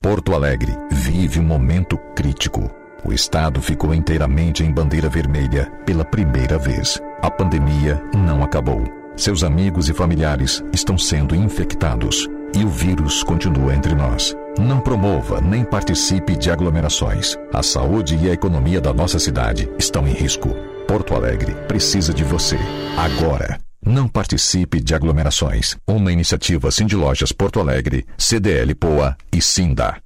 Porto 0.01 0.35
Alegre 0.35 0.71
vive 0.91 1.39
um 1.39 1.43
momento 1.43 1.97
crítico. 2.15 2.69
O 3.03 3.11
estado 3.11 3.61
ficou 3.61 3.93
inteiramente 3.93 4.63
em 4.63 4.71
bandeira 4.71 5.09
vermelha 5.09 5.71
pela 5.85 6.05
primeira 6.05 6.57
vez. 6.57 7.01
A 7.21 7.31
pandemia 7.31 8.01
não 8.13 8.43
acabou. 8.43 9.06
Seus 9.17 9.43
amigos 9.43 9.89
e 9.89 9.93
familiares 9.95 10.63
estão 10.71 10.95
sendo 10.95 11.35
infectados 11.35 12.27
e 12.55 12.63
o 12.63 12.69
vírus 12.69 13.23
continua 13.23 13.73
entre 13.73 13.95
nós. 13.95 14.35
Não 14.59 14.79
promova 14.79 15.41
nem 15.41 15.65
participe 15.65 16.35
de 16.35 16.51
aglomerações. 16.51 17.35
A 17.51 17.63
saúde 17.63 18.15
e 18.15 18.29
a 18.29 18.33
economia 18.33 18.79
da 18.79 18.93
nossa 18.93 19.17
cidade 19.17 19.67
estão 19.79 20.07
em 20.07 20.13
risco. 20.13 20.49
Porto 20.87 21.15
Alegre 21.15 21.53
precisa 21.67 22.13
de 22.13 22.23
você. 22.23 22.59
Agora. 22.95 23.59
Não 23.83 24.07
participe 24.07 24.79
de 24.79 24.93
aglomerações. 24.93 25.75
Uma 25.87 26.11
iniciativa 26.11 26.69
Cindy 26.69 26.95
Lojas 26.95 27.31
Porto 27.31 27.59
Alegre, 27.59 28.05
CDL 28.17 28.75
Poa 28.75 29.17
e 29.33 29.41
Sinda. 29.41 29.97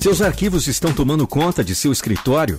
Seus 0.00 0.20
arquivos 0.20 0.66
estão 0.66 0.92
tomando 0.92 1.26
conta 1.26 1.62
de 1.62 1.74
seu 1.74 1.92
escritório? 1.92 2.58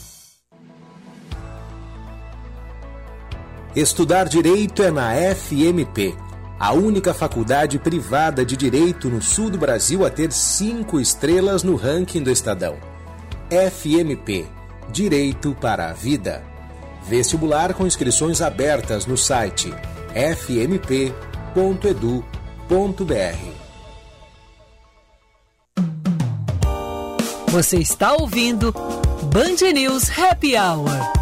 Estudar 3.75 4.27
direito 4.27 4.83
é 4.83 4.91
na 4.91 5.13
FMP, 5.33 6.13
a 6.59 6.73
única 6.73 7.13
faculdade 7.13 7.79
privada 7.79 8.43
de 8.43 8.57
direito 8.57 9.07
no 9.07 9.21
sul 9.21 9.49
do 9.49 9.57
Brasil 9.57 10.05
a 10.05 10.09
ter 10.09 10.29
cinco 10.33 10.99
estrelas 10.99 11.63
no 11.63 11.77
ranking 11.77 12.21
do 12.21 12.29
Estadão. 12.29 12.75
FMP 13.49 14.45
Direito 14.91 15.55
para 15.61 15.89
a 15.89 15.93
Vida. 15.93 16.43
Vestibular 17.07 17.73
com 17.73 17.87
inscrições 17.87 18.41
abertas 18.41 19.05
no 19.05 19.15
site 19.15 19.73
fmp.edu.br. 20.13 21.13
Você 27.47 27.77
está 27.77 28.15
ouvindo 28.15 28.73
Band 29.31 29.71
News 29.73 30.09
Happy 30.19 30.57
Hour. 30.57 31.21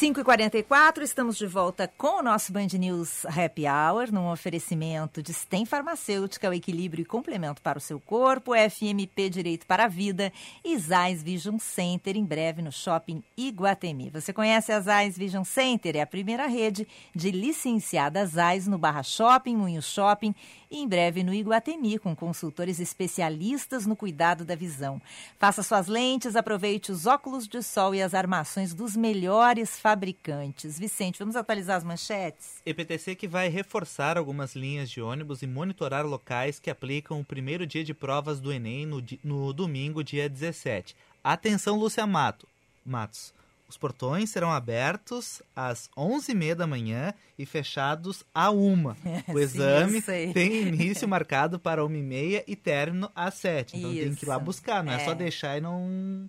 5h44, 0.00 1.02
estamos 1.02 1.36
de 1.36 1.46
volta 1.46 1.86
com 1.86 2.20
o 2.20 2.22
nosso 2.22 2.50
Band 2.54 2.68
News 2.78 3.26
Happy 3.26 3.64
Hour, 3.68 4.10
num 4.10 4.32
oferecimento 4.32 5.22
de 5.22 5.30
STEM 5.34 5.66
Farmacêutica, 5.66 6.48
o 6.48 6.54
equilíbrio 6.54 7.02
e 7.02 7.04
complemento 7.04 7.60
para 7.60 7.76
o 7.76 7.82
seu 7.82 8.00
corpo, 8.00 8.54
FMP 8.54 9.28
Direito 9.28 9.66
para 9.66 9.84
a 9.84 9.88
Vida 9.88 10.32
e 10.64 10.78
Zais 10.78 11.22
Vision 11.22 11.58
Center, 11.58 12.16
em 12.16 12.24
breve 12.24 12.62
no 12.62 12.72
Shopping 12.72 13.22
Iguatemi. 13.36 14.08
Você 14.08 14.32
conhece 14.32 14.72
a 14.72 14.80
Zais 14.80 15.18
Vision 15.18 15.44
Center? 15.44 15.94
É 15.94 16.00
a 16.00 16.06
primeira 16.06 16.46
rede 16.46 16.88
de 17.14 17.30
licenciadas 17.30 18.30
Zais 18.30 18.66
no 18.66 18.78
Barra 18.78 19.02
Shopping, 19.02 19.54
Moinho 19.54 19.82
Shopping 19.82 20.34
e 20.70 20.78
em 20.78 20.88
breve 20.88 21.22
no 21.22 21.34
Iguatemi, 21.34 21.98
com 21.98 22.16
consultores 22.16 22.78
especialistas 22.78 23.84
no 23.84 23.96
cuidado 23.96 24.46
da 24.46 24.54
visão. 24.54 25.02
Faça 25.38 25.62
suas 25.62 25.88
lentes, 25.88 26.36
aproveite 26.36 26.92
os 26.92 27.06
óculos 27.06 27.46
de 27.46 27.60
sol 27.62 27.94
e 27.94 28.00
as 28.00 28.14
armações 28.14 28.72
dos 28.72 28.96
melhores 28.96 29.78
fabricantes. 29.90 30.78
Vicente, 30.78 31.18
vamos 31.18 31.34
atualizar 31.34 31.76
as 31.76 31.82
manchetes? 31.82 32.62
EPTC 32.64 33.16
que 33.16 33.26
vai 33.26 33.48
reforçar 33.48 34.16
algumas 34.16 34.54
linhas 34.54 34.88
de 34.88 35.00
ônibus 35.00 35.42
e 35.42 35.48
monitorar 35.48 36.06
locais 36.06 36.60
que 36.60 36.70
aplicam 36.70 37.18
o 37.20 37.24
primeiro 37.24 37.66
dia 37.66 37.82
de 37.82 37.92
provas 37.92 38.38
do 38.40 38.52
Enem 38.52 38.86
no, 38.86 39.02
no 39.24 39.52
domingo, 39.52 40.04
dia 40.04 40.28
17. 40.28 40.94
Atenção, 41.24 41.76
Lúcia 41.76 42.06
Mato. 42.06 42.46
Matos. 42.86 43.34
Os 43.68 43.76
portões 43.76 44.30
serão 44.30 44.52
abertos 44.52 45.42
às 45.54 45.90
11h30 45.96 46.54
da 46.54 46.66
manhã 46.66 47.12
e 47.36 47.44
fechados 47.44 48.24
à 48.32 48.50
1 48.50 48.94
O 49.34 49.38
exame 49.38 50.00
Sim, 50.00 50.32
tem 50.32 50.62
início 50.68 51.08
marcado 51.08 51.58
para 51.58 51.82
1h30 51.82 52.44
e 52.46 52.54
término 52.54 53.10
às 53.14 53.34
7 53.34 53.76
Então 53.76 53.92
isso. 53.92 54.02
tem 54.02 54.14
que 54.14 54.24
ir 54.24 54.28
lá 54.28 54.38
buscar, 54.38 54.84
não 54.84 54.92
é, 54.92 55.02
é 55.02 55.04
só 55.04 55.14
deixar 55.14 55.58
e 55.58 55.60
não, 55.60 56.28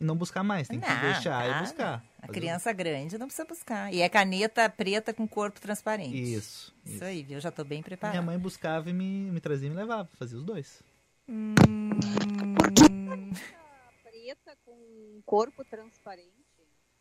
não 0.00 0.16
buscar 0.16 0.42
mais. 0.42 0.68
Tem 0.68 0.78
não, 0.78 0.86
que 0.86 1.00
deixar 1.00 1.48
e 1.48 1.60
buscar. 1.60 2.04
A 2.20 2.28
criança 2.28 2.72
grande 2.72 3.18
não 3.18 3.26
precisa 3.26 3.46
buscar. 3.46 3.92
E 3.92 4.00
é 4.00 4.08
caneta 4.08 4.68
preta 4.68 5.12
com 5.12 5.26
corpo 5.26 5.60
transparente. 5.60 6.16
Isso. 6.16 6.74
Isso, 6.84 6.96
isso. 6.96 7.04
aí, 7.04 7.22
viu? 7.22 7.36
Eu 7.36 7.40
já 7.40 7.48
estou 7.48 7.64
bem 7.64 7.82
preparado. 7.82 8.14
Minha 8.14 8.22
mãe 8.22 8.38
buscava 8.38 8.88
e 8.90 8.92
me, 8.92 9.30
me 9.30 9.40
trazia 9.40 9.66
e 9.66 9.70
me 9.70 9.76
levava. 9.76 10.08
Fazia 10.18 10.38
os 10.38 10.44
dois. 10.44 10.82
Hum... 11.28 11.54
preta 14.04 14.56
com 14.64 15.20
corpo 15.24 15.64
transparente? 15.64 16.38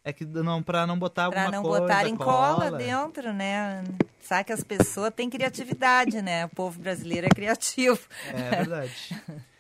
É 0.04 0.14
que 0.14 0.26
não, 0.26 0.64
pra 0.64 0.88
não 0.88 0.98
botar 0.98 1.30
pra 1.30 1.44
alguma 1.44 1.62
coisa. 1.62 1.70
Pra 1.70 1.80
não 1.80 1.88
botarem 1.88 2.16
cola. 2.16 2.70
cola 2.70 2.78
dentro, 2.78 3.34
né? 3.34 3.84
Sabe 4.22 4.46
que 4.46 4.54
as 4.54 4.64
pessoas 4.64 5.14
têm 5.14 5.30
criatividade, 5.30 6.22
né? 6.22 6.46
O 6.46 6.50
povo 6.50 6.80
brasileiro 6.80 7.28
é 7.28 7.30
criativo. 7.30 8.00
É 8.30 8.56
verdade. 8.56 9.22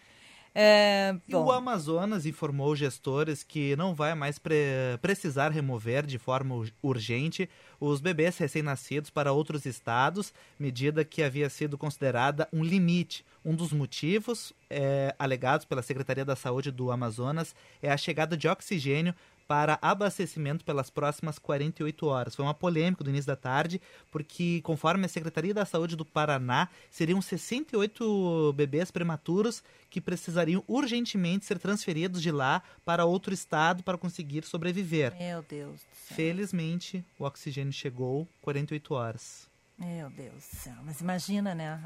É, 0.60 1.16
e 1.28 1.36
o 1.36 1.52
Amazonas 1.52 2.26
informou 2.26 2.76
gestores 2.76 3.44
que 3.44 3.76
não 3.76 3.94
vai 3.94 4.16
mais 4.16 4.40
pre 4.40 4.56
precisar 5.00 5.52
remover 5.52 6.04
de 6.04 6.18
forma 6.18 6.66
urgente 6.82 7.48
os 7.80 8.02
bebês 8.02 8.40
recém-nascidos 8.40 9.12
para 9.12 9.32
outros 9.32 9.68
estados, 9.68 10.34
medida 10.58 11.06
que 11.06 11.22
havia 11.22 11.48
sido 11.48 11.78
considerada 11.78 12.50
um 12.52 12.64
limite. 12.64 13.24
Um 13.46 13.54
dos 13.54 13.72
motivos 13.72 14.52
é, 14.68 15.14
alegados 15.20 15.64
pela 15.64 15.84
Secretaria 15.84 16.26
da 16.26 16.36
Saúde 16.36 16.72
do 16.72 16.90
Amazonas 16.90 17.56
é 17.80 17.92
a 17.92 17.98
chegada 17.98 18.36
de 18.36 18.48
oxigênio 18.48 19.14
para 19.48 19.80
abastecimento 19.82 20.66
pelas 20.66 20.90
próximas 20.90 21.40
48 21.40 22.06
horas. 22.06 22.36
Foi 22.36 22.44
uma 22.44 22.54
polêmica 22.54 23.04
do 23.04 23.10
início 23.10 23.28
da 23.28 23.36
tarde, 23.36 23.82
porque, 24.12 24.62
conforme 24.64 25.06
a 25.06 25.10
Secretaria 25.10 25.54
da 25.54 25.66
Saúde 25.66 25.96
do 25.96 26.06
Paraná, 26.06 26.68
seriam 26.92 27.22
68 27.22 28.54
bebês 28.54 28.92
prematuros 28.92 29.64
que 29.90 30.02
precisariam 30.02 30.64
urgentemente 30.68 31.46
ser 31.46 31.60
transferidos 31.60 32.22
de 32.22 32.32
lá 32.32 32.62
para 32.84 33.06
outro 33.06 33.34
estado 33.34 33.84
para 33.84 33.98
conseguir 33.98 34.44
sobreviver. 34.44 35.16
Meu 35.18 35.42
Deus. 35.42 35.80
Felizmente, 35.94 37.04
o 37.18 37.24
oxigênio 37.24 37.72
chegou 37.72 38.28
48 38.42 38.94
horas. 38.94 39.48
Meu 39.78 40.10
Deus 40.10 40.34
do 40.34 40.56
céu. 40.58 40.74
Mas 40.84 41.02
imagina, 41.02 41.54
né? 41.54 41.80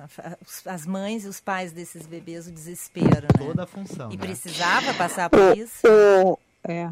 As 0.66 0.86
mães 0.86 1.26
e 1.26 1.28
os 1.28 1.42
pais 1.42 1.74
desses 1.74 2.08
bebês, 2.08 2.48
o 2.48 2.52
desespero, 2.52 3.24
né? 3.24 3.28
Toda 3.38 3.64
a 3.64 3.68
função. 3.68 4.10
E 4.12 4.16
né? 4.16 4.26
precisava 4.26 4.94
passar 4.94 5.30
por 5.30 5.58
isso? 5.58 5.86
O, 5.86 6.40
é. 6.64 6.90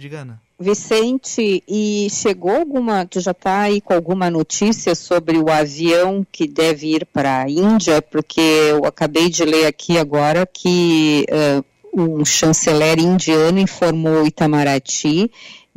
Diga, 0.00 0.20
Ana. 0.20 0.40
Vicente, 0.58 1.62
e 1.68 2.08
chegou 2.10 2.56
alguma, 2.56 3.04
tu 3.04 3.20
já 3.20 3.32
está 3.32 3.60
aí 3.60 3.82
com 3.82 3.92
alguma 3.92 4.30
notícia 4.30 4.94
sobre 4.94 5.36
o 5.36 5.50
avião 5.50 6.26
que 6.32 6.46
deve 6.46 6.94
ir 6.94 7.04
para 7.04 7.42
a 7.42 7.50
Índia? 7.50 8.00
Porque 8.00 8.40
eu 8.40 8.86
acabei 8.86 9.28
de 9.28 9.44
ler 9.44 9.66
aqui 9.66 9.98
agora 9.98 10.46
que 10.46 11.26
uh, 11.30 12.02
um 12.02 12.24
chanceler 12.24 12.98
indiano 12.98 13.58
informou 13.58 14.26
Itamaraty 14.26 15.30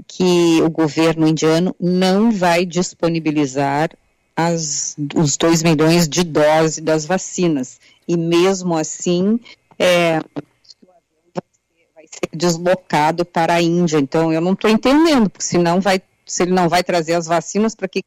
que 0.08 0.62
o 0.62 0.70
governo 0.70 1.28
indiano 1.28 1.76
não 1.78 2.32
vai 2.32 2.66
disponibilizar 2.66 3.90
as, 4.38 4.96
os 5.16 5.36
2 5.36 5.64
milhões 5.64 6.08
de 6.08 6.24
doses 6.24 6.82
das 6.82 7.06
vacinas. 7.06 7.78
E 8.08 8.16
mesmo 8.16 8.78
assim, 8.78 9.38
é, 9.78 10.22
deslocado 12.32 13.26
para 13.26 13.56
a 13.56 13.62
Índia. 13.62 13.98
Então, 13.98 14.32
eu 14.32 14.42
não 14.42 14.54
estou 14.54 14.70
entendendo, 14.70 15.30
porque 15.30 15.46
senão 15.46 15.82
vai, 15.82 16.02
se 16.26 16.44
ele 16.44 16.52
não 16.52 16.70
vai 16.70 16.84
trazer 16.84 17.14
as 17.14 17.26
vacinas, 17.26 17.76
para 17.76 17.88
que 17.88 18.04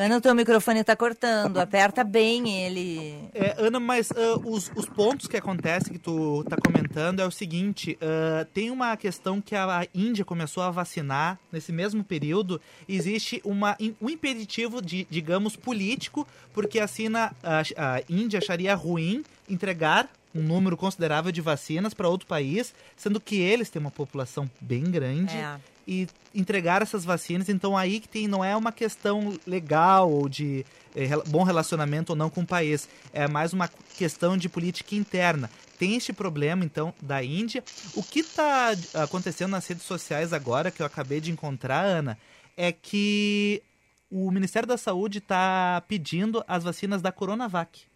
Ana, 0.00 0.18
o 0.18 0.20
teu 0.20 0.32
microfone 0.32 0.78
está 0.78 0.94
cortando. 0.94 1.58
Aperta 1.58 2.04
bem 2.04 2.48
ele. 2.62 3.18
É, 3.34 3.56
Ana, 3.58 3.80
mas 3.80 4.12
uh, 4.12 4.40
os, 4.44 4.70
os, 4.76 4.86
pontos 4.86 5.26
que 5.26 5.36
acontecem 5.36 5.92
que 5.92 5.98
tu 5.98 6.42
está 6.42 6.56
comentando 6.56 7.18
é 7.18 7.26
o 7.26 7.32
seguinte: 7.32 7.98
uh, 8.00 8.44
tem 8.54 8.70
uma 8.70 8.96
questão 8.96 9.40
que 9.40 9.56
a 9.56 9.88
Índia 9.92 10.24
começou 10.24 10.62
a 10.62 10.70
vacinar 10.70 11.36
nesse 11.50 11.72
mesmo 11.72 12.04
período. 12.04 12.60
Existe 12.88 13.42
uma, 13.44 13.76
um 14.00 14.08
impeditivo, 14.08 14.80
de, 14.80 15.04
digamos, 15.10 15.56
político, 15.56 16.28
porque 16.54 16.78
assim 16.78 17.08
a, 17.16 17.32
a 17.42 18.00
Índia 18.08 18.38
acharia 18.38 18.76
ruim 18.76 19.24
entregar 19.48 20.08
um 20.38 20.42
número 20.42 20.76
considerável 20.76 21.32
de 21.32 21.40
vacinas 21.40 21.92
para 21.92 22.08
outro 22.08 22.26
país, 22.26 22.74
sendo 22.96 23.20
que 23.20 23.36
eles 23.36 23.68
têm 23.70 23.80
uma 23.80 23.90
população 23.90 24.50
bem 24.60 24.84
grande. 24.84 25.36
É 25.36 25.58
e 25.88 26.06
entregar 26.34 26.82
essas 26.82 27.02
vacinas. 27.02 27.48
Então 27.48 27.74
aí 27.74 27.98
que 27.98 28.06
tem 28.06 28.28
não 28.28 28.44
é 28.44 28.54
uma 28.54 28.70
questão 28.70 29.32
legal 29.46 30.12
ou 30.12 30.28
de 30.28 30.66
é, 30.94 31.08
bom 31.28 31.42
relacionamento 31.42 32.12
ou 32.12 32.16
não 32.16 32.28
com 32.28 32.42
o 32.42 32.46
país, 32.46 32.86
é 33.10 33.26
mais 33.26 33.54
uma 33.54 33.68
questão 33.96 34.36
de 34.36 34.50
política 34.50 34.94
interna. 34.94 35.50
Tem 35.78 35.96
este 35.96 36.12
problema 36.12 36.62
então 36.62 36.92
da 37.00 37.24
Índia. 37.24 37.64
O 37.94 38.02
que 38.02 38.20
está 38.20 38.72
acontecendo 38.94 39.52
nas 39.52 39.66
redes 39.66 39.84
sociais 39.84 40.34
agora 40.34 40.70
que 40.70 40.82
eu 40.82 40.86
acabei 40.86 41.22
de 41.22 41.30
encontrar, 41.30 41.82
Ana, 41.84 42.18
é 42.54 42.70
que 42.70 43.62
o 44.10 44.30
Ministério 44.30 44.68
da 44.68 44.76
Saúde 44.76 45.18
está 45.18 45.82
pedindo 45.88 46.44
as 46.46 46.64
vacinas 46.64 47.00
da 47.00 47.10
Coronavac 47.10 47.88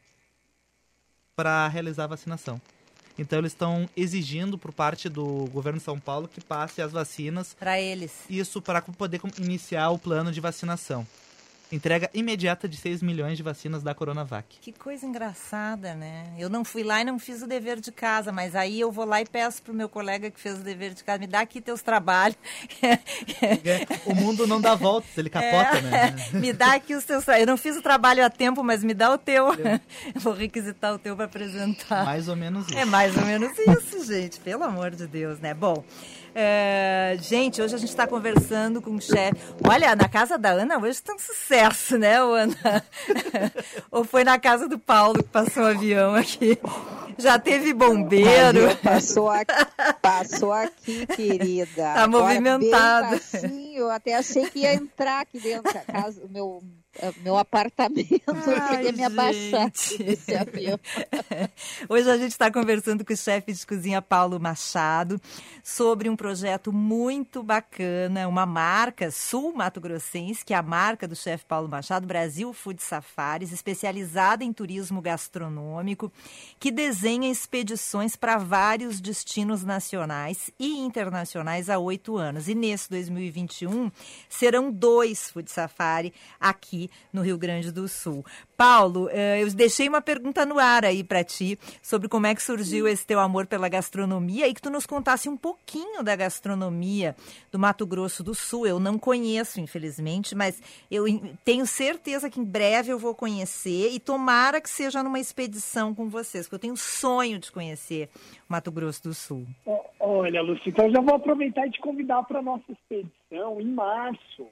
para 1.37 1.66
realizar 1.68 2.05
a 2.05 2.09
vacinação. 2.09 2.61
Então 3.18 3.39
eles 3.39 3.53
estão 3.53 3.89
exigindo 3.97 4.57
por 4.57 4.72
parte 4.72 5.09
do 5.09 5.47
governo 5.53 5.78
de 5.78 5.85
São 5.85 5.99
Paulo 5.99 6.28
que 6.28 6.41
passe 6.41 6.80
as 6.80 6.93
vacinas 6.93 7.55
para 7.59 7.80
eles. 7.80 8.12
Isso 8.28 8.61
para 8.62 8.80
poder 8.80 9.20
iniciar 9.39 9.91
o 9.91 9.99
plano 9.99 10.33
de 10.33 10.41
vacinação 10.41 11.07
entrega 11.73 12.11
imediata 12.12 12.68
de 12.68 12.77
6 12.77 13.03
milhões 13.03 13.39
de 13.39 13.43
vacinas 13.43 13.83
da 13.83 13.95
Coronavac. 13.95 14.59
Que 14.61 14.73
coisa 14.73 15.07
engraçada, 15.07 15.95
né? 15.95 16.27
Eu 16.39 16.51
não 16.51 16.64
fui 16.64 16.83
lá 16.83 17.01
e 17.01 17.05
não 17.05 17.18
fiz 17.18 17.43
o 17.43 17.47
dever 17.47 17.81
de 17.81 17.91
casa, 17.91 18.31
mas 18.31 18.55
aí 18.55 18.79
eu 18.79 18.93
vou 18.93 19.07
lá 19.07 19.23
e 19.23 19.27
peço 19.27 19.62
pro 19.62 19.73
meu 19.73 19.89
colega 19.89 20.31
que 20.31 20.39
fez 20.39 20.59
o 20.59 20.62
dever 20.62 20.93
de 20.93 21.03
casa, 21.03 21.18
me 21.18 21.27
dá 21.27 21.41
aqui 21.41 21.61
teus 21.62 21.81
trabalhos. 21.81 22.37
o 24.05 24.14
mundo 24.14 24.47
não 24.47 24.61
dá 24.61 24.75
voltas, 24.75 25.16
ele 25.16 25.31
capota, 25.31 25.79
é, 25.79 25.81
né? 25.81 26.16
Me 26.35 26.53
dá 26.53 26.75
aqui 26.75 26.95
os 26.95 27.05
teus 27.05 27.27
Eu 27.27 27.47
não 27.47 27.57
fiz 27.57 27.77
o 27.77 27.83
trabalho 27.83 28.25
a 28.25 28.29
tempo, 28.29 28.62
mas 28.62 28.85
me 28.85 28.93
dá 28.93 29.11
o 29.11 29.18
teu. 29.18 29.53
Eu 30.14 30.20
vou 30.20 30.35
requisitar 30.35 30.95
o 30.95 30.99
teu 30.99 31.16
para 31.16 31.25
apresentar. 31.25 32.05
Mais 32.05 32.29
ou 32.29 32.37
menos 32.37 32.68
isso. 32.68 32.79
É 32.79 32.85
mais 32.85 33.16
ou 33.16 33.25
menos 33.25 33.57
isso, 33.59 34.05
gente. 34.05 34.39
Pelo 34.41 34.64
amor 34.64 34.91
de 34.91 35.07
Deus, 35.07 35.39
né? 35.41 35.55
Bom, 35.55 35.83
é, 36.35 37.16
gente, 37.20 37.61
hoje 37.61 37.74
a 37.74 37.78
gente 37.78 37.91
está 37.91 38.07
conversando 38.07 38.80
com 38.80 38.93
o 38.93 39.01
chefe. 39.01 39.41
Olha, 39.68 39.95
na 39.95 40.09
casa 40.09 40.39
da 40.39 40.51
Ana 40.51 40.78
hoje 40.78 40.91
está 40.91 41.14
um 41.14 41.18
sucesso, 41.18 41.99
né, 41.99 42.16
Ana? 42.16 42.85
Ou 43.91 44.05
foi 44.05 44.24
na 44.24 44.39
casa 44.39 44.68
do 44.68 44.78
Paulo 44.78 45.22
que 45.22 45.28
passou 45.28 45.64
o 45.64 45.66
avião 45.66 46.14
aqui? 46.14 46.59
Já 47.18 47.39
teve 47.39 47.74
bombeiro. 47.74 48.76
Passou 48.83 49.28
aqui, 49.28 49.55
passou 50.01 50.53
aqui, 50.53 51.07
querida. 51.07 51.95
Tá 51.95 52.09
movimentado. 52.09 53.20
eu 53.74 53.91
até 53.91 54.14
achei 54.14 54.49
que 54.49 54.61
ia 54.61 54.74
entrar 54.74 55.20
aqui 55.20 55.39
dentro 55.39 55.72
da 55.72 55.80
casa, 55.80 56.22
o 56.24 56.28
meu 56.28 56.62
meu 57.22 57.38
apartamento, 57.38 58.22
Ai, 58.26 58.55
eu 58.55 58.68
queria 58.68 58.93
me 58.93 59.03
abaixar 59.03 59.70
desse 59.70 60.34
avião. 60.34 60.78
Hoje 61.88 62.11
a 62.11 62.18
gente 62.18 62.32
está 62.32 62.51
conversando 62.51 63.03
com 63.05 63.14
o 63.14 63.16
chefe 63.16 63.53
de 63.53 63.66
cozinha 63.66 64.03
Paulo 64.03 64.38
Machado 64.38 65.20
sobre 65.64 66.11
um 66.11 66.16
projeto 66.16 66.70
muito 66.70 67.43
bacana, 67.43 68.28
uma 68.28 68.45
marca 68.45 69.11
sul 69.11 69.55
Mato 69.55 69.80
Grossense, 69.80 70.45
que 70.45 70.53
é 70.53 70.57
a 70.57 70.62
marca 70.62 71.09
do 71.09 71.16
chefe 71.16 71.47
Paulo 71.47 71.66
Machado, 71.66 72.07
Brasil 72.07 72.53
Food 72.53 72.82
Safaris, 72.82 73.53
especializada 73.53 74.45
em 74.45 74.53
turismo 74.53 75.01
gastronômico, 75.01 76.12
que 76.61 76.70
desenha 76.70 77.30
expedições 77.30 78.16
para 78.16 78.36
vários 78.36 79.01
destinos 79.01 79.64
nacionais 79.64 80.51
e 80.59 80.78
internacionais 80.78 81.70
há 81.70 81.78
oito 81.78 82.18
anos. 82.18 82.49
E 82.49 82.55
nesse 82.55 82.90
2021 82.90 83.90
serão 84.28 84.70
dois 84.70 85.30
Food 85.30 85.51
Safari 85.51 86.12
aqui 86.38 86.82
no 87.12 87.22
Rio 87.22 87.37
Grande 87.39 87.70
do 87.70 87.89
Sul. 87.89 88.24
Paulo, 88.57 89.09
eh, 89.11 89.43
eu 89.43 89.51
deixei 89.53 89.89
uma 89.89 90.01
pergunta 90.01 90.47
no 90.47 90.59
ar 90.59 90.85
aí 90.85 91.03
para 91.03 91.24
ti 91.24 91.59
sobre 91.83 92.09
como 92.09 92.26
é 92.26 92.35
que 92.35 92.43
surgiu 92.43 92.87
esse 92.87 93.05
teu 93.07 93.18
amor 93.18 93.47
pela 93.47 93.68
gastronomia 93.68 94.47
e 94.47 94.55
que 94.55 94.62
tu 94.62 94.70
nos 94.70 94.87
contasse 94.87 95.28
um 95.28 95.37
pouquinho 95.37 96.03
da 96.03 96.14
gastronomia 96.14 97.16
do 97.51 97.59
Mato 97.59 97.87
Grosso 97.87 98.22
do 98.22 98.35
Sul. 98.35 98.66
Eu 98.66 98.78
não 98.78 98.99
conheço, 98.99 99.61
infelizmente, 99.61 100.35
mas 100.35 100.61
eu 100.91 101.05
tenho 101.45 101.66
certeza 101.66 102.30
que 102.30 102.41
em 102.41 102.45
breve 102.45 102.93
eu 102.93 102.99
vou 102.99 103.14
conhecer 103.14 103.91
e 103.91 103.99
tomara 103.99 104.61
que 104.61 104.70
seja 104.70 105.03
numa 105.03 105.18
expedição 105.18 105.95
com 105.95 106.09
vocês, 106.09 106.47
porque 106.47 106.55
eu 106.55 106.61
tenho 106.61 106.76
sonho 106.76 107.39
de 107.39 107.51
conhecer 107.51 108.09
Mato 108.53 108.71
Grosso 108.71 109.03
do 109.03 109.15
Sul. 109.15 109.47
Olha, 109.99 110.43
Lúcia, 110.43 110.69
então 110.69 110.91
já 110.91 111.01
vou 111.01 111.15
aproveitar 111.15 111.67
e 111.67 111.71
te 111.71 111.81
convidar 111.81 112.23
para 112.25 112.41
a 112.41 112.43
nossa 112.43 112.71
expedição 112.71 113.61
em 113.61 113.73
março, 113.73 114.47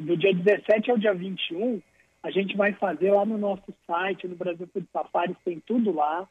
do 0.00 0.16
dia 0.16 0.34
17 0.34 0.90
ao 0.90 0.98
dia 0.98 1.14
21 1.14 1.80
a 2.22 2.30
gente 2.30 2.56
vai 2.56 2.72
fazer 2.74 3.10
lá 3.10 3.26
no 3.26 3.36
nosso 3.36 3.74
site, 3.86 4.28
no 4.28 4.36
Brasil 4.36 4.68
Food 4.72 4.86
Safaris, 4.92 5.36
tem 5.44 5.60
tudo 5.66 5.92
lá, 5.92 6.28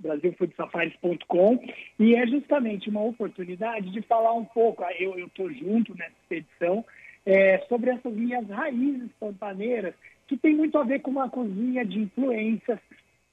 brasilfoodsafaris.com, 0.00 1.58
e 1.98 2.14
é 2.14 2.26
justamente 2.26 2.88
uma 2.88 3.02
oportunidade 3.02 3.90
de 3.90 4.00
falar 4.02 4.32
um 4.32 4.44
pouco, 4.44 4.82
ah, 4.82 4.92
eu 4.98 5.18
estou 5.18 5.52
junto 5.52 5.94
nessa 5.96 6.14
expedição, 6.22 6.84
é, 7.26 7.58
sobre 7.68 7.90
essas 7.90 8.14
minhas 8.14 8.48
raízes 8.48 9.10
pantaneiras, 9.20 9.94
que 10.26 10.36
tem 10.36 10.54
muito 10.56 10.78
a 10.78 10.84
ver 10.84 11.00
com 11.00 11.10
uma 11.10 11.28
cozinha 11.28 11.84
de 11.84 12.00
influências 12.00 12.78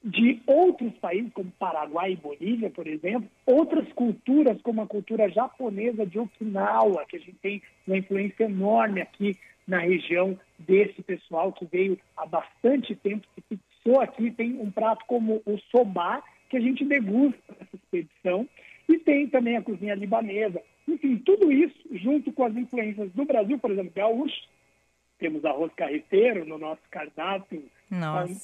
de 0.04 0.42
outros 0.48 0.94
países, 0.94 1.32
como 1.34 1.52
Paraguai 1.60 2.14
e 2.14 2.16
Bolívia, 2.16 2.70
por 2.70 2.88
exemplo, 2.88 3.30
outras 3.46 3.88
culturas, 3.94 4.60
como 4.62 4.82
a 4.82 4.88
cultura 4.88 5.30
japonesa 5.30 6.06
de 6.06 6.18
Okinawa, 6.18 7.06
que 7.06 7.18
a 7.18 7.20
gente 7.20 7.38
tem 7.42 7.62
uma 7.86 7.98
influência 7.98 8.46
enorme 8.46 9.02
aqui 9.02 9.38
na 9.68 9.80
região 9.80 10.38
desse 10.58 11.02
pessoal 11.04 11.54
que 11.54 11.66
veio 11.66 12.00
há 12.18 12.26
bastante 12.26 12.96
tempo, 12.96 13.28
se 13.36 13.42
fixou 13.42 14.02
aqui. 14.02 14.32
Tem 14.32 14.60
um 14.60 14.72
prato 14.72 15.06
como 15.06 15.42
o 15.46 15.58
soba, 15.70 16.24
que 16.50 16.58
a 16.58 16.62
gente 16.62 16.84
degusta 16.84 17.56
nessa 17.60 17.76
expedição, 17.76 18.48
e 18.90 18.98
tem 18.98 19.28
também 19.28 19.56
a 19.56 19.62
cozinha 19.62 19.96
libanesa. 19.96 20.62
Enfim, 20.88 21.18
tudo 21.18 21.52
isso 21.52 21.80
junto 21.92 22.32
com 22.34 22.44
as 22.44 22.56
influências 22.56 23.12
do 23.12 23.24
Brasil, 23.24 23.60
por 23.60 23.72
exemplo, 23.72 23.92
gaúcho, 23.96 24.50
temos 25.20 25.46
arroz 25.46 25.72
carreteiro 25.76 26.44
no 26.46 26.58
nosso 26.58 26.82
cardápio. 26.90 27.64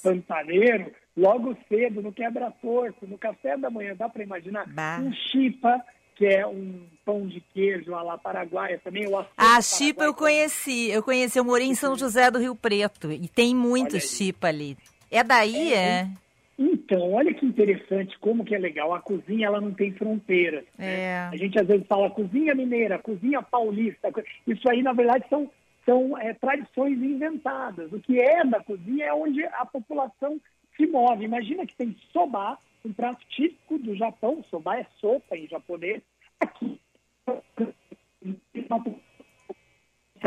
Pantaneiro, 0.03 0.91
logo 1.15 1.57
cedo, 1.69 2.01
no 2.01 2.11
quebra-torto, 2.11 3.07
no 3.07 3.17
café 3.17 3.57
da 3.57 3.69
manhã, 3.69 3.95
dá 3.95 4.09
para 4.09 4.23
imaginar? 4.23 4.67
Bah. 4.67 4.99
Um 5.01 5.13
chipa, 5.13 5.81
que 6.15 6.25
é 6.25 6.45
um 6.45 6.85
pão 7.05 7.27
de 7.27 7.39
queijo 7.53 7.91
lá 7.91 8.17
paraguaia 8.17 8.79
também. 8.83 9.07
O 9.07 9.25
a 9.37 9.61
chipa 9.61 10.03
eu 10.03 10.13
conheci, 10.13 10.89
eu 10.89 11.03
conheci, 11.03 11.37
eu 11.37 11.45
morei 11.45 11.67
em 11.67 11.75
São 11.75 11.95
José 11.95 12.29
do 12.29 12.39
Rio 12.39 12.55
Preto 12.55 13.11
e 13.11 13.27
tem 13.27 13.55
muito 13.55 13.99
chipa 13.99 14.47
ali. 14.47 14.77
É 15.09 15.23
daí, 15.23 15.73
é? 15.73 15.77
é? 15.77 16.07
Então, 16.59 17.13
olha 17.13 17.33
que 17.33 17.45
interessante, 17.45 18.17
como 18.19 18.43
que 18.43 18.55
é 18.55 18.57
legal. 18.57 18.93
A 18.93 18.99
cozinha, 18.99 19.45
ela 19.45 19.61
não 19.61 19.71
tem 19.71 19.91
fronteiras. 19.93 20.65
Né? 20.77 21.01
É. 21.01 21.29
A 21.31 21.35
gente 21.35 21.59
às 21.59 21.67
vezes 21.67 21.85
fala 21.85 22.09
cozinha 22.09 22.55
mineira, 22.55 22.97
cozinha 22.97 23.41
paulista. 23.43 24.09
Isso 24.47 24.67
aí, 24.69 24.81
na 24.81 24.91
verdade, 24.91 25.23
são, 25.29 25.49
são 25.87 26.17
é, 26.17 26.33
tradições 26.33 27.01
inventadas. 27.01 27.91
O 27.93 27.99
que 27.99 28.19
é 28.19 28.43
da 28.45 28.61
cozinha 28.61 29.05
é 29.05 29.13
onde 29.13 29.43
a 29.45 29.65
população 29.65 30.39
se 30.75 30.85
move. 30.85 31.23
Imagina 31.23 31.65
que 31.65 31.75
tem 31.75 31.95
soba, 32.11 32.57
um 32.83 32.91
prato 32.91 33.25
típico 33.29 33.79
do 33.79 33.95
Japão, 33.95 34.43
soba 34.49 34.77
é 34.77 34.85
sopa 34.99 35.37
em 35.37 35.47
japonês. 35.47 36.01
Aqui, 36.39 36.79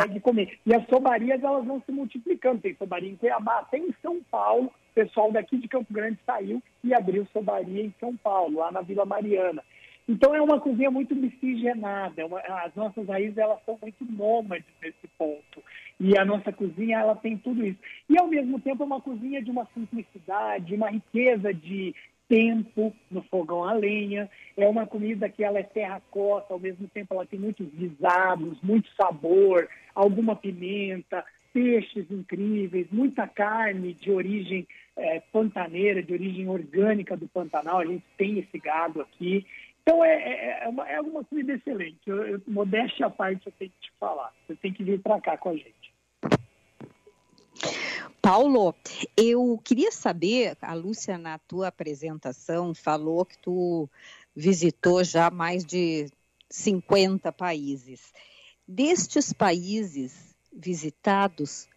consegue 0.01 0.21
comer. 0.21 0.59
E 0.65 0.75
as 0.75 0.87
sobarias, 0.87 1.43
elas 1.43 1.67
vão 1.67 1.83
se 1.83 1.93
multiplicando. 1.93 2.63
Tem 2.63 2.75
sobaria 2.77 3.11
em 3.11 3.17
Cuiabá, 3.17 3.65
tem 3.65 3.89
em 3.89 3.95
São 4.01 4.23
Paulo. 4.31 4.67
O 4.67 4.95
pessoal 4.95 5.31
daqui 5.31 5.59
de 5.59 5.69
Campo 5.69 5.93
Grande 5.93 6.19
saiu 6.25 6.63
e 6.83 6.95
abriu 6.95 7.27
sobaria 7.33 7.85
em 7.85 7.95
São 8.01 8.17
Paulo, 8.17 8.59
lá 8.59 8.73
na 8.73 8.81
Vila 8.81 9.05
Mariana. 9.05 9.63
Então 10.09 10.35
é 10.35 10.41
uma 10.41 10.61
cozinha 10.61 10.91
muito 10.91 11.15
miscigenada. 11.15 12.23
É 12.23 12.53
as 12.65 12.75
nossas 12.75 13.07
raízes 13.07 13.39
elas 13.39 13.59
são 13.65 13.79
muito 13.81 14.05
nômades 14.05 14.67
nesse 14.83 15.07
ponto. 15.19 15.63
E 15.99 16.19
a 16.19 16.25
nossa 16.25 16.53
cozinha 16.53 16.99
ela 16.99 17.15
tem 17.15 17.37
tudo 17.37 17.65
isso. 17.65 17.79
E 18.09 18.19
ao 18.19 18.27
mesmo 18.27 18.61
tempo 18.61 18.83
é 18.83 18.87
uma 18.87 19.01
cozinha 19.01 19.43
de 19.43 19.51
uma 19.51 19.67
simplicidade, 19.75 20.75
uma 20.75 20.91
riqueza 20.91 21.53
de 21.53 21.95
tempo 22.31 22.95
no 23.11 23.23
fogão 23.25 23.65
a 23.65 23.73
lenha. 23.73 24.31
É 24.57 24.67
uma 24.69 24.87
comida 24.87 25.29
que 25.29 25.43
ela 25.43 25.59
é 25.59 25.65
terracota, 25.65 26.55
ao 26.55 26.61
mesmo 26.61 26.89
tempo 26.89 27.13
ela 27.13 27.27
tem 27.27 27.39
muitos 27.39 27.69
guisados, 27.75 28.61
muito 28.63 28.89
sabor, 28.95 29.69
alguma 29.95 30.37
pimenta, 30.37 31.25
peixes 31.53 32.09
incríveis, 32.11 32.87
muita 32.91 33.27
carne 33.27 33.93
de 33.95 34.11
origem 34.13 34.67
é, 34.97 35.21
pantaneira, 35.33 36.03
de 36.03 36.13
origem 36.13 36.49
orgânica 36.49 37.17
do 37.17 37.29
Pantanal. 37.29 37.81
A 37.81 37.87
gente 37.87 38.05
tem 38.17 38.39
esse 38.39 38.59
gado 38.59 39.01
aqui. 39.01 39.45
Então 39.83 40.05
é, 40.05 40.15
é, 40.15 40.65
é, 40.65 40.69
uma, 40.69 40.89
é 40.89 41.01
uma 41.01 41.25
comida 41.25 41.53
excelente. 41.53 42.01
Eu, 42.07 42.27
eu, 42.27 42.43
modéstia 42.47 43.07
à 43.07 43.11
parte, 43.11 43.47
eu 43.47 43.53
tenho 43.59 43.71
que 43.71 43.81
te 43.81 43.93
falar. 43.99 44.33
Você 44.47 44.55
tem 44.57 44.73
que 44.73 44.85
vir 44.85 45.01
para 45.01 45.21
cá 45.21 45.37
com 45.37 45.51
a 45.51 45.57
gente. 45.57 45.91
Paulo, 48.23 48.75
eu 49.17 49.59
queria 49.65 49.91
saber, 49.91 50.57
a 50.61 50.75
Lúcia, 50.75 51.17
na 51.17 51.39
tua 51.39 51.69
apresentação, 51.69 52.75
falou 52.75 53.25
que 53.25 53.39
tu 53.39 53.89
visitou 54.37 55.03
já 55.03 55.31
mais 55.31 55.65
de 55.65 56.07
50 56.49 57.33
países. 57.33 58.13
Destes 58.69 59.33
países 59.33 60.37
visitados, 60.53 61.69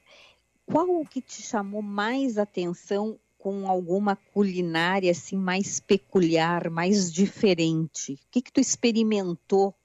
qual 0.66 0.90
o 0.90 1.06
que 1.06 1.22
te 1.22 1.42
chamou 1.42 1.82
mais 1.82 2.38
atenção 2.38 3.18
com 3.44 3.68
alguma 3.68 4.16
culinária 4.16 5.12
assim 5.12 5.36
mais 5.38 5.78
peculiar, 5.78 6.70
mais 6.70 7.12
diferente? 7.12 8.14
O 8.14 8.18
que 8.32 8.42
que 8.42 8.54
tu 8.54 8.62
experimentou 8.62 9.76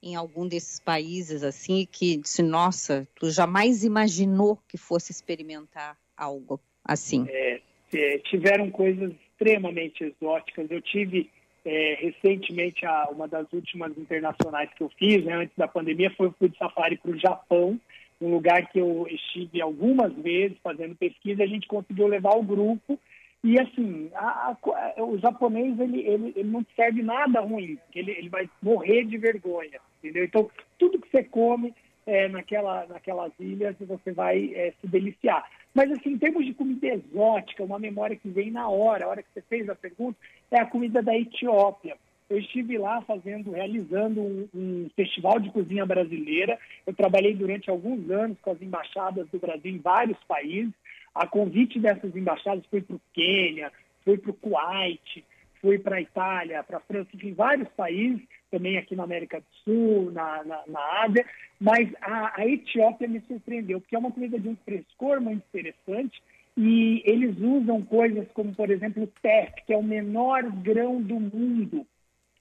em 0.00 0.14
algum 0.14 0.46
desses 0.46 0.78
países 0.78 1.42
assim 1.42 1.84
que 1.90 2.18
disse, 2.18 2.44
nossa, 2.44 3.08
tu 3.16 3.28
jamais 3.28 3.82
imaginou 3.82 4.56
que 4.68 4.76
fosse 4.78 5.10
experimentar 5.10 5.98
algo 6.16 6.60
assim? 6.84 7.26
É, 7.28 7.60
é, 7.92 8.18
tiveram 8.18 8.70
coisas 8.70 9.10
extremamente 9.32 10.04
exóticas. 10.04 10.70
Eu 10.70 10.80
tive 10.80 11.28
é, 11.64 11.98
recentemente 12.00 12.86
a, 12.86 13.08
uma 13.10 13.26
das 13.26 13.52
últimas 13.52 13.98
internacionais 13.98 14.70
que 14.74 14.82
eu 14.84 14.88
fiz, 14.96 15.24
né, 15.24 15.34
antes 15.34 15.56
da 15.56 15.66
pandemia, 15.66 16.14
foi 16.16 16.28
o 16.28 16.48
de 16.48 16.56
safari 16.56 16.96
para 16.98 17.10
o 17.10 17.18
Japão 17.18 17.80
um 18.24 18.30
lugar 18.30 18.68
que 18.70 18.78
eu 18.78 19.06
estive 19.10 19.60
algumas 19.60 20.12
vezes 20.14 20.56
fazendo 20.62 20.94
pesquisa, 20.94 21.42
a 21.42 21.46
gente 21.46 21.66
conseguiu 21.66 22.06
levar 22.06 22.36
o 22.36 22.42
grupo 22.42 22.98
e 23.44 23.58
assim, 23.58 24.08
a, 24.14 24.56
a, 24.96 25.02
o 25.02 25.18
japonês 25.18 25.78
ele, 25.80 26.00
ele, 26.06 26.32
ele 26.36 26.48
não 26.48 26.64
serve 26.76 27.02
nada 27.02 27.40
ruim, 27.40 27.76
ele, 27.92 28.12
ele 28.12 28.28
vai 28.28 28.48
morrer 28.62 29.04
de 29.04 29.18
vergonha, 29.18 29.80
entendeu? 29.98 30.24
Então, 30.24 30.48
tudo 30.78 31.00
que 31.00 31.10
você 31.10 31.24
come 31.24 31.74
é, 32.06 32.28
naquela, 32.28 32.86
naquelas 32.86 33.32
ilhas, 33.40 33.74
você 33.80 34.12
vai 34.12 34.52
é, 34.54 34.72
se 34.80 34.86
deliciar. 34.86 35.44
Mas 35.74 35.90
assim, 35.90 36.10
em 36.10 36.18
termos 36.18 36.44
de 36.44 36.54
comida 36.54 36.86
exótica, 36.86 37.64
uma 37.64 37.80
memória 37.80 38.14
que 38.14 38.28
vem 38.28 38.52
na 38.52 38.68
hora, 38.68 39.06
a 39.06 39.08
hora 39.08 39.22
que 39.22 39.28
você 39.34 39.42
fez 39.42 39.68
a 39.68 39.74
pergunta, 39.74 40.16
é 40.50 40.60
a 40.60 40.66
comida 40.66 41.02
da 41.02 41.16
Etiópia. 41.16 41.96
Eu 42.32 42.38
estive 42.38 42.78
lá 42.78 43.02
fazendo, 43.02 43.50
realizando 43.50 44.22
um, 44.22 44.48
um, 44.54 44.90
festival 44.96 45.38
de 45.38 45.50
cozinha 45.50 45.84
brasileira. 45.84 46.58
Eu 46.86 46.94
trabalhei 46.94 47.34
durante 47.34 47.68
alguns 47.68 48.10
anos 48.10 48.38
com 48.40 48.52
as 48.52 48.62
embaixadas 48.62 49.28
do 49.28 49.38
Brasil 49.38 49.70
em 49.70 49.76
vários 49.76 50.16
países. 50.24 50.72
A 51.14 51.26
convite 51.26 51.78
dessas 51.78 52.16
embaixadas 52.16 52.64
foi 52.70 52.80
para 52.80 52.96
o 52.96 53.00
Quênia, 53.12 53.70
foi 54.02 54.16
para 54.16 54.30
o 54.30 54.34
Kuwait, 54.34 55.22
foi 55.60 55.78
para 55.78 55.96
a 55.96 56.00
Itália, 56.00 56.62
para 56.62 56.78
a 56.78 56.80
França, 56.80 57.10
em 57.22 57.34
vários 57.34 57.68
países, 57.76 58.22
também 58.50 58.78
aqui 58.78 58.96
na 58.96 59.04
América 59.04 59.38
do 59.38 59.46
Sul, 59.62 60.10
na, 60.10 60.42
na, 60.42 60.62
na 60.66 61.02
Ásia. 61.02 61.26
Mas 61.60 61.86
a, 62.00 62.40
a 62.40 62.46
Etiópia 62.46 63.08
me 63.08 63.20
surpreendeu, 63.28 63.78
porque 63.78 63.94
é 63.94 63.98
uma 63.98 64.10
comida 64.10 64.40
de 64.40 64.48
um 64.48 64.56
frescor 64.64 65.20
muito 65.20 65.44
interessante 65.52 66.22
e 66.56 67.02
eles 67.04 67.38
usam 67.38 67.82
coisas 67.82 68.26
como, 68.32 68.54
por 68.54 68.70
exemplo, 68.70 69.02
o 69.02 69.12
teff, 69.20 69.52
que 69.66 69.74
é 69.74 69.76
o 69.76 69.82
menor 69.82 70.44
grão 70.62 70.98
do 70.98 71.20
mundo 71.20 71.86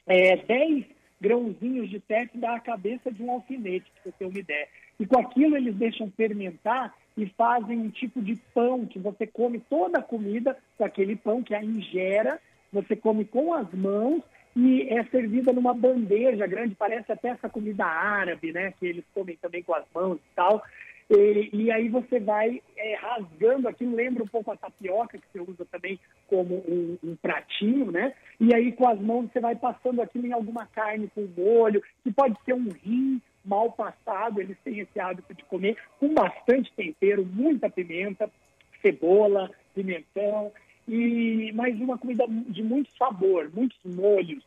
é, 0.07 0.37
10 0.37 0.85
grãozinhos 1.19 1.89
de 1.89 1.99
teff 1.99 2.35
dá 2.37 2.55
a 2.55 2.59
cabeça 2.59 3.11
de 3.11 3.21
um 3.21 3.31
alfinete, 3.31 3.91
para 3.91 4.11
você 4.11 4.17
ter 4.17 4.25
uma 4.25 4.39
ideia. 4.39 4.67
E 4.99 5.05
com 5.05 5.19
aquilo 5.19 5.55
eles 5.55 5.75
deixam 5.75 6.11
fermentar 6.17 6.93
e 7.15 7.27
fazem 7.37 7.77
um 7.79 7.89
tipo 7.89 8.21
de 8.21 8.35
pão 8.53 8.85
que 8.85 8.97
você 8.97 9.27
come 9.27 9.59
toda 9.59 9.99
a 9.99 10.03
comida 10.03 10.57
com 10.77 10.83
aquele 10.83 11.15
pão, 11.15 11.43
que 11.43 11.53
é 11.53 11.57
a 11.57 11.63
ingera, 11.63 12.39
você 12.71 12.95
come 12.95 13.25
com 13.25 13.53
as 13.53 13.71
mãos 13.73 14.23
e 14.55 14.83
é 14.89 15.03
servida 15.05 15.53
numa 15.53 15.73
bandeja 15.73 16.45
grande, 16.47 16.75
parece 16.75 17.11
até 17.11 17.29
essa 17.29 17.49
comida 17.49 17.85
árabe, 17.85 18.51
né? 18.51 18.73
Que 18.79 18.87
eles 18.87 19.05
comem 19.13 19.37
também 19.41 19.63
com 19.63 19.73
as 19.73 19.85
mãos 19.93 20.17
e 20.17 20.35
tal. 20.35 20.63
E, 21.13 21.49
e 21.51 21.71
aí 21.71 21.89
você 21.89 22.21
vai 22.21 22.61
é, 22.77 22.95
rasgando 22.95 23.67
aquilo, 23.67 23.95
lembra 23.95 24.23
um 24.23 24.27
pouco 24.27 24.49
a 24.49 24.55
tapioca, 24.55 25.17
que 25.17 25.25
você 25.33 25.41
usa 25.41 25.65
também 25.65 25.99
como 26.27 26.55
um, 26.55 26.97
um, 27.03 27.15
pratinho, 27.17 27.91
né? 27.91 28.13
E 28.39 28.55
aí 28.55 28.71
com 28.71 28.87
as 28.87 28.97
mãos 29.01 29.29
você 29.29 29.41
vai 29.41 29.55
passando 29.57 30.01
aquilo 30.01 30.25
em 30.25 30.31
alguma 30.31 30.65
carne 30.67 31.11
com 31.13 31.27
molho, 31.37 31.83
que 32.01 32.13
pode 32.13 32.37
ser 32.45 32.53
um 32.53 32.69
rim 32.69 33.21
mal 33.43 33.73
passado, 33.73 34.39
eles 34.39 34.57
têm 34.63 34.79
esse 34.79 34.99
hábito 35.01 35.33
de 35.33 35.43
comer 35.45 35.75
com 35.99 36.13
bastante 36.13 36.71
tempero, 36.77 37.25
muita 37.25 37.69
pimenta, 37.69 38.31
cebola, 38.81 39.51
pimentão, 39.75 40.49
e 40.87 41.51
mais 41.53 41.77
uma 41.81 41.97
comida 41.97 42.25
de 42.27 42.63
muito 42.63 42.89
sabor, 42.97 43.51
muitos 43.53 43.79
molhos, 43.83 44.43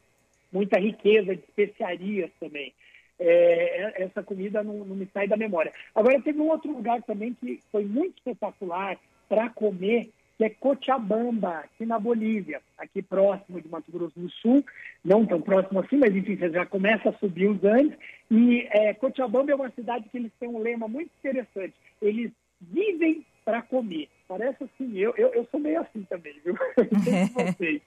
muita 0.50 0.80
riqueza 0.80 1.36
de 1.36 1.42
especiarias 1.42 2.30
também 2.40 2.72
é, 3.18 4.02
essa 4.02 4.22
comida 4.22 4.62
não, 4.62 4.84
não, 4.84 4.96
me 4.96 5.08
sai 5.12 5.28
da 5.28 5.36
memória. 5.36 5.72
Agora, 5.94 6.20
teve 6.20 6.40
um 6.40 6.48
outro 6.48 6.72
lugar 6.72 7.02
também 7.02 7.34
que 7.34 7.60
foi 7.70 7.84
muito 7.84 8.16
espetacular 8.18 8.98
para 9.28 9.48
comer, 9.50 10.10
que 10.36 10.44
é 10.44 10.50
Cochabamba, 10.50 11.58
aqui 11.58 11.86
na 11.86 11.98
Bolívia, 11.98 12.60
aqui 12.76 13.00
próximo 13.00 13.60
de 13.60 13.68
Mato 13.68 13.90
Grosso 13.90 14.18
do 14.18 14.28
Sul, 14.30 14.64
não 15.04 15.24
tão 15.24 15.40
próximo 15.40 15.80
assim, 15.80 15.96
mas 15.96 16.14
enfim, 16.14 16.36
você 16.36 16.50
já 16.50 16.66
começa 16.66 17.08
a 17.08 17.18
subir 17.18 17.48
os 17.48 17.62
Andes. 17.64 17.96
E 18.30 18.66
é, 18.70 18.94
Cochabamba 18.94 19.52
é 19.52 19.54
uma 19.54 19.70
cidade 19.70 20.08
que 20.08 20.18
eles 20.18 20.32
têm 20.40 20.48
um 20.48 20.58
lema 20.58 20.88
muito 20.88 21.10
interessante. 21.18 21.74
Eles 22.02 22.32
vivem 22.60 23.24
para 23.44 23.62
comer. 23.62 24.08
Parece 24.26 24.64
assim, 24.64 24.96
eu, 24.96 25.12
eu, 25.16 25.28
eu 25.34 25.46
sou 25.50 25.60
meio 25.60 25.80
assim 25.80 26.02
também, 26.08 26.34
viu? 26.44 26.54
vocês. 27.56 27.82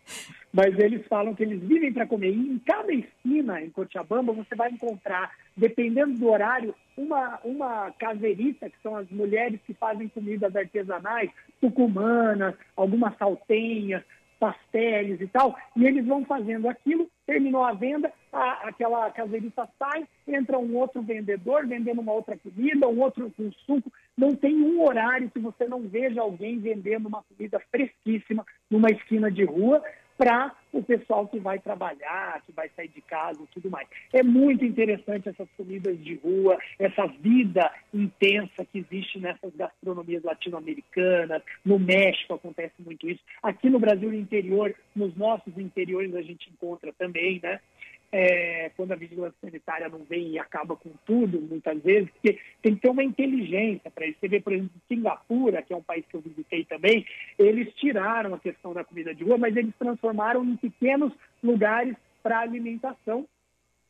Mas 0.53 0.77
eles 0.77 1.05
falam 1.07 1.33
que 1.33 1.43
eles 1.43 1.61
vivem 1.61 1.91
para 1.91 2.05
comer. 2.05 2.29
E 2.29 2.49
em 2.49 2.59
cada 2.59 2.93
esquina 2.93 3.61
em 3.61 3.69
Cochabamba 3.69 4.31
você 4.33 4.55
vai 4.55 4.69
encontrar, 4.69 5.31
dependendo 5.55 6.17
do 6.17 6.29
horário, 6.29 6.75
uma, 6.95 7.39
uma 7.43 7.91
caseirita, 7.91 8.69
que 8.69 8.81
são 8.81 8.95
as 8.95 9.09
mulheres 9.09 9.59
que 9.65 9.73
fazem 9.73 10.07
comidas 10.07 10.55
artesanais, 10.55 11.31
tucumanas, 11.59 12.55
algumas 12.75 13.17
saltenhas, 13.17 14.03
pastéis 14.39 15.19
e 15.19 15.27
tal, 15.27 15.55
e 15.75 15.85
eles 15.85 16.05
vão 16.05 16.23
fazendo 16.23 16.69
aquilo, 16.69 17.09
terminou 17.27 17.63
a 17.63 17.73
venda, 17.73 18.11
a, 18.31 18.69
aquela 18.69 19.11
caseirita 19.11 19.67
sai, 19.77 20.07
entra 20.25 20.57
um 20.57 20.75
outro 20.77 21.01
vendedor 21.01 21.67
vendendo 21.67 21.99
uma 21.99 22.13
outra 22.13 22.37
comida, 22.37 22.87
um 22.87 23.01
outro 23.01 23.29
com 23.35 23.51
suco. 23.65 23.91
Não 24.17 24.33
tem 24.33 24.55
um 24.55 24.81
horário 24.81 25.29
que 25.29 25.37
você 25.37 25.67
não 25.67 25.81
veja 25.81 26.21
alguém 26.21 26.57
vendendo 26.57 27.07
uma 27.07 27.21
comida 27.23 27.61
fresquíssima 27.69 28.45
numa 28.71 28.89
esquina 28.89 29.29
de 29.29 29.43
rua, 29.43 29.83
para 30.17 30.55
o 30.73 30.83
pessoal 30.83 31.27
que 31.27 31.39
vai 31.39 31.59
trabalhar, 31.59 32.41
que 32.45 32.51
vai 32.51 32.69
sair 32.75 32.87
de 32.89 33.01
casa 33.01 33.41
e 33.41 33.47
tudo 33.47 33.69
mais. 33.69 33.87
É 34.11 34.23
muito 34.23 34.65
interessante 34.65 35.29
essas 35.29 35.47
comidas 35.55 35.97
de 36.03 36.15
rua, 36.15 36.57
essa 36.79 37.05
vida 37.07 37.71
intensa 37.93 38.65
que 38.65 38.79
existe 38.79 39.19
nessas 39.19 39.55
gastronomias 39.55 40.23
latino-americanas. 40.23 41.41
No 41.63 41.79
México 41.79 42.33
acontece 42.33 42.73
muito 42.83 43.09
isso. 43.09 43.21
Aqui 43.41 43.69
no 43.69 43.79
Brasil 43.79 44.13
interior, 44.13 44.73
nos 44.95 45.15
nossos 45.15 45.57
interiores 45.57 46.15
a 46.15 46.21
gente 46.21 46.49
encontra 46.49 46.91
também, 46.93 47.39
né? 47.41 47.59
É, 48.11 48.71
quando 48.75 48.93
a 48.93 48.95
vigilância 48.95 49.37
sanitária 49.41 49.89
não 49.89 50.03
vem 50.03 50.29
e 50.29 50.39
acaba 50.39 50.75
com 50.75 50.91
tudo, 51.05 51.41
muitas 51.41 51.81
vezes, 51.83 52.09
porque 52.11 52.39
tem 52.61 52.75
que 52.75 52.81
ter 52.81 52.89
uma 52.89 53.03
inteligência 53.03 53.91
para 53.91 54.05
isso. 54.05 54.17
Você 54.19 54.27
vê, 54.27 54.39
por 54.39 54.53
exemplo, 54.53 54.71
Singapura, 54.87 55.61
que 55.61 55.73
é 55.73 55.75
um 55.75 55.83
país 55.83 56.05
que 56.05 56.15
eu 56.15 56.21
visitei 56.21 56.63
também, 56.65 57.05
eles 57.37 57.73
tiraram 57.75 58.33
a 58.33 58.39
questão 58.39 58.73
da 58.73 58.83
comida 58.83 59.13
de 59.13 59.23
rua, 59.23 59.37
mas 59.37 59.55
eles 59.55 59.73
transformaram 59.77 60.43
em 60.43 60.55
pequenos 60.55 61.13
lugares 61.43 61.95
para 62.23 62.39
alimentação. 62.39 63.27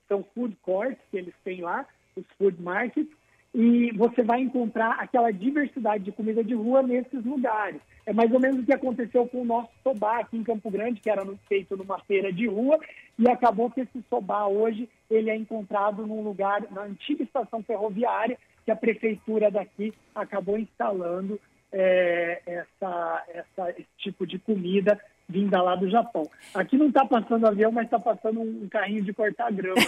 São 0.07 0.23
food 0.33 0.55
courts 0.61 0.99
que 1.11 1.17
eles 1.17 1.33
têm 1.43 1.61
lá, 1.61 1.85
os 2.15 2.25
food 2.37 2.61
markets, 2.61 3.11
e 3.59 3.91
você 3.93 4.21
vai 4.21 4.39
encontrar 4.39 4.99
aquela 4.99 5.31
diversidade 5.31 6.03
de 6.03 6.11
comida 6.11 6.43
de 6.43 6.53
rua 6.53 6.83
nesses 6.83 7.25
lugares. 7.25 7.81
É 8.05 8.13
mais 8.13 8.31
ou 8.31 8.39
menos 8.39 8.59
o 8.59 8.63
que 8.63 8.71
aconteceu 8.71 9.27
com 9.27 9.41
o 9.41 9.45
nosso 9.45 9.71
sobá 9.83 10.19
aqui 10.19 10.37
em 10.37 10.43
Campo 10.43 10.69
Grande, 10.69 11.01
que 11.01 11.09
era 11.09 11.25
feito 11.49 11.75
numa 11.75 11.97
feira 12.01 12.31
de 12.31 12.45
rua, 12.45 12.79
e 13.17 13.27
acabou 13.27 13.71
que 13.71 13.81
esse 13.81 14.03
sobá 14.11 14.45
hoje 14.45 14.87
ele 15.09 15.31
é 15.31 15.35
encontrado 15.35 16.05
num 16.05 16.21
lugar, 16.21 16.67
na 16.69 16.83
antiga 16.83 17.23
estação 17.23 17.63
ferroviária, 17.63 18.37
que 18.63 18.69
a 18.69 18.75
prefeitura 18.75 19.49
daqui 19.49 19.91
acabou 20.13 20.59
instalando 20.59 21.39
é, 21.71 22.39
essa, 22.45 23.23
essa, 23.33 23.71
esse 23.71 23.87
tipo 23.97 24.27
de 24.27 24.37
comida 24.37 25.01
vinda 25.29 25.61
lá 25.61 25.75
do 25.75 25.89
Japão. 25.89 26.23
Aqui 26.53 26.77
não 26.77 26.87
está 26.87 27.05
passando 27.05 27.45
avião, 27.45 27.71
mas 27.71 27.85
está 27.85 27.99
passando 27.99 28.41
um 28.41 28.67
carrinho 28.69 29.03
de 29.03 29.13
cortar 29.13 29.51
grama. 29.51 29.81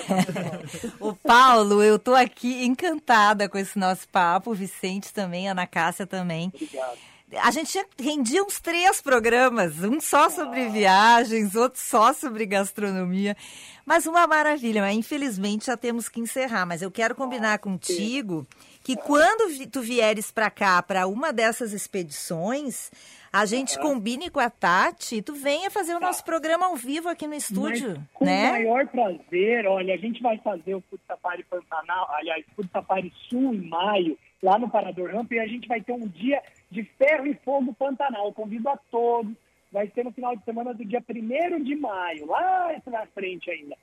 o 1.00 1.16
Paulo, 1.16 1.82
eu 1.82 1.96
estou 1.96 2.16
aqui 2.16 2.66
encantada 2.66 3.48
com 3.48 3.58
esse 3.58 3.80
nosso 3.80 4.08
papo, 4.10 4.52
o 4.52 4.56
Vicente 4.56 5.14
também, 5.14 5.48
a 5.48 5.52
Ana 5.52 5.66
Cássia 5.66 6.06
também. 6.06 6.52
Obrigado. 6.54 6.98
A 7.44 7.52
gente 7.52 7.80
rendia 7.98 8.44
uns 8.44 8.60
três 8.60 9.02
programas, 9.02 9.84
um 9.84 10.02
só 10.02 10.32
sobre 10.32 10.68
viagens, 10.70 11.56
outro 11.56 11.80
só 11.80 12.12
sobre 12.12 12.44
gastronomia. 12.46 13.38
Mas 13.86 14.08
uma 14.08 14.26
maravilha, 14.26 14.82
mas 14.82 14.98
infelizmente 14.98 15.68
já 15.68 15.78
temos 15.78 16.10
que 16.10 16.20
encerrar. 16.20 16.66
Mas 16.66 16.82
eu 16.82 16.90
quero 16.90 17.14
combinar 17.14 17.60
contigo 17.60 18.48
que 18.90 18.96
quando 18.96 19.70
tu 19.72 19.82
vieres 19.82 20.32
para 20.32 20.50
cá, 20.50 20.82
para 20.82 21.06
uma 21.06 21.32
dessas 21.32 21.74
expedições, 21.74 22.90
a 23.32 23.46
gente 23.46 23.78
combine 23.78 24.32
com 24.32 24.40
a 24.40 24.50
Tati 24.50 25.18
e 25.18 25.22
tu 25.22 25.36
venha 25.36 25.70
fazer 25.70 25.94
o 25.94 26.00
nosso 26.00 26.26
programa 26.26 26.66
ao 26.66 26.76
vivo 26.76 27.08
aqui 27.08 27.28
no 27.28 27.36
estúdio, 27.36 27.90
Mas, 27.90 28.08
com 28.16 28.26
né? 28.26 28.50
o 28.50 28.52
maior 28.54 28.88
prazer, 28.88 29.68
olha, 29.68 29.94
a 29.94 29.98
gente 29.98 30.24
vai 30.24 30.40
fazer 30.40 30.74
o 30.74 30.82
Food 30.90 31.04
Safari 31.08 31.44
Pantanal, 31.44 32.10
aliás, 32.16 32.44
Food 32.56 32.68
Safari 32.72 33.14
Sul 33.30 33.54
em 33.54 33.62
maio, 33.70 34.18
lá 34.42 34.58
no 34.58 34.68
Parador 34.68 35.12
Ramp, 35.12 35.32
e 35.34 35.40
a 35.40 35.46
gente 35.46 35.68
vai 35.68 35.82
ter 35.82 35.92
um 35.92 36.08
dia 36.08 36.42
de 36.72 36.84
ferro 36.98 37.28
e 37.28 37.36
fogo 37.46 37.72
Pantanal. 37.76 38.34
Convido 38.34 38.70
a 38.70 38.78
todos. 38.90 39.34
Vai 39.72 39.88
ser 39.94 40.04
no 40.04 40.12
final 40.12 40.36
de 40.36 40.44
semana 40.44 40.74
do 40.74 40.84
dia 40.84 41.04
1 41.08 41.64
de 41.64 41.76
maio, 41.76 42.26
lá 42.26 42.76
na 42.88 43.06
frente 43.06 43.52
ainda. 43.52 43.78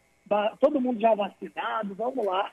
Todo 0.59 0.81
mundo 0.81 1.01
já 1.01 1.15
vacinado, 1.15 1.95
vamos 1.95 2.27
lá. 2.27 2.51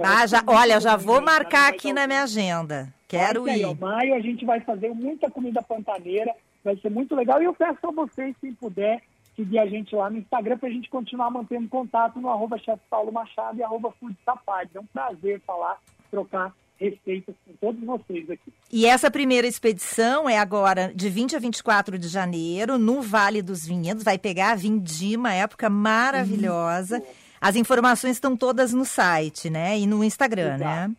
Ah, 0.00 0.26
já, 0.26 0.42
olha, 0.46 0.80
já 0.80 0.96
vou 0.96 1.20
marcar 1.20 1.68
aqui 1.68 1.92
na 1.92 2.06
minha 2.06 2.22
agenda. 2.22 2.92
Quero 3.06 3.46
ir. 3.48 3.64
ó, 3.64 3.74
maio 3.74 4.14
a 4.14 4.20
gente 4.20 4.44
vai 4.44 4.60
fazer 4.60 4.88
muita 4.90 5.30
comida 5.30 5.62
pantaneira, 5.62 6.32
vai 6.64 6.76
ser 6.76 6.90
muito 6.90 7.14
legal. 7.14 7.42
E 7.42 7.44
eu 7.44 7.52
peço 7.52 7.86
a 7.86 7.90
vocês, 7.90 8.34
quem 8.40 8.54
puder, 8.54 9.02
seguir 9.36 9.58
a 9.58 9.66
gente 9.66 9.94
lá 9.94 10.08
no 10.08 10.18
Instagram 10.18 10.56
para 10.56 10.68
a 10.68 10.72
gente 10.72 10.88
continuar 10.88 11.30
mantendo 11.30 11.68
contato 11.68 12.18
no 12.18 12.30
arroba 12.30 12.56
chefe 12.58 12.80
Paulo 12.88 13.12
Machado 13.12 13.58
e 13.58 13.62
arroba 13.62 13.92
Food 14.00 14.16
Safari. 14.24 14.70
É 14.74 14.80
um 14.80 14.86
prazer 14.86 15.42
falar, 15.46 15.78
trocar 16.10 16.54
receitas 16.78 17.34
com 17.46 17.52
todos 17.60 17.84
vocês 17.84 18.28
aqui. 18.30 18.52
E 18.72 18.86
essa 18.86 19.10
primeira 19.10 19.46
expedição 19.46 20.28
é 20.28 20.38
agora 20.38 20.92
de 20.94 21.08
20 21.08 21.36
a 21.36 21.38
24 21.38 21.98
de 21.98 22.08
janeiro, 22.08 22.78
no 22.78 23.00
Vale 23.00 23.42
dos 23.42 23.66
Vinhedos. 23.66 24.02
Vai 24.02 24.18
pegar 24.18 24.52
a 24.52 24.56
Vindima, 24.56 25.32
época 25.32 25.70
maravilhosa. 25.70 27.02
As 27.42 27.56
informações 27.56 28.12
estão 28.12 28.36
todas 28.36 28.72
no 28.72 28.84
site, 28.84 29.50
né? 29.50 29.76
E 29.76 29.84
no 29.84 30.04
Instagram, 30.04 30.58
né? 30.58 30.90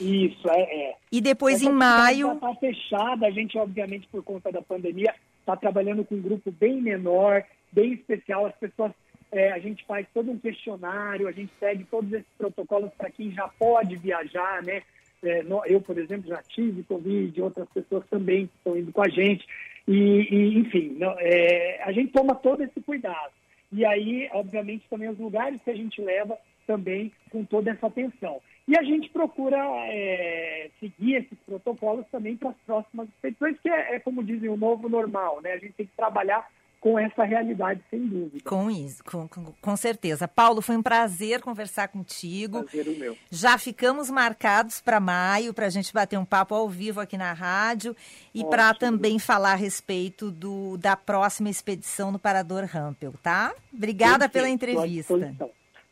Isso, 0.00 0.48
é. 0.48 0.62
é. 0.62 0.94
E 1.12 1.20
depois 1.20 1.56
Essa 1.56 1.68
em 1.68 1.72
maio. 1.74 2.32
Está 2.32 2.54
fechada, 2.54 3.26
a 3.26 3.30
gente, 3.30 3.58
obviamente, 3.58 4.08
por 4.10 4.22
conta 4.24 4.50
da 4.50 4.62
pandemia, 4.62 5.14
está 5.40 5.54
trabalhando 5.56 6.02
com 6.02 6.14
um 6.14 6.22
grupo 6.22 6.50
bem 6.50 6.80
menor, 6.80 7.44
bem 7.70 7.92
especial. 7.92 8.46
As 8.46 8.54
pessoas, 8.54 8.92
é, 9.30 9.52
a 9.52 9.58
gente 9.58 9.84
faz 9.84 10.06
todo 10.14 10.30
um 10.30 10.38
questionário, 10.38 11.28
a 11.28 11.32
gente 11.32 11.52
segue 11.60 11.84
todos 11.84 12.10
esses 12.14 12.32
protocolos 12.38 12.90
para 12.96 13.10
quem 13.10 13.30
já 13.32 13.46
pode 13.58 13.96
viajar, 13.96 14.62
né? 14.62 14.80
É, 15.22 15.42
nó- 15.42 15.66
eu, 15.66 15.82
por 15.82 15.98
exemplo, 15.98 16.30
já 16.30 16.42
tive 16.44 16.82
Covid, 16.84 17.42
outras 17.42 17.68
pessoas 17.74 18.04
também 18.08 18.48
estão 18.56 18.74
indo 18.74 18.90
com 18.90 19.02
a 19.02 19.08
gente. 19.10 19.44
E, 19.86 19.92
e, 20.30 20.58
enfim, 20.58 20.96
não- 20.98 21.14
é, 21.18 21.82
a 21.84 21.92
gente 21.92 22.10
toma 22.10 22.34
todo 22.34 22.62
esse 22.62 22.80
cuidado. 22.80 23.32
E 23.72 23.84
aí, 23.84 24.28
obviamente, 24.32 24.88
também 24.88 25.08
os 25.08 25.18
lugares 25.18 25.62
que 25.62 25.70
a 25.70 25.76
gente 25.76 26.00
leva 26.00 26.36
também 26.66 27.12
com 27.30 27.44
toda 27.44 27.70
essa 27.70 27.86
atenção. 27.86 28.40
E 28.66 28.78
a 28.78 28.82
gente 28.82 29.08
procura 29.10 29.58
é, 29.86 30.70
seguir 30.78 31.16
esses 31.16 31.38
protocolos 31.40 32.06
também 32.12 32.36
para 32.36 32.50
as 32.50 32.56
próximas 32.64 33.08
expedições, 33.08 33.58
que 33.60 33.68
é, 33.68 33.96
é, 33.96 34.00
como 34.00 34.22
dizem, 34.22 34.48
o 34.48 34.56
novo 34.56 34.88
normal, 34.88 35.40
né? 35.40 35.52
A 35.52 35.58
gente 35.58 35.72
tem 35.72 35.86
que 35.86 35.96
trabalhar 35.96 36.48
com 36.80 36.98
essa 36.98 37.24
realidade, 37.24 37.80
sem 37.90 38.06
dúvida. 38.06 38.42
Com 38.44 38.70
isso, 38.70 39.04
com, 39.04 39.28
com, 39.28 39.76
certeza. 39.76 40.26
Paulo, 40.26 40.62
foi 40.62 40.76
um 40.76 40.82
prazer 40.82 41.42
conversar 41.42 41.88
contigo. 41.88 42.64
Prazer 42.64 42.88
o 42.88 42.98
meu. 42.98 43.16
Já 43.30 43.58
ficamos 43.58 44.10
marcados 44.10 44.80
para 44.80 44.98
maio, 44.98 45.52
para 45.52 45.66
a 45.66 45.70
gente 45.70 45.92
bater 45.92 46.18
um 46.18 46.24
papo 46.24 46.54
ao 46.54 46.68
vivo 46.68 46.98
aqui 46.98 47.18
na 47.18 47.34
rádio 47.34 47.94
e 48.34 48.42
para 48.44 48.72
também 48.72 49.18
falar 49.18 49.52
a 49.52 49.56
respeito 49.56 50.30
do, 50.30 50.78
da 50.78 50.96
próxima 50.96 51.50
expedição 51.50 52.10
no 52.10 52.18
Parador 52.18 52.64
Rampel, 52.64 53.12
tá? 53.22 53.54
Obrigada 53.72 54.28
pela 54.28 54.46
Perfeito, 54.46 54.54
entrevista. 54.54 55.14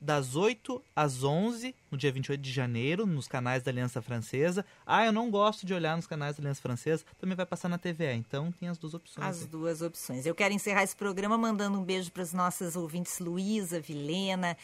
das 0.00 0.36
8 0.36 0.82
às 0.94 1.24
11, 1.24 1.74
no 1.90 1.96
dia 1.96 2.12
28 2.12 2.40
de 2.40 2.52
janeiro, 2.52 3.06
nos 3.06 3.26
canais 3.26 3.62
da 3.62 3.70
Aliança 3.70 4.02
Francesa. 4.02 4.64
Ah, 4.84 5.06
eu 5.06 5.12
não 5.12 5.30
gosto 5.30 5.64
de 5.64 5.72
olhar 5.72 5.96
nos 5.96 6.06
canais 6.06 6.36
da 6.36 6.42
Aliança 6.42 6.60
Francesa, 6.60 7.04
também 7.18 7.34
vai 7.34 7.46
passar 7.46 7.68
na 7.68 7.78
TVA, 7.78 8.12
então 8.12 8.52
tem 8.52 8.68
as 8.68 8.76
duas 8.76 8.94
opções. 8.94 9.26
As 9.26 9.42
aí. 9.42 9.48
duas 9.48 9.80
opções. 9.82 10.26
Eu 10.26 10.34
quero 10.34 10.52
encerrar 10.52 10.82
esse 10.82 10.94
programa 10.94 11.38
mandando 11.38 11.78
um 11.78 11.82
beijo 11.82 12.12
para 12.12 12.22
as 12.22 12.32
nossas 12.32 12.76
ouvintes 12.76 13.18
Luísa, 13.18 13.80
Vilena, 13.80 14.56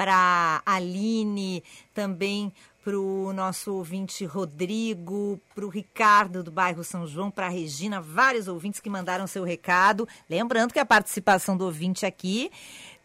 para 0.00 0.62
Aline, 0.64 1.62
também 1.92 2.50
para 2.82 2.98
o 2.98 3.34
nosso 3.34 3.74
ouvinte 3.74 4.24
Rodrigo, 4.24 5.38
para 5.54 5.66
o 5.66 5.68
Ricardo 5.68 6.42
do 6.42 6.50
bairro 6.50 6.82
São 6.82 7.06
João, 7.06 7.30
para 7.30 7.48
a 7.48 7.50
Regina, 7.50 8.00
vários 8.00 8.48
ouvintes 8.48 8.80
que 8.80 8.88
mandaram 8.88 9.26
seu 9.26 9.44
recado. 9.44 10.08
Lembrando 10.26 10.72
que 10.72 10.78
a 10.78 10.86
participação 10.86 11.54
do 11.54 11.66
ouvinte 11.66 12.06
aqui 12.06 12.50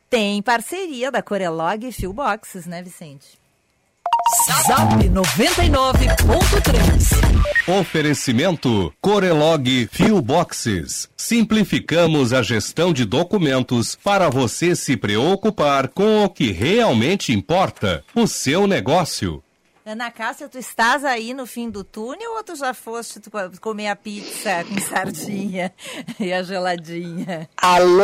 tem 0.10 0.42
parceria 0.42 1.12
da 1.12 1.22
Corelog 1.22 1.86
e 1.86 1.92
Phil 1.92 2.14
Boxes, 2.14 2.66
né, 2.66 2.82
Vicente? 2.82 3.38
Zap 4.66 5.04
99.3. 5.10 7.25
Oferecimento 7.68 8.94
Corelog 9.02 9.88
Fuel 9.92 10.22
Boxes. 10.22 11.10
Simplificamos 11.18 12.32
a 12.34 12.42
gestão 12.44 12.94
de 12.94 13.06
documentos 13.06 13.96
para 14.04 14.30
você 14.30 14.76
se 14.76 14.96
preocupar 14.96 15.88
com 15.90 16.24
o 16.26 16.30
que 16.30 16.52
realmente 16.52 17.34
importa, 17.34 18.04
o 18.14 18.28
seu 18.28 18.68
negócio. 18.68 19.42
Ana 19.86 20.10
Cássia, 20.10 20.50
tu 20.50 20.58
estás 20.58 21.06
aí 21.06 21.32
no 21.34 21.46
fim 21.46 21.70
do 21.70 21.84
túnel 21.84 22.36
ou 22.38 22.44
tu 22.44 22.56
já 22.56 22.74
foste 22.74 23.20
tu 23.20 23.30
co- 23.30 23.52
comer 23.62 23.88
a 23.90 23.96
pizza 23.96 24.64
com 24.68 24.80
sardinha 24.82 25.72
e 26.20 26.34
a 26.34 26.42
geladinha? 26.42 27.48
Alô, 27.56 28.04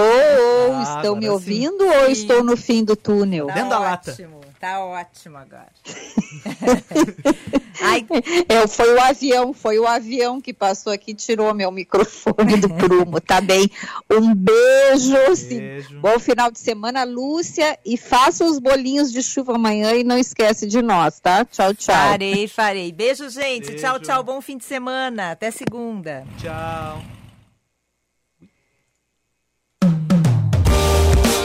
Ah, 0.76 0.96
estão 0.98 1.16
me 1.16 1.24
sim. 1.24 1.30
ouvindo 1.30 1.84
ou 1.84 2.06
estou 2.12 2.44
no 2.44 2.56
fim 2.56 2.84
do 2.84 2.96
túnel? 2.96 3.48
Tá 3.48 3.80
ótimo, 3.94 4.41
tá 4.62 4.86
ótimo 4.86 5.38
agora. 5.40 5.68
Ai, 7.82 8.06
É, 8.48 8.68
foi 8.68 8.94
o 8.94 9.02
avião, 9.02 9.54
foi 9.54 9.80
o 9.80 9.88
avião 9.88 10.40
que 10.40 10.54
passou 10.54 10.94
aqui 10.94 11.12
e 11.12 11.16
tirou 11.16 11.52
meu 11.54 11.72
microfone 11.72 12.58
do 12.58 12.70
prumo, 12.76 13.20
tá 13.20 13.42
bem? 13.42 13.70
Um 14.10 14.36
beijo, 14.36 15.36
sim. 15.36 15.82
bom 16.00 16.20
final 16.20 16.52
de 16.52 16.60
semana, 16.60 17.04
Lúcia, 17.04 17.78
e 17.84 17.98
faça 17.98 18.46
os 18.46 18.60
bolinhos 18.60 19.12
de 19.12 19.24
chuva 19.24 19.56
amanhã 19.56 19.96
e 19.96 20.04
não 20.04 20.18
esquece 20.18 20.68
de 20.68 20.82
nós, 20.82 21.20
tá? 21.20 21.44
Tchau, 21.44 21.74
tchau. 21.74 21.96
farei, 21.96 22.48
farei. 22.48 22.92
Beijo, 22.92 23.28
gente. 23.30 23.68
Beijo. 23.68 23.84
Tchau, 23.84 24.00
tchau. 24.00 24.24
Bom 24.24 24.40
fim 24.42 24.58
de 24.58 24.66
semana. 24.66 25.32
Até 25.32 25.50
segunda. 25.50 26.24
Tchau. 26.38 27.21